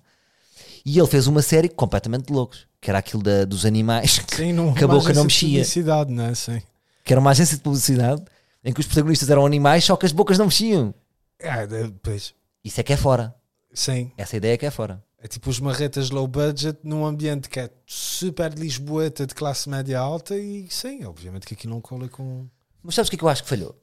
E 0.86 1.00
ele 1.00 1.08
fez 1.08 1.28
uma 1.28 1.42
série 1.42 1.70
completamente 1.70 2.26
de 2.26 2.34
loucos, 2.34 2.68
que 2.82 2.90
era 2.92 3.00
aquilo 3.00 3.24
da- 3.24 3.46
dos 3.46 3.66
animais, 3.66 4.22
Sim, 4.28 4.52
não, 4.52 4.74
que 4.74 4.84
a 4.84 4.88
boca 4.88 5.14
não 5.14 5.24
mexia. 5.24 5.48
Publicidade, 5.60 6.12
não 6.12 6.26
é? 6.26 6.36
Sim. 6.36 6.62
Que 7.04 7.14
era 7.14 7.20
uma 7.20 7.32
agência 7.32 7.58
de 7.58 7.64
publicidade 7.64 8.24
em 8.64 8.72
que 8.74 8.80
os 8.80 8.86
protagonistas 8.86 9.30
eram 9.30 9.46
animais, 9.46 9.84
só 9.84 9.96
que 9.96 10.06
as 10.06 10.12
bocas 10.12 10.38
não 10.38 10.46
mexiam. 10.46 10.94
De- 11.40 11.94
pois. 12.02 12.34
Isso 12.64 12.80
é 12.80 12.84
que 12.84 12.94
é 12.94 12.98
fora. 12.98 13.36
Sim. 13.74 14.12
Essa 14.18 14.38
ideia 14.38 14.54
é 14.54 14.58
que 14.58 14.66
é 14.66 14.72
fora. 14.72 15.04
É 15.18 15.28
tipo 15.28 15.50
os 15.50 15.60
marretas 15.60 16.10
low 16.10 16.28
budget 16.28 16.80
num 16.84 17.06
ambiente 17.06 17.50
que 17.50 17.60
é 17.60 17.70
super 17.86 18.54
lisboeta 18.54 19.26
de 19.26 19.34
classe 19.34 19.70
média 19.70 19.98
alta 20.00 20.38
e 20.38 20.68
sim, 20.70 21.06
obviamente 21.06 21.46
que 21.46 21.54
aqui 21.54 21.68
não 21.68 21.80
cola 21.82 22.08
com. 22.10 22.46
Mas 22.82 22.96
sabes 22.96 23.08
o 23.08 23.12
que 23.12 23.16
é 23.16 23.20
que 23.20 23.24
eu 23.24 23.30
acho 23.30 23.44
que 23.44 23.50
falhou? 23.50 23.76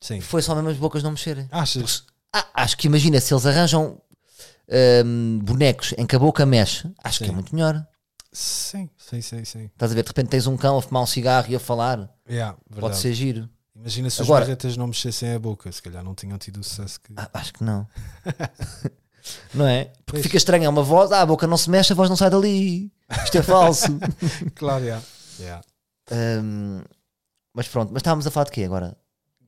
Sim. 0.00 0.20
Foi 0.20 0.40
só 0.40 0.54
mesmo 0.54 0.68
as 0.70 0.76
bocas 0.76 1.02
não 1.02 1.10
mexerem. 1.10 1.48
Achas? 1.50 2.04
Ah, 2.32 2.46
acho 2.54 2.76
que 2.76 2.86
imagina, 2.86 3.20
se 3.20 3.32
eles 3.34 3.46
arranjam 3.46 4.00
hum, 5.04 5.40
bonecos 5.42 5.94
em 5.98 6.06
que 6.06 6.14
a 6.14 6.18
boca 6.18 6.44
mexe, 6.46 6.88
acho 7.02 7.18
que 7.18 7.24
é 7.24 7.28
Sim. 7.28 7.34
muito 7.34 7.54
melhor. 7.54 7.84
Sim, 8.36 8.90
sim, 8.98 9.20
sim, 9.22 9.44
sim. 9.44 9.64
Estás 9.66 9.92
a 9.92 9.94
ver, 9.94 10.02
de 10.02 10.08
repente 10.08 10.28
tens 10.28 10.46
um 10.48 10.56
cão 10.56 10.76
a 10.76 10.82
fumar 10.82 11.02
um 11.04 11.06
cigarro 11.06 11.46
e 11.48 11.54
a 11.54 11.60
falar. 11.60 12.10
Yeah, 12.28 12.58
Pode 12.80 12.96
ser 12.96 13.14
giro. 13.14 13.48
Imagina 13.76 14.10
se 14.10 14.20
Agora- 14.22 14.42
os 14.42 14.48
marretas 14.48 14.76
não 14.76 14.88
mexessem 14.88 15.32
a 15.34 15.38
boca, 15.38 15.70
se 15.70 15.80
calhar 15.80 16.02
não 16.02 16.14
tinham 16.14 16.36
tido 16.36 16.58
o 16.60 16.64
sucesso 16.64 17.00
que. 17.00 17.12
Ah, 17.16 17.30
acho 17.34 17.52
que 17.54 17.62
não. 17.64 17.86
não 19.54 19.66
é? 19.66 19.84
Porque 20.04 20.12
Pois. 20.12 20.22
fica 20.24 20.36
estranho, 20.36 20.64
é 20.64 20.68
uma 20.68 20.82
voz, 20.82 21.12
ah, 21.12 21.22
a 21.22 21.26
boca 21.26 21.46
não 21.46 21.56
se 21.56 21.70
mexe, 21.70 21.92
a 21.92 21.96
voz 21.96 22.08
não 22.08 22.16
sai 22.16 22.28
dali. 22.30 22.92
Isto 23.24 23.38
é 23.38 23.42
falso. 23.42 23.98
Claro, 24.54 24.84
yeah. 24.84 25.04
Yeah. 25.38 25.64
Hum, 26.42 26.82
mas 27.54 27.68
pronto, 27.68 27.92
mas 27.92 28.00
estávamos 28.00 28.26
a 28.26 28.30
falar 28.30 28.44
de 28.46 28.50
quê 28.52 28.64
agora? 28.64 28.96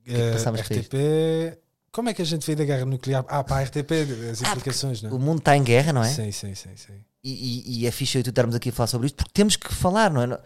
que 0.04 0.12
é 0.12 0.14
que 0.14 0.48
Eh, 0.48 0.78
RTP. 0.78 1.58
Como 1.96 2.10
é 2.10 2.12
que 2.14 2.20
a 2.20 2.26
gente 2.26 2.44
veio 2.44 2.58
da 2.58 2.64
guerra 2.66 2.84
nuclear? 2.84 3.24
Ah, 3.26 3.42
para 3.42 3.56
a 3.56 3.62
RTP, 3.62 3.90
as 4.30 4.42
Ah, 4.42 4.50
implicações, 4.50 5.00
não 5.00 5.12
O 5.12 5.16
é? 5.16 5.18
mundo 5.18 5.38
está 5.38 5.56
em 5.56 5.64
guerra, 5.64 5.94
não 5.94 6.02
é? 6.04 6.12
Sim, 6.12 6.30
sim, 6.30 6.54
sim, 6.54 6.76
sim. 6.76 6.92
E, 7.24 7.32
e, 7.32 7.80
e 7.80 7.86
é 7.86 7.90
fixe 7.90 8.18
eu 8.18 8.22
tu 8.22 8.28
estarmos 8.28 8.54
aqui 8.54 8.68
a 8.68 8.72
falar 8.72 8.86
sobre 8.88 9.06
isto 9.06 9.16
porque 9.16 9.30
temos 9.32 9.56
que 9.56 9.72
falar, 9.72 10.10
não 10.10 10.20
é? 10.20 10.26
Não, 10.26 10.38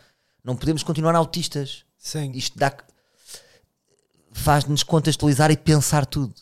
não 0.44 0.54
podemos 0.56 0.84
continuar 0.84 1.16
autistas. 1.16 1.84
Sim. 1.98 2.30
Isto 2.36 2.56
dá. 2.56 2.72
faz-nos 4.30 4.84
contextualizar 4.84 5.50
e 5.50 5.56
pensar 5.56 6.06
tudo. 6.06 6.32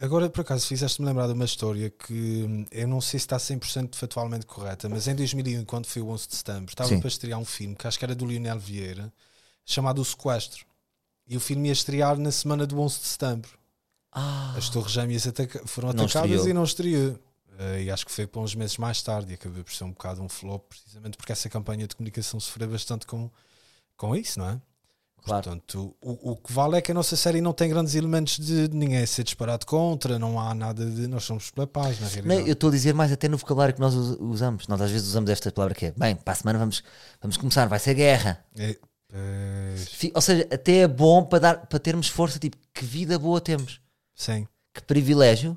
Agora, 0.00 0.28
por 0.28 0.40
acaso, 0.40 0.66
fizeste-me 0.66 1.06
lembrar 1.06 1.28
de 1.28 1.32
uma 1.34 1.44
história 1.44 1.88
que 1.88 2.12
hum, 2.12 2.66
eu 2.72 2.88
não 2.88 3.00
sei 3.00 3.20
se 3.20 3.26
está 3.26 3.36
100% 3.36 3.94
factualmente 3.94 4.46
correta, 4.46 4.88
mas 4.88 5.06
em 5.06 5.14
2001, 5.14 5.64
quando 5.64 5.86
foi 5.86 6.02
o 6.02 6.08
11 6.08 6.28
de 6.28 6.34
setembro, 6.34 6.70
estava 6.72 6.88
Sim. 6.88 6.98
para 6.98 7.06
estrear 7.08 7.38
um 7.38 7.44
filme 7.44 7.76
que 7.76 7.86
acho 7.86 7.96
que 8.00 8.04
era 8.04 8.16
do 8.16 8.26
Lionel 8.26 8.58
Vieira, 8.58 9.12
chamado 9.64 10.02
O 10.02 10.04
Sequestro. 10.04 10.66
E 11.28 11.36
o 11.36 11.40
filme 11.40 11.68
ia 11.68 11.72
estrear 11.72 12.18
na 12.18 12.32
semana 12.32 12.66
do 12.66 12.80
11 12.80 12.98
de 12.98 13.06
setembro. 13.06 13.63
Ah, 14.14 14.54
As 14.56 14.68
Torres 14.68 14.92
Gêmeas 14.92 15.26
ataca- 15.26 15.62
foram 15.66 15.92
Não 15.92 16.04
atacadas 16.04 16.30
estreou. 16.30 16.48
e 16.48 16.52
não 16.54 16.64
estreou. 16.64 17.18
Eh, 17.58 17.82
e 17.84 17.90
acho 17.90 18.04
que 18.06 18.12
foi 18.12 18.26
para 18.26 18.40
uns 18.40 18.54
meses 18.54 18.76
mais 18.78 19.02
tarde 19.02 19.32
e 19.32 19.34
acabou 19.34 19.62
por 19.64 19.72
ser 19.72 19.84
um 19.84 19.90
bocado 19.90 20.22
um 20.22 20.28
flop, 20.28 20.64
precisamente 20.68 21.16
porque 21.16 21.32
essa 21.32 21.48
campanha 21.48 21.86
de 21.86 21.94
comunicação 21.94 22.38
sofreu 22.40 22.68
bastante 22.68 23.06
com, 23.06 23.30
com 23.96 24.14
isso, 24.16 24.38
não 24.38 24.48
é? 24.50 24.60
claro. 25.24 25.42
Portanto, 25.44 25.96
o, 26.02 26.32
o 26.32 26.36
que 26.36 26.52
vale 26.52 26.76
é 26.76 26.80
que 26.82 26.90
a 26.90 26.94
nossa 26.94 27.16
série 27.16 27.40
não 27.40 27.52
tem 27.54 27.68
grandes 27.70 27.94
elementos 27.94 28.38
de 28.38 28.68
ninguém 28.68 29.06
ser 29.06 29.22
disparado 29.24 29.64
contra, 29.66 30.18
não 30.18 30.38
há 30.38 30.54
nada 30.54 30.84
de. 30.84 31.06
Nós 31.06 31.24
somos 31.24 31.50
pela 31.50 31.66
paz, 31.66 31.98
na 31.98 32.06
Não, 32.08 32.12
realidade. 32.14 32.48
eu 32.48 32.52
estou 32.52 32.68
a 32.68 32.72
dizer 32.72 32.92
mais 32.92 33.10
até 33.10 33.26
no 33.28 33.38
vocabulário 33.38 33.74
que 33.74 33.80
nós 33.80 33.94
us- 33.94 34.18
usamos. 34.20 34.66
Nós 34.68 34.80
às 34.82 34.90
vezes 34.90 35.08
usamos 35.08 35.30
esta 35.30 35.50
palavra 35.50 35.74
que 35.74 35.86
é 35.86 35.92
bem, 35.96 36.14
para 36.16 36.32
a 36.32 36.36
semana 36.36 36.58
vamos, 36.58 36.82
vamos 37.22 37.36
começar, 37.36 37.66
vai 37.68 37.78
ser 37.78 37.94
guerra. 37.94 38.44
É, 38.56 38.76
Fi- 39.76 40.12
Ou 40.14 40.20
seja, 40.20 40.46
até 40.52 40.78
é 40.78 40.88
bom 40.88 41.24
para, 41.24 41.38
dar, 41.38 41.66
para 41.66 41.78
termos 41.78 42.08
força, 42.08 42.38
tipo, 42.38 42.56
que 42.74 42.84
vida 42.84 43.18
boa 43.18 43.40
temos. 43.40 43.80
Sim, 44.14 44.46
Que 44.72 44.80
privilégio 44.82 45.56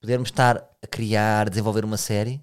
podermos 0.00 0.28
estar 0.28 0.56
a 0.82 0.86
criar, 0.86 1.48
desenvolver 1.48 1.84
uma 1.84 1.96
série 1.96 2.42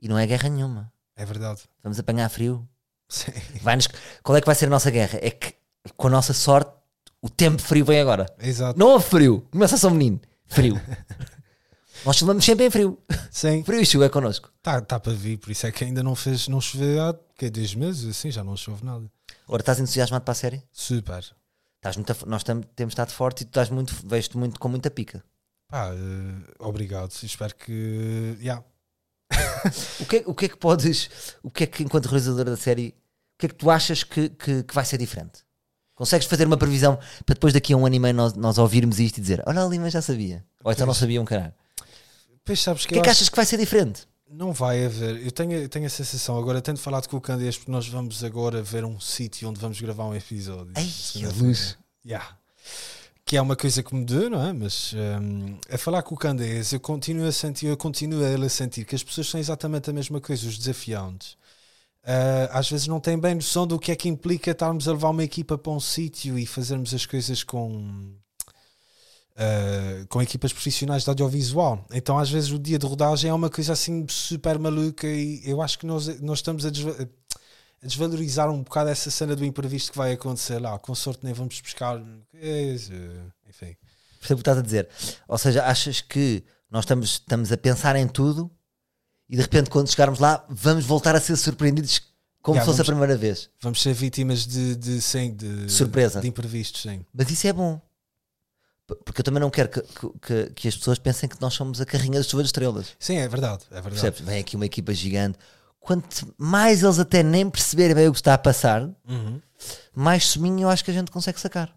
e 0.00 0.08
não 0.08 0.18
é 0.18 0.26
guerra 0.26 0.48
nenhuma. 0.48 0.92
é 1.16 1.24
verdade. 1.24 1.62
Vamos 1.82 1.98
apanhar 1.98 2.28
frio. 2.28 2.66
Sim. 3.08 3.32
Vai-nos- 3.60 3.88
Qual 4.22 4.36
é 4.36 4.40
que 4.40 4.46
vai 4.46 4.54
ser 4.54 4.66
a 4.66 4.70
nossa 4.70 4.90
guerra? 4.90 5.18
É 5.22 5.30
que, 5.30 5.54
com 5.96 6.06
a 6.06 6.10
nossa 6.10 6.32
sorte, 6.32 6.70
o 7.20 7.28
tempo 7.28 7.60
frio 7.60 7.84
vem 7.84 8.00
agora. 8.00 8.26
Exato. 8.38 8.78
Não 8.78 8.88
houve 8.88 9.04
frio. 9.04 9.46
Começa 9.50 9.74
a 9.74 9.78
ser 9.78 9.86
um 9.88 9.90
menino. 9.90 10.20
Frio. 10.46 10.80
Nós 12.04 12.18
filmamos 12.18 12.44
sempre 12.44 12.66
em 12.66 12.70
frio. 12.70 12.98
Sim, 13.30 13.62
Frio 13.64 13.80
e 13.80 13.86
chuva 13.86 14.06
é 14.06 14.08
connosco. 14.08 14.50
está 14.58 14.80
tá 14.80 14.98
para 14.98 15.12
vir, 15.12 15.38
por 15.38 15.50
isso 15.50 15.66
é 15.66 15.70
que 15.72 15.84
ainda 15.84 16.02
não 16.02 16.16
fez, 16.16 16.48
não 16.48 16.60
choveu 16.60 17.00
há 17.02 17.14
que, 17.36 17.48
dois 17.48 17.74
meses, 17.76 18.04
assim, 18.16 18.30
já 18.30 18.42
não 18.42 18.56
chove 18.56 18.84
nada. 18.84 19.08
Agora 19.46 19.62
estás 19.62 19.78
entusiasmado 19.78 20.24
para 20.24 20.32
a 20.32 20.34
série? 20.34 20.62
Super. 20.72 21.24
Estás 21.82 21.96
muito, 21.96 22.12
a- 22.12 22.26
nós 22.26 22.44
tam- 22.44 22.60
temos 22.76 22.92
estado 22.92 23.10
forte 23.10 23.40
e 23.40 23.44
tu 23.44 23.48
estás 23.48 23.68
muito, 23.68 23.92
vejo-te 24.06 24.36
muito 24.38 24.60
com 24.60 24.68
muita 24.68 24.88
pica. 24.88 25.20
Pá, 25.68 25.88
eh, 25.92 26.54
obrigado. 26.60 27.10
Espero 27.24 27.54
que. 27.56 28.36
Yeah. 28.40 28.64
O 30.00 30.06
que, 30.06 30.16
é, 30.18 30.22
o 30.26 30.34
que 30.34 30.44
é 30.44 30.48
que 30.48 30.56
podes, 30.56 31.08
o 31.42 31.50
que 31.50 31.64
é 31.64 31.66
que 31.66 31.82
enquanto 31.82 32.06
realizador 32.06 32.44
da 32.44 32.56
série, 32.56 32.88
o 32.88 33.38
que 33.38 33.46
é 33.46 33.48
que 33.48 33.54
tu 33.54 33.70
achas 33.70 34.02
que, 34.04 34.28
que, 34.28 34.62
que 34.64 34.74
vai 34.74 34.84
ser 34.84 34.98
diferente? 34.98 35.40
Consegues 35.94 36.26
fazer 36.26 36.46
uma 36.46 36.56
previsão 36.56 36.96
para 37.24 37.34
depois 37.34 37.52
daqui 37.52 37.72
a 37.72 37.76
um 37.76 37.84
ano 37.86 37.94
e 37.94 37.98
meio 37.98 38.14
nós, 38.14 38.34
nós 38.34 38.58
ouvirmos 38.58 38.98
isto 39.00 39.18
e 39.18 39.20
dizer 39.20 39.42
olha 39.46 39.62
ali, 39.64 39.78
mas 39.78 39.92
já 39.92 40.02
sabia. 40.02 40.44
Ou 40.64 40.72
então 40.72 40.86
não 40.86 40.94
sabia 40.94 41.20
um 41.20 41.24
caralho. 41.24 41.54
Pois 42.44 42.60
sabes 42.60 42.84
O 42.84 42.88
que, 42.88 42.94
que 42.94 43.00
é 43.00 43.02
que 43.02 43.10
achas 43.10 43.28
que 43.28 43.36
vai 43.36 43.44
ser 43.46 43.56
diferente? 43.56 44.06
Não 44.32 44.52
vai 44.52 44.84
haver. 44.84 45.24
Eu 45.24 45.30
tenho, 45.30 45.52
eu 45.52 45.68
tenho 45.68 45.86
a 45.86 45.90
sensação, 45.90 46.38
agora 46.38 46.62
tendo 46.62 46.78
falado 46.78 47.08
com 47.08 47.16
o 47.16 47.20
Candês, 47.20 47.56
porque 47.56 47.70
nós 47.70 47.86
vamos 47.86 48.24
agora 48.24 48.62
ver 48.62 48.84
um 48.84 48.98
sítio 48.98 49.48
onde 49.48 49.60
vamos 49.60 49.80
gravar 49.80 50.04
um 50.04 50.14
episódio. 50.14 50.72
Ai, 50.74 50.90
a 51.24 51.42
luz. 51.42 51.76
Yeah. 52.04 52.36
Que 53.24 53.36
é 53.36 53.42
uma 53.42 53.54
coisa 53.54 53.82
que 53.82 53.94
me 53.94 54.04
deu, 54.04 54.28
não 54.28 54.44
é? 54.44 54.52
Mas 54.52 54.94
hum, 54.94 55.56
a 55.70 55.78
falar 55.78 56.02
com 56.02 56.14
o 56.14 56.18
Candês, 56.18 56.72
eu 56.72 56.80
continuo 56.80 57.26
a 57.26 57.32
sentir, 57.32 57.66
eu 57.66 57.76
continuo 57.76 58.24
a 58.24 58.28
ele 58.28 58.46
a 58.46 58.50
sentir 58.50 58.84
que 58.84 58.94
as 58.94 59.02
pessoas 59.02 59.28
são 59.28 59.38
exatamente 59.38 59.90
a 59.90 59.92
mesma 59.92 60.20
coisa, 60.20 60.48
os 60.48 60.58
desafiantes. 60.58 61.36
Ah, 62.04 62.58
às 62.58 62.68
vezes 62.68 62.88
não 62.88 62.98
têm 62.98 63.18
bem 63.18 63.34
noção 63.34 63.66
do 63.66 63.78
que 63.78 63.92
é 63.92 63.96
que 63.96 64.08
implica 64.08 64.50
estarmos 64.50 64.88
a 64.88 64.92
levar 64.92 65.10
uma 65.10 65.22
equipa 65.22 65.56
para 65.56 65.72
um 65.72 65.80
sítio 65.80 66.38
e 66.38 66.46
fazermos 66.46 66.92
as 66.92 67.06
coisas 67.06 67.44
com 67.44 68.16
ah, 69.36 70.04
com 70.08 70.20
equipas 70.22 70.52
profissionais 70.52 71.04
de 71.04 71.08
audiovisual. 71.10 71.84
Então, 71.92 72.18
às 72.18 72.30
vezes, 72.30 72.50
o 72.50 72.58
dia 72.58 72.78
de 72.78 72.86
rodagem 72.86 73.30
é 73.30 73.34
uma 73.34 73.48
coisa 73.50 73.72
assim 73.72 74.06
super 74.08 74.58
maluca 74.58 75.06
e 75.06 75.40
eu 75.44 75.60
acho 75.62 75.78
que 75.78 75.86
nós, 75.86 76.20
nós 76.20 76.38
estamos 76.38 76.64
a, 76.66 76.70
desva- 76.70 76.96
a 77.82 77.86
desvalorizar 77.86 78.50
um 78.50 78.62
bocado 78.62 78.90
essa 78.90 79.10
cena 79.10 79.34
do 79.34 79.44
imprevisto 79.44 79.90
que 79.92 79.98
vai 79.98 80.12
acontecer 80.12 80.58
lá. 80.58 80.78
Com 80.78 80.94
sorte, 80.94 81.24
nem 81.24 81.32
vamos 81.32 81.60
buscar. 81.60 82.00
Enfim, 83.48 83.76
Percebo 84.20 84.34
o 84.40 84.42
que 84.44 84.50
estás 84.50 84.58
a 84.58 84.62
dizer. 84.62 84.88
Ou 85.26 85.36
seja, 85.38 85.64
achas 85.64 86.00
que 86.00 86.44
nós 86.70 86.84
estamos, 86.84 87.10
estamos 87.14 87.50
a 87.52 87.56
pensar 87.56 87.96
em 87.96 88.06
tudo 88.06 88.50
e 89.28 89.36
de 89.36 89.42
repente 89.42 89.68
quando 89.68 89.90
chegarmos 89.90 90.18
lá 90.20 90.44
vamos 90.48 90.84
voltar 90.84 91.14
a 91.16 91.20
ser 91.20 91.36
surpreendidos 91.36 92.00
como 92.40 92.56
Já, 92.56 92.62
se 92.62 92.66
fosse 92.66 92.78
vamos- 92.78 92.88
a 92.88 92.92
primeira 92.92 93.16
vez. 93.16 93.50
vamos 93.60 93.80
ser 93.82 93.92
vítimas 93.94 94.46
de, 94.46 94.76
de, 94.76 95.00
sim, 95.00 95.32
de, 95.34 95.70
Surpresa. 95.70 96.20
de 96.20 96.28
imprevistos. 96.28 96.82
Sim. 96.82 97.04
Mas 97.12 97.30
isso 97.30 97.46
é 97.46 97.52
bom. 97.52 97.80
Porque 99.04 99.20
eu 99.20 99.24
também 99.24 99.40
não 99.40 99.48
quero 99.50 99.68
que, 99.68 99.80
que, 100.20 100.50
que- 100.54 100.68
as 100.68 100.76
pessoas 100.76 100.98
pensem 100.98 101.28
que 101.28 101.40
nós 101.40 101.54
somos 101.54 101.80
a 101.80 101.86
carrinha 101.86 102.20
de 102.20 102.28
chuva 102.28 102.42
de 102.42 102.48
estrelas. 102.48 102.88
sim, 102.98 103.16
é 103.16 103.28
verdade. 103.28 103.62
É 103.70 103.74
verdade. 103.80 103.94
Percebes? 103.94 104.20
Vem 104.20 104.40
aqui 104.40 104.56
uma 104.56 104.66
equipa 104.66 104.92
gigante. 104.92 105.38
Quanto 105.80 106.32
mais 106.38 106.82
eles 106.82 106.98
até 106.98 107.22
nem 107.22 107.48
perceberem 107.48 107.94
bem 107.94 108.08
o 108.08 108.12
que 108.12 108.18
está 108.18 108.34
a 108.34 108.38
passar, 108.38 108.82
Uhum. 109.08 109.40
mais 109.94 110.26
suminho 110.26 110.62
eu 110.62 110.68
acho 110.68 110.84
que 110.84 110.90
a 110.90 110.94
gente 110.94 111.10
consegue 111.10 111.40
sacar. 111.40 111.74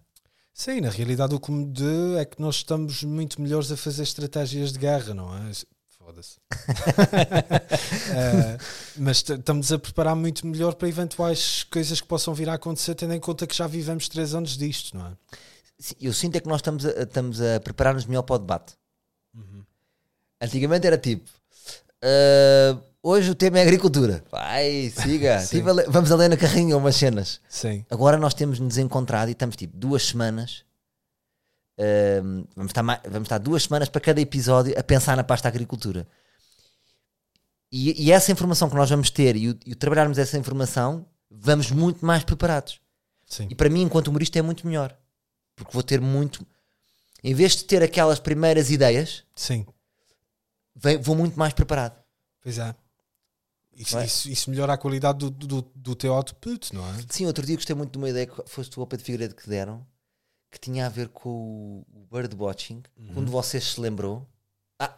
Sim, 0.54 0.82
na 0.82 0.90
realidade 0.90 1.34
o 1.36 1.40
que 1.40 1.52
me 1.52 1.66
deu 1.66 2.18
é 2.18 2.24
que 2.26 2.40
nós 2.42 2.56
estamos 2.58 3.04
muito 3.04 3.42
melhores 3.42 3.72
a 3.72 3.78
fazer 3.78 4.04
estratégias 4.04 4.72
de 4.74 4.80
guerra, 4.80 5.14
não 5.14 5.36
é? 5.36 5.52
Foda-se. 5.98 6.38
Eh, 8.16 8.58
mas 8.98 9.18
estamos 9.18 9.72
a 9.72 9.80
preparar 9.80 10.16
muito 10.16 10.46
melhor 10.48 10.76
para 10.76 10.88
eventuais 10.88 11.64
coisas 11.64 12.00
que 12.00 12.08
possam 12.08 12.34
vir 12.34 12.48
a 12.50 12.54
acontecer, 12.54 12.96
tendo 12.96 13.14
em 13.14 13.20
conta 13.20 13.46
que 13.48 13.56
já 13.56 13.68
vivemos 13.68 14.08
três 14.08 14.34
anos 14.34 14.58
disto, 14.58 14.96
não 14.98 15.08
é? 15.08 15.12
Eu 16.00 16.14
sinto 16.14 16.36
é 16.38 16.40
que 16.40 16.48
nós 16.48 16.58
estamos 16.60 16.86
a, 16.86 16.90
estamos 17.04 17.42
a 17.42 17.60
preparar-nos 17.60 18.06
melhor 18.06 18.22
para 18.24 18.36
o 18.36 18.40
debate. 18.40 18.74
Uhum. 19.34 19.64
Antigamente 20.42 20.88
era 20.88 20.98
tipo: 20.98 21.30
"Ah, 22.02 22.78
hoje 23.04 23.32
o 23.32 23.36
tema 23.36 23.60
é 23.60 23.62
agricultura. 23.64 24.24
Vai, 24.32 24.90
siga. 24.96 25.44
Tive 25.48 25.70
a 25.70 25.74
ler- 25.74 25.90
vamos 25.90 26.12
a 26.12 26.16
ler 26.16 26.30
na 26.30 26.38
carrinha 26.38 26.78
umas 26.78 26.96
cenas. 26.96 27.42
Sim, 27.50 27.86
Agora 27.90 28.18
nós 28.18 28.34
temos 28.34 28.60
nos 28.60 28.78
encontrado 28.78 29.30
e 29.30 29.32
estamos 29.34 29.56
tipo 29.56 29.76
duas 29.78 30.04
semanas. 30.04 30.64
ahm, 31.78 32.46
vamos, 32.56 32.70
estar 32.70 32.84
ma- 32.84 33.02
vamos 33.04 33.26
estar 33.26 33.38
duas 33.38 33.64
semanas 33.64 33.90
para 33.90 34.00
cada 34.02 34.22
episódio 34.22 34.74
a 34.80 34.84
pensar 34.84 35.18
na 35.18 35.24
pasta 35.26 35.48
agricultura. 35.50 36.08
E, 37.72 38.06
e 38.06 38.12
essa 38.14 38.32
informação 38.32 38.70
que 38.70 38.76
nós 38.76 38.90
vamos 38.90 39.10
ter 39.10 39.36
e 39.36 39.50
o, 39.50 39.60
e 39.66 39.74
o 39.74 39.76
trabalharmos 39.76 40.18
essa 40.18 40.38
informação, 40.38 41.06
vamos 41.30 41.70
muito 41.72 42.06
mais 42.06 42.24
preparados. 42.24 42.80
sim. 43.28 43.48
E 43.50 43.56
para 43.56 43.70
mim, 43.70 43.82
enquanto 43.82 44.08
humorista, 44.08 44.40
é 44.40 44.42
muito 44.42 44.66
melhor. 44.66 44.96
Porque 45.56 45.72
vou 45.74 45.84
ter 45.84 46.02
muito. 46.02 46.46
Em 47.24 47.34
vez 47.34 47.56
de 47.56 47.64
ter 47.64 47.82
aquelas 47.82 48.20
primeiras 48.20 48.70
ideias, 48.70 49.24
Sim, 49.36 49.66
vem- 50.76 50.98
vou 50.98 51.16
muito 51.16 51.38
mais 51.40 51.54
preparado. 51.54 51.96
pois 52.42 52.58
é. 52.60 52.76
Isso, 53.78 53.98
é? 53.98 54.06
isso, 54.06 54.30
isso 54.30 54.50
melhora 54.50 54.74
a 54.74 54.78
qualidade 54.78 55.18
do, 55.20 55.30
do, 55.30 55.62
do 55.76 55.96
teu 55.96 56.14
output, 56.14 56.74
não 56.74 56.88
é? 56.88 56.94
Sim, 57.10 57.26
outro 57.26 57.46
dia 57.46 57.56
gostei 57.58 57.76
muito 57.76 57.92
de 57.92 57.98
uma 57.98 58.10
ideia 58.10 58.26
que 58.26 58.42
foste 58.50 58.70
tu 58.72 58.80
ao 58.80 58.88
Pedro 58.88 59.06
Figueiredo 59.06 59.36
que 59.36 59.50
deram, 59.50 59.86
que 60.50 60.58
tinha 60.60 60.86
a 60.86 60.90
ver 60.90 61.10
com 61.10 61.84
o 61.94 62.08
birdwatching. 62.10 62.82
Quando 63.14 63.30
vocês 63.30 63.74
se 63.74 63.82
lembrou. 63.82 64.26
Ah! 64.80 64.98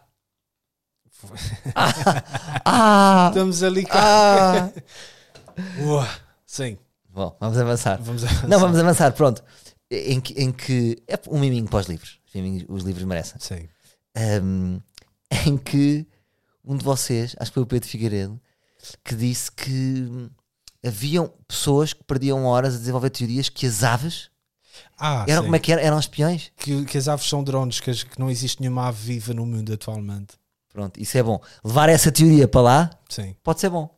ah! 1.74 1.92
ah! 2.64 3.28
Estamos 3.30 3.62
ali. 3.64 3.84
ah! 3.90 4.70
Uah, 5.82 6.20
sim, 6.46 6.78
Bom, 7.08 7.36
vamos 7.40 7.58
avançar. 7.58 8.00
vamos 8.00 8.22
avançar. 8.22 8.48
Não, 8.48 8.60
vamos 8.60 8.78
avançar, 8.78 9.12
pronto. 9.12 9.42
Em 9.90 10.20
que, 10.20 10.34
em 10.34 10.52
que 10.52 11.02
é 11.08 11.18
um 11.28 11.38
miminho 11.40 11.66
para 11.66 11.80
os 11.80 11.86
livros. 11.86 12.18
Os 12.28 12.34
miminhos- 12.34 12.64
Os 12.68 12.82
livros 12.84 13.04
merecem. 13.04 13.36
Sim, 13.40 13.68
um, 14.42 14.80
em 15.46 15.56
que 15.56 16.06
um 16.64 16.76
de 16.76 16.84
vocês, 16.84 17.34
acho 17.38 17.50
que 17.50 17.54
foi 17.54 17.62
o 17.62 17.66
Pedro 17.66 17.88
Figueiredo, 17.88 18.38
que 19.04 19.14
disse 19.14 19.50
que 19.50 20.28
haviam 20.84 21.32
pessoas 21.46 21.92
que 21.92 22.04
perdiam 22.04 22.44
horas 22.44 22.74
a 22.74 22.78
desenvolver 22.78 23.10
teorias 23.10 23.48
que 23.48 23.66
as 23.66 23.82
aves 23.82 24.30
ah, 24.98 25.24
eram 25.26 25.42
sim. 25.42 25.46
como 25.46 25.56
é 25.56 25.58
que 25.58 25.72
era? 25.72 25.80
Eram 25.80 25.98
espiões. 25.98 26.52
que, 26.56 26.84
que 26.84 26.98
as 26.98 27.08
aves 27.08 27.26
são 27.28 27.42
drones, 27.42 27.80
que, 27.80 27.90
as- 27.90 28.02
que 28.02 28.18
não 28.18 28.30
existe 28.30 28.60
nenhuma 28.60 28.88
ave 28.88 29.14
viva 29.14 29.32
no 29.34 29.44
mundo 29.46 29.72
atualmente. 29.72 30.34
Pronto, 30.72 31.00
isso 31.00 31.16
é 31.18 31.22
bom. 31.22 31.40
Levar 31.64 31.88
essa 31.88 32.12
teoria 32.12 32.46
para 32.46 32.60
lá 32.60 32.90
Sim, 33.08 33.34
pode 33.42 33.58
ser 33.60 33.70
bom. 33.70 33.88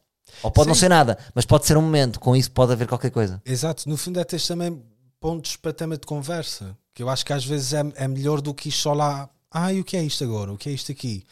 Ou 0.43 0.51
pode 0.51 0.69
não 0.69 0.75
Sim. 0.75 0.81
ser 0.83 0.89
nada, 0.89 1.19
mas 1.35 1.45
pode 1.45 1.67
ser 1.67 1.77
um 1.77 1.83
momento. 1.83 2.21
Com 2.21 2.35
isso 2.37 2.51
pode 2.53 2.73
haver 2.73 2.87
qualquer 2.87 3.11
coisa. 3.11 3.43
exato. 3.45 3.89
No 3.89 3.97
fundo 3.97 4.21
é 4.21 4.25
ter 4.25 4.41
também 4.41 4.81
pontos 5.21 5.57
para 5.57 5.73
tema 5.73 5.97
de 5.99 6.07
conversa, 6.07 6.77
que 6.95 7.03
eu 7.03 7.09
acho 7.09 7.25
que 7.25 7.33
às 7.33 7.45
vezes 7.45 7.73
é, 7.75 7.83
é 7.97 8.09
melhor 8.09 8.41
do 8.41 8.55
que 8.55 8.69
ir 8.71 8.73
só 8.73 8.93
lá. 8.95 9.29
Ah, 9.51 9.71
o 9.73 9.85
que 9.85 9.97
é 9.97 10.03
isto 10.03 10.25
agora? 10.25 10.53
O 10.53 10.59
que 10.59 10.69
é 10.69 10.73
isto 10.73 10.91
aqui? 10.93 11.25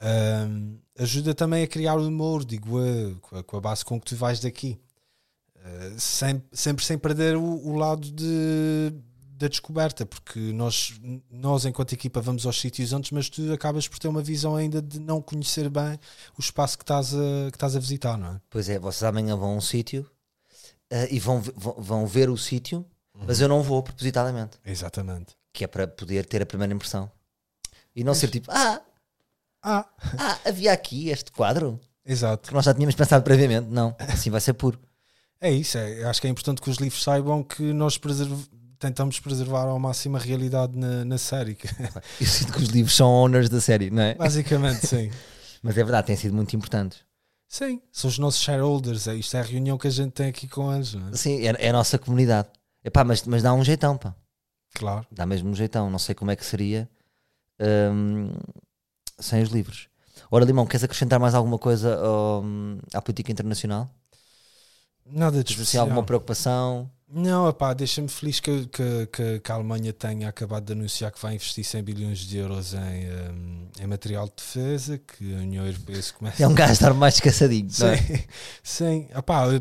Ahm, 0.00 0.78
ajuda 0.98 1.34
também 1.34 1.62
a 1.64 1.68
criar 1.68 1.96
humor, 1.96 2.44
digo 2.44 2.78
com 3.22 3.38
a, 3.38 3.42
com 3.44 3.56
a 3.56 3.60
base 3.60 3.84
com 3.84 4.00
que 4.00 4.06
tu 4.06 4.16
vais 4.16 4.40
daqui. 4.40 4.78
Ah, 5.58 5.94
sem- 5.98 6.42
sempre 6.52 6.84
sem 6.84 6.98
perder 6.98 7.36
o, 7.36 7.42
o 7.42 7.76
lado 7.76 8.10
de, 8.12 8.92
da 9.36 9.48
descoberta, 9.48 10.04
porque 10.06 10.38
nós, 10.52 10.94
nós, 11.30 11.64
enquanto 11.64 11.92
equipa, 11.94 12.20
vamos 12.20 12.46
aos 12.46 12.60
sítios 12.60 12.92
antes, 12.92 13.10
mas 13.10 13.28
tu 13.30 13.52
acabas 13.52 13.88
por 13.88 13.98
ter 13.98 14.08
uma 14.08 14.22
visão 14.22 14.56
ainda 14.56 14.82
de 14.82 14.98
não 15.00 15.22
conhecer 15.22 15.68
bem 15.70 15.98
o 16.36 16.40
espaço 16.40 16.76
que 16.78 16.84
estás 16.84 17.14
a, 17.14 17.50
que 17.50 17.56
estás 17.56 17.74
a 17.76 17.80
visitar, 17.80 18.16
não 18.18 18.34
é? 18.34 18.40
Pois 18.50 18.68
é, 18.68 18.78
vocês 18.78 19.02
amanhã 19.02 19.36
vão 19.36 19.52
a 19.52 19.56
um 19.56 19.60
sítio 19.60 20.08
ah, 20.90 21.06
e 21.10 21.18
vão, 21.18 21.40
vão, 21.40 21.74
vão 21.78 22.06
ver 22.06 22.28
o 22.30 22.36
sítio, 22.36 22.84
Uhum. 23.14 23.24
mas 23.26 23.40
eu 23.40 23.48
não 23.48 23.62
vou 23.62 23.82
propositadamente. 23.82 24.58
Exatamente. 24.64 25.34
Que 25.52 25.64
é 25.64 25.66
para 25.66 25.86
poder 25.86 26.26
ter 26.26 26.42
a 26.42 26.46
primeira 26.46 26.72
impressão. 26.74 27.10
E 27.94 28.02
não 28.02 28.12
ser 28.14 28.28
tipo, 28.28 28.50
ah, 28.50 28.80
Ah, 29.62 29.86
ah, 30.18 30.38
havia 30.44 30.72
aqui 30.72 31.08
este 31.08 31.30
quadro 31.32 31.80
exato. 32.04 32.48
que 32.48 32.54
nós 32.54 32.64
já 32.64 32.74
tínhamos 32.74 32.94
pensado 32.94 33.22
previamente. 33.24 33.68
Não, 33.70 33.94
assim 33.98 34.30
vai 34.30 34.40
ser 34.40 34.52
puro. 34.54 34.78
É 35.40 35.50
isso, 35.50 35.78
é, 35.78 36.04
acho 36.04 36.20
que 36.20 36.26
é 36.26 36.30
importante 36.30 36.60
que 36.60 36.68
os 36.70 36.76
livros 36.78 37.02
saibam 37.02 37.42
que 37.42 37.72
nós 37.72 37.96
preserv- 37.96 38.46
tentamos 38.78 39.20
preservar 39.20 39.64
ao 39.66 39.78
máximo 39.78 40.16
a 40.16 40.20
realidade 40.20 40.76
na, 40.76 41.04
na 41.04 41.16
série. 41.18 41.54
que- 41.54 41.68
Eu 42.20 42.26
sinto 42.26 42.52
que 42.52 42.58
os 42.62 42.68
livros 42.68 42.94
são 42.96 43.08
owners 43.08 43.48
da 43.48 43.60
série, 43.60 43.90
não 43.90 44.02
é? 44.02 44.14
Basicamente, 44.16 44.86
sim. 44.86 45.10
Mas 45.62 45.78
é 45.78 45.82
verdade, 45.82 46.08
têm 46.08 46.16
sido 46.16 46.34
muito 46.34 46.54
importantes. 46.56 46.98
Sim, 47.48 47.80
são 47.92 48.10
os 48.10 48.18
nossos 48.18 48.42
shareholders, 48.42 49.06
é, 49.06 49.14
isto 49.14 49.36
é 49.36 49.40
a 49.40 49.44
reunião 49.44 49.78
que 49.78 49.86
a 49.86 49.90
gente 49.90 50.10
tem 50.12 50.26
aqui 50.28 50.48
com 50.48 50.74
eles, 50.74 50.92
não 50.94 51.08
é? 51.08 51.16
Sim, 51.16 51.46
é, 51.46 51.54
é 51.58 51.68
a 51.70 51.72
nossa 51.72 51.98
comunidade. 51.98 52.48
Epá, 52.84 53.02
mas, 53.02 53.24
mas 53.24 53.42
dá 53.42 53.52
um 53.54 53.64
jeitão, 53.64 53.96
pá. 53.96 54.14
Claro. 54.74 55.06
Dá 55.10 55.24
mesmo 55.24 55.50
um 55.50 55.54
jeitão. 55.54 55.88
Não 55.90 55.98
sei 55.98 56.14
como 56.14 56.30
é 56.30 56.36
que 56.36 56.44
seria 56.44 56.88
hum, 57.92 58.32
sem 59.18 59.42
os 59.42 59.48
livros. 59.50 59.88
Ora, 60.30 60.44
Limão, 60.44 60.66
queres 60.66 60.84
acrescentar 60.84 61.18
mais 61.18 61.34
alguma 61.34 61.58
coisa 61.58 61.98
à 62.92 63.00
política 63.00 63.32
internacional? 63.32 63.90
Nada 65.06 65.38
de 65.38 65.44
Tens 65.44 65.52
assim, 65.54 65.62
especial. 65.62 65.84
alguma 65.86 66.02
preocupação? 66.02 66.90
Não, 67.16 67.52
pá, 67.52 67.72
deixa-me 67.72 68.08
feliz 68.08 68.40
que, 68.40 68.66
que, 68.66 69.40
que, 69.40 69.52
a 69.52 69.54
Alemanha 69.54 69.92
tenha 69.92 70.28
acabado 70.28 70.64
de 70.64 70.72
anunciar 70.72 71.12
que 71.12 71.22
vai 71.22 71.36
investir 71.36 71.64
100 71.64 71.82
bilhões 71.84 72.18
de 72.18 72.38
euros 72.38 72.74
em, 72.74 72.78
um, 72.78 73.68
em 73.80 73.86
material 73.86 74.26
de 74.26 74.32
defesa, 74.36 74.98
que 74.98 75.32
a 75.32 75.38
União 75.38 75.64
Europeia 75.64 76.02
se 76.02 76.12
começa 76.12 76.42
É 76.42 76.48
um 76.48 76.52
gajo 76.52 76.72
estar 76.72 76.92
mais 76.92 77.14
descansadinho. 77.14 77.68
não 77.78 77.88
é? 77.88 77.96
Sim, 77.98 78.24
sim. 79.06 79.08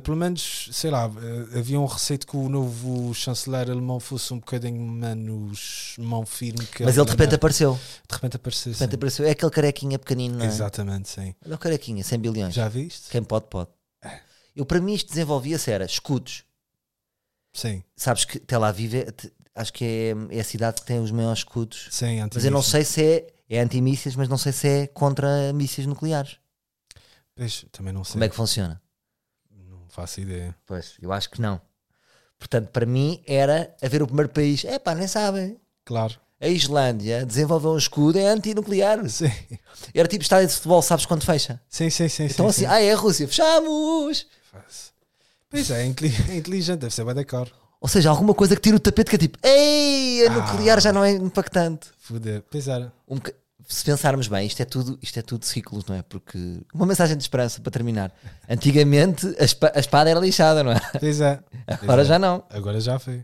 Pelo 0.02 0.18
menos, 0.18 0.70
sei 0.72 0.90
lá, 0.90 1.06
eh, 1.06 1.60
havia 1.60 1.80
um 1.80 1.86
receito 1.86 2.26
que 2.26 2.36
o 2.36 2.50
novo 2.50 3.14
chanceler 3.14 3.70
alemão 3.70 4.00
fosse 4.00 4.34
um 4.34 4.40
bocadinho 4.40 4.82
menos 4.82 5.96
mão 6.00 6.26
firme. 6.26 6.66
Que 6.66 6.84
Mas 6.84 6.98
ele 6.98 7.06
de 7.06 7.12
repente 7.12 7.36
apareceu. 7.36 7.80
de 8.10 8.16
repente 8.16 8.36
apareceu. 8.36 8.74
De 8.74 8.80
repente 8.80 8.90
sim. 8.90 8.96
apareceu. 8.96 9.26
É 9.28 9.30
aquele 9.30 9.52
carequinha 9.52 10.00
pequenino, 10.00 10.38
não 10.40 10.46
é? 10.46 10.48
Exatamente, 10.48 11.08
sim. 11.08 11.36
Olha 11.46 11.54
o 11.54 11.60
carequinha, 11.60 12.04
100 12.04 12.20
bilhões. 12.20 12.54
Já 12.56 12.68
viste? 12.68 13.12
Quem 13.12 13.24
pode, 13.24 13.46
pode. 13.46 13.70
É. 14.04 14.22
Eu, 14.56 14.66
para 14.66 14.82
mim, 14.82 14.96
isto 14.96 15.10
desenvolvia-se 15.10 15.70
era 15.70 15.86
escudos. 15.86 16.44
Sim, 17.54 17.84
Sabes 17.96 18.26
que 18.26 18.40
Tel 18.40 18.64
Aviv 18.64 18.96
é, 18.96 19.08
acho 19.56 19.72
que 19.72 19.86
é, 19.86 20.38
é 20.38 20.40
a 20.40 20.44
cidade 20.44 20.82
que 20.82 20.88
tem 20.88 21.00
os 21.00 21.12
maiores 21.12 21.40
escudos. 21.40 21.88
sim, 21.92 22.20
Mas 22.34 22.44
eu 22.44 22.52
não 22.52 22.62
sei 22.62 22.84
se 22.84 23.04
é, 23.04 23.28
é 23.50 23.60
anti-mísseis, 23.60 24.16
mas 24.16 24.28
não 24.28 24.38
sei 24.38 24.52
se 24.52 24.68
é 24.68 24.88
contra 24.88 25.54
mísseis 25.54 25.86
nucleares. 25.86 26.38
Pois, 27.36 27.66
também 27.72 27.94
não 27.94 28.04
sei. 28.04 28.14
Como 28.14 28.24
é 28.24 28.30
que 28.30 28.36
funciona? 28.36 28.82
Não 29.52 29.88
faço 29.90 30.22
ideia. 30.22 30.56
Pois, 30.66 30.96
eu 31.02 31.12
acho 31.12 31.30
que 31.30 31.42
não. 31.42 31.62
Portanto, 32.38 32.70
para 32.70 32.86
mim 32.86 33.24
era 33.26 33.76
haver 33.82 34.02
o 34.04 34.08
primeiro 34.08 34.30
país. 34.30 34.66
É 34.66 34.78
pá, 34.78 34.94
nem 34.94 35.08
sabem. 35.08 35.60
Claro. 35.86 36.20
A 36.42 36.48
Islândia 36.48 37.26
desenvolveu 37.26 37.72
um 37.72 37.78
escudo, 37.78 38.20
é 38.20 38.28
antinuclear. 38.28 39.08
Sim, 39.08 39.32
Era 39.94 40.08
tipo 40.10 40.24
estádio 40.24 40.48
de 40.48 40.54
futebol, 40.56 40.82
sabes 40.82 41.06
quando 41.06 41.24
fecha? 41.24 41.62
sim, 41.70 41.90
sim. 41.90 42.10
sim 42.10 42.26
Então 42.26 42.52
sim, 42.52 42.66
assim, 42.66 42.74
ah, 42.74 42.82
é 42.82 42.92
a 42.92 42.98
Rússia, 42.98 43.28
fechamos! 43.28 44.28
Faz. 44.52 44.93
Pois 45.54 45.70
é, 45.70 45.84
é 45.84 45.86
é 46.34 46.36
inteligente, 46.36 46.80
deve 46.80 46.94
ser 46.94 47.06
bem 47.06 47.14
da 47.14 47.24
cor. 47.24 47.48
Ou 47.80 47.88
seja, 47.88 48.10
alguma 48.10 48.34
coisa 48.34 48.56
que 48.56 48.62
tira 48.62 48.76
o 48.76 48.80
tapete 48.80 49.10
que 49.12 49.16
é 49.18 49.20
tipo, 49.20 49.38
ei, 49.44 50.26
a 50.26 50.32
Ah. 50.32 50.34
nuclear 50.34 50.82
já 50.82 50.92
não 50.92 51.04
é 51.04 51.12
impactante. 51.12 51.90
Foder. 52.00 52.44
Pois 52.50 52.68
era. 52.68 52.92
Um 53.08 53.20
se 53.68 53.84
pensarmos 53.86 54.28
bem, 54.28 54.46
isto 54.48 54.62
é 54.62 54.66
tudo, 54.66 54.98
isto 55.02 55.18
é 55.18 55.22
tudo 55.22 55.46
ciclos, 55.46 55.86
não 55.86 55.96
é? 55.96 56.02
Porque 56.02 56.38
uma 56.74 56.86
mensagem 56.86 57.16
de 57.16 57.24
esperança 57.24 57.62
para 57.62 57.72
terminar. 57.72 58.12
Antigamente 58.50 59.26
a, 59.40 59.44
espa- 59.46 59.72
a 59.76 59.80
espada 59.80 60.10
era 60.10 60.20
lixada, 60.20 60.64
não 60.64 60.72
é? 60.72 60.82
Pois 61.00 61.22
é. 61.22 61.40
Agora 61.82 62.02
é. 62.02 62.06
já 62.06 62.18
não. 62.20 62.44
Agora 62.50 62.80
já 62.82 62.98
foi. 63.00 63.24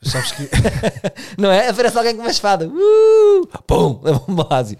Sabes 0.00 0.30
que. 0.32 0.48
Não 1.36 1.50
é? 1.50 1.68
Aparece 1.68 1.98
alguém 1.98 2.14
com 2.14 2.22
uma 2.22 2.30
espada. 2.30 2.68
Uh! 2.68 3.46
Pum! 3.66 4.00
Leva 4.04 4.24
um 4.28 4.34
base. 4.36 4.78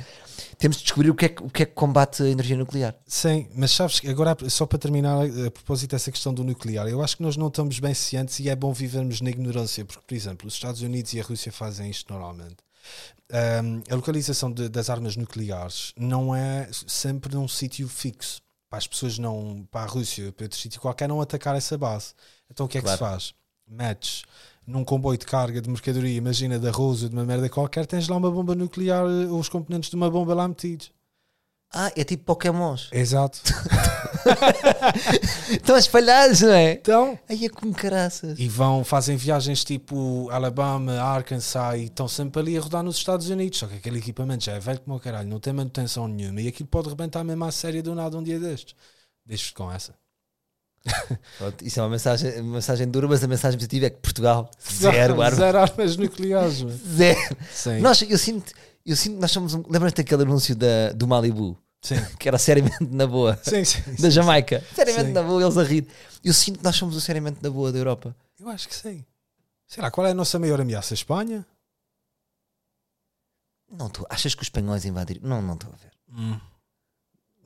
Temos 0.64 0.78
de 0.78 0.84
descobrir 0.84 1.10
o 1.10 1.14
que, 1.14 1.26
é, 1.26 1.28
que- 1.28 1.42
o 1.42 1.50
que 1.50 1.62
é 1.62 1.66
que 1.66 1.74
combate 1.74 2.22
a 2.22 2.26
energia 2.26 2.56
nuclear. 2.56 2.94
Sim, 3.06 3.46
mas 3.54 3.70
sabes 3.70 4.00
que 4.00 4.08
agora, 4.08 4.34
só 4.48 4.64
para 4.64 4.78
terminar, 4.78 5.18
a 5.46 5.50
propósito 5.50 5.90
dessa 5.90 6.10
questão 6.10 6.32
do 6.32 6.42
nuclear, 6.42 6.88
eu 6.88 7.02
acho 7.02 7.18
que 7.18 7.22
nós 7.22 7.36
não 7.36 7.48
estamos 7.48 7.78
bem 7.78 7.92
cientes 7.92 8.40
e 8.40 8.48
é 8.48 8.56
bom 8.56 8.72
vivermos 8.72 9.20
na 9.20 9.28
ignorância, 9.28 9.84
porque, 9.84 10.02
por 10.06 10.14
exemplo, 10.14 10.48
os 10.48 10.54
Estados 10.54 10.80
Unidos 10.80 11.12
e 11.12 11.20
a 11.20 11.22
Rússia 11.22 11.52
fazem 11.52 11.90
isto 11.90 12.10
normalmente. 12.10 12.56
Ahm, 13.30 13.82
a 13.90 13.94
localização 13.94 14.50
de- 14.50 14.70
das 14.70 14.88
armas 14.88 15.16
nucleares 15.16 15.92
não 15.98 16.34
é 16.34 16.66
sempre 16.86 17.34
num 17.34 17.46
sítio 17.46 17.86
fixo. 17.86 18.40
Para 18.70 18.78
as 18.78 18.86
pessoas 18.86 19.18
não, 19.18 19.68
para 19.70 19.82
a 19.82 19.86
Rússia, 19.86 20.32
para 20.32 20.46
outro 20.46 20.58
sítio 20.58 20.80
qualquer, 20.80 21.10
não 21.10 21.20
atacar 21.20 21.54
essa 21.54 21.76
base. 21.76 22.14
Então 22.50 22.64
o 22.64 22.68
que 22.70 22.78
é 22.78 22.80
que 22.80 22.88
se 22.88 22.96
faz? 22.96 23.34
Metes 23.68 24.22
num 24.66 24.84
comboio 24.84 25.18
de 25.18 25.26
carga 25.26 25.60
de 25.60 25.68
mercadoria, 25.68 26.16
imagina 26.16 26.58
de 26.58 26.68
arroz 26.68 27.02
ou 27.02 27.08
de 27.08 27.14
uma 27.14 27.24
merda 27.24 27.48
qualquer, 27.48 27.86
tens 27.86 28.08
lá 28.08 28.16
uma 28.16 28.30
bomba 28.30 28.54
nuclear 28.54 29.04
eh, 29.04 29.26
ou 29.26 29.38
os 29.38 29.48
componentes 29.48 29.90
de 29.90 29.96
uma 29.96 30.10
bomba 30.10 30.34
lá 30.34 30.48
metidos. 30.48 30.90
Ah, 31.72 31.90
é 31.96 32.04
tipo 32.04 32.24
Pokémons. 32.24 32.88
Exato. 32.92 33.40
Estão 35.50 35.76
espalhados, 35.76 36.40
não 36.40 36.52
é? 36.52 36.72
Então, 36.74 37.18
Aí 37.28 37.46
é 37.46 37.48
como 37.48 37.74
caraças. 37.74 38.38
e 38.38 38.48
vão, 38.48 38.84
fazem 38.84 39.16
viagens 39.16 39.64
tipo 39.64 40.28
Alabama, 40.30 41.00
Arkansas 41.00 41.80
e 41.80 41.84
estão 41.84 42.06
sempre 42.06 42.40
ali 42.40 42.56
a 42.56 42.60
rodar 42.60 42.82
nos 42.82 42.96
Estados 42.96 43.28
Unidos. 43.28 43.58
Só 43.58 43.66
que 43.66 43.74
aquele 43.74 43.98
equipamento 43.98 44.44
já 44.44 44.52
é 44.52 44.60
velho 44.60 44.80
como 44.80 44.96
o 44.96 45.00
caralho, 45.00 45.28
não 45.28 45.40
tem 45.40 45.52
manutenção 45.52 46.06
nenhuma 46.06 46.40
e 46.40 46.48
aquilo 46.48 46.68
pode 46.68 46.88
rebentar 46.88 47.24
mesmo 47.24 47.44
à 47.44 47.50
série 47.50 47.82
do 47.82 47.94
nada 47.94 48.16
um 48.16 48.22
dia 48.22 48.38
destes. 48.38 48.74
Deixo-vos 49.26 49.52
com 49.52 49.72
essa. 49.72 49.94
Pronto, 51.39 51.64
isso 51.64 51.80
é 51.80 51.82
uma 51.82 51.89
mensagem, 51.89 52.41
uma 52.41 52.55
mensagem 52.55 52.87
dura, 52.89 53.09
mas 53.09 53.24
a 53.24 53.26
mensagem 53.26 53.59
positiva 53.59 53.87
é 53.87 53.91
que 53.91 53.97
Portugal, 53.99 54.51
zero 54.70 55.20
armas. 55.22 55.39
Zero 55.39 55.59
armas 55.59 55.97
nucleares. 55.97 56.62
mano. 56.62 56.76
Zero. 56.97 57.37
Sim. 57.51 57.80
Nós, 57.80 58.03
eu 58.03 58.18
sinto, 58.18 58.53
eu 58.85 58.95
sinto, 58.97 59.20
nós 59.20 59.30
somos 59.30 59.55
um. 59.55 59.62
Lembras-te 59.68 59.97
daquele 60.03 60.22
anúncio 60.22 60.55
da, 60.55 60.93
do 60.93 61.07
Malibu? 61.09 61.57
Sim. 61.82 61.97
Que 62.18 62.28
era 62.28 62.39
seriamente 62.39 62.85
na 62.85 63.07
boa. 63.07 63.39
Sim, 63.43 63.64
sim, 63.64 63.82
Da. 63.99 64.11
Jamaica. 64.11 64.62
Seriamente 64.74 65.11
na 65.12 65.22
boa, 65.22 65.43
eles 65.43 65.57
a 65.57 65.62
rir. 65.62 65.87
Eu 66.22 66.32
sinto 66.35 66.59
que 66.59 66.64
nós 66.64 66.76
somos 66.76 66.97
o 66.97 67.01
seriamente 67.01 67.39
na 67.43 67.51
boa 67.51 67.70
da 67.72 67.78
Europa. 67.78 68.14
Eu 68.39 68.49
acho 68.49 68.68
que 68.68 68.74
sim. 68.74 69.05
Sei 69.66 69.82
lá, 69.82 69.91
qual 69.91 70.07
é 70.07 70.11
a 70.11 70.14
nossa 70.14 70.39
maior 70.39 70.61
ameaça? 70.61 70.93
A 70.93 70.97
Espanha? 70.97 71.47
Não 73.70 73.87
estou. 73.87 74.07
Achas 74.09 74.35
que 74.35 74.43
os 74.43 74.47
espanhóis 74.47 74.85
invadiram? 74.85 75.26
Não, 75.28 75.43
não 75.43 75.55
estou 75.55 75.70
a 75.72 75.76
ver. 75.76 76.41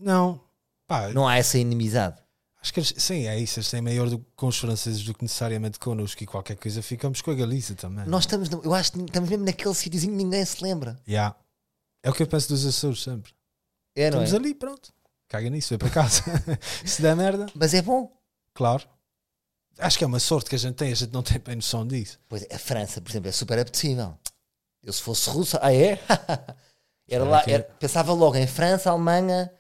Não. 0.01 0.41
Pá, 0.87 1.09
Não 1.09 1.27
há 1.27 1.37
essa 1.37 1.59
inimizade. 1.59 2.17
Acho 2.61 2.73
que 2.73 2.81
eles, 2.81 2.95
sim, 2.97 3.27
é 3.27 3.39
isso. 3.39 3.59
Eles 3.59 3.71
têm 3.71 3.81
maior 3.81 4.09
do, 4.09 4.19
com 4.37 4.47
os 4.49 4.59
franceses 4.59 5.03
do 5.05 5.15
que 5.15 5.23
necessariamente 5.25 5.79
connosco 5.79 6.23
e 6.23 6.27
qualquer 6.27 6.57
coisa 6.57 6.83
ficamos 6.83 7.21
com 7.23 7.31
a 7.31 7.35
Galiza 7.35 7.75
também. 7.75 8.07
Nós 8.07 8.25
estamos, 8.25 8.49
eu 8.51 8.75
acho 8.75 8.93
que 8.93 9.01
estamos 9.03 9.29
mesmo 9.31 9.45
naquele 9.45 9.75
sítiozinho 9.75 10.13
que 10.13 10.25
ninguém 10.25 10.45
se 10.45 10.63
lembra. 10.63 10.99
Yeah. 11.09 11.35
É 12.03 12.11
o 12.11 12.13
que 12.15 12.23
eu 12.23 12.27
penso 12.27 12.49
dos 12.49 12.65
Açores 12.67 13.03
sempre. 13.03 13.33
É, 13.97 14.11
não 14.11 14.21
é? 14.21 14.25
Estamos 14.25 14.35
ali, 14.47 14.55
pronto. 14.55 14.93
Caga 15.29 15.51
nisso, 15.51 15.71
vai 15.71 15.79
para 15.79 15.91
casa. 15.91 16.23
Se 16.87 17.03
der 17.03 17.15
merda, 17.15 17.47
Mas 17.55 17.75
é 17.75 17.83
bom. 17.83 18.11
claro. 18.55 18.85
Acho 19.81 19.97
que 19.99 20.03
é 20.05 20.07
uma 20.07 20.19
sorte 20.19 20.51
que 20.51 20.57
a 20.57 20.59
gente 20.59 20.75
tem, 20.75 20.91
a 20.91 20.95
gente 20.95 21.13
não 21.13 21.23
tem 21.23 21.39
bem 21.39 21.55
noção 21.57 21.87
disso. 21.87 22.19
Pois 22.29 22.43
é, 22.49 22.55
a 22.55 22.59
França, 22.59 23.01
por 23.01 23.11
exemplo, 23.11 23.29
é 23.29 23.33
super 23.33 23.59
apetecível. 23.61 24.17
Eu 24.83 24.93
se 24.93 25.03
fosse 25.03 25.29
russa, 25.31 25.59
ah 25.63 25.73
é? 25.73 26.01
era 27.09 27.25
É 27.25 27.29
lá, 27.29 27.43
que- 27.45 27.53
era- 27.53 27.63
pensava 27.79 28.13
logo 28.13 28.37
em 28.37 28.47
França, 28.47 28.91
Alemanha 28.91 29.53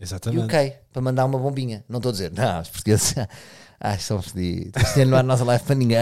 Exatamente. 0.00 0.44
UK 0.44 0.72
para 0.92 1.02
mandar 1.02 1.24
uma 1.24 1.38
bombinha. 1.38 1.84
Não 1.88 1.98
estou 1.98 2.10
a 2.10 2.12
dizer, 2.12 2.32
não, 2.32 2.60
os 2.60 2.68
portugueses 2.68 3.14
ah, 3.80 3.98
são 3.98 4.20
fedidos. 4.20 4.82
Isto 4.82 5.04
não 5.04 5.18
há 5.18 5.22
nossa 5.22 5.44
live 5.44 5.64
para 5.64 5.74
ninguém. 5.74 5.98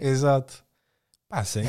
Exato. 0.00 0.64
Pá, 1.28 1.44
sim. 1.44 1.68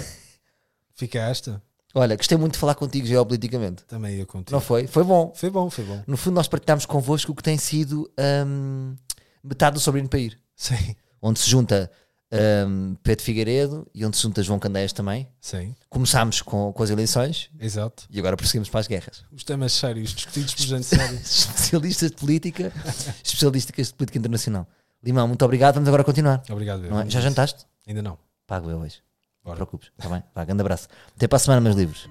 Fica 0.95 1.19
esta. 1.19 1.61
Olha, 1.93 2.15
gostei 2.15 2.37
muito 2.37 2.53
de 2.53 2.59
falar 2.59 2.75
contigo 2.75 3.05
geopoliticamente. 3.05 3.83
Também 3.83 4.15
eu 4.17 4.25
contigo. 4.25 4.51
Não 4.51 4.61
foi? 4.61 4.87
Foi 4.87 5.03
bom. 5.03 5.33
Foi 5.35 5.49
bom, 5.49 5.69
foi 5.69 5.83
bom. 5.83 6.01
No 6.07 6.15
fundo, 6.15 6.35
nós 6.35 6.47
partilhamos 6.47 6.85
convosco 6.85 7.31
o 7.31 7.35
que 7.35 7.43
tem 7.43 7.57
sido 7.57 8.09
hum, 8.47 8.95
metade 9.43 9.73
do 9.73 9.79
Sobrinho 9.79 10.07
para 10.07 10.19
ir. 10.19 10.39
Sim, 10.55 10.95
Onde 11.21 11.39
se 11.39 11.49
junta 11.49 11.91
hum, 12.31 12.95
Pedro 13.03 13.23
Figueiredo 13.23 13.87
e 13.93 14.05
onde 14.05 14.15
se 14.17 14.23
junta 14.23 14.41
João 14.43 14.59
Candeias 14.59 14.93
também. 14.93 15.27
sim. 15.39 15.75
Começámos 15.89 16.41
com, 16.41 16.71
com 16.71 16.83
as 16.83 16.89
eleições 16.89 17.49
Exato. 17.59 18.05
e 18.09 18.17
agora 18.19 18.37
prosseguimos 18.37 18.69
para 18.69 18.79
as 18.79 18.87
guerras. 18.87 19.23
Os 19.31 19.43
temas 19.43 19.73
sérios, 19.73 20.11
discutidos 20.13 20.53
por 20.53 20.63
gente 20.63 20.85
séria. 20.85 21.15
especialistas 21.19 22.11
de 22.11 22.17
política, 22.17 22.71
especialistas 23.23 23.87
de 23.87 23.93
política 23.93 24.17
internacional. 24.19 24.67
Limão, 25.03 25.27
muito 25.27 25.43
obrigado. 25.43 25.75
Vamos 25.75 25.87
agora 25.89 26.03
continuar. 26.03 26.41
Obrigado, 26.49 26.83
Não 26.83 27.01
é? 27.01 27.09
Já 27.09 27.19
jantaste? 27.21 27.65
Ainda 27.87 28.01
não. 28.01 28.17
Pago 28.47 28.69
eu 28.69 28.77
hoje. 28.79 28.97
Não 29.43 29.45
Bora. 29.45 29.55
te 29.55 29.57
preocupes. 29.57 29.91
Está 29.97 30.09
bem? 30.09 30.23
Vá, 30.35 30.45
grande 30.45 30.61
abraço. 30.61 30.87
Até 31.15 31.27
para 31.27 31.37
a 31.37 31.39
semana, 31.39 31.59
meus 31.61 31.75
livros. 31.75 32.07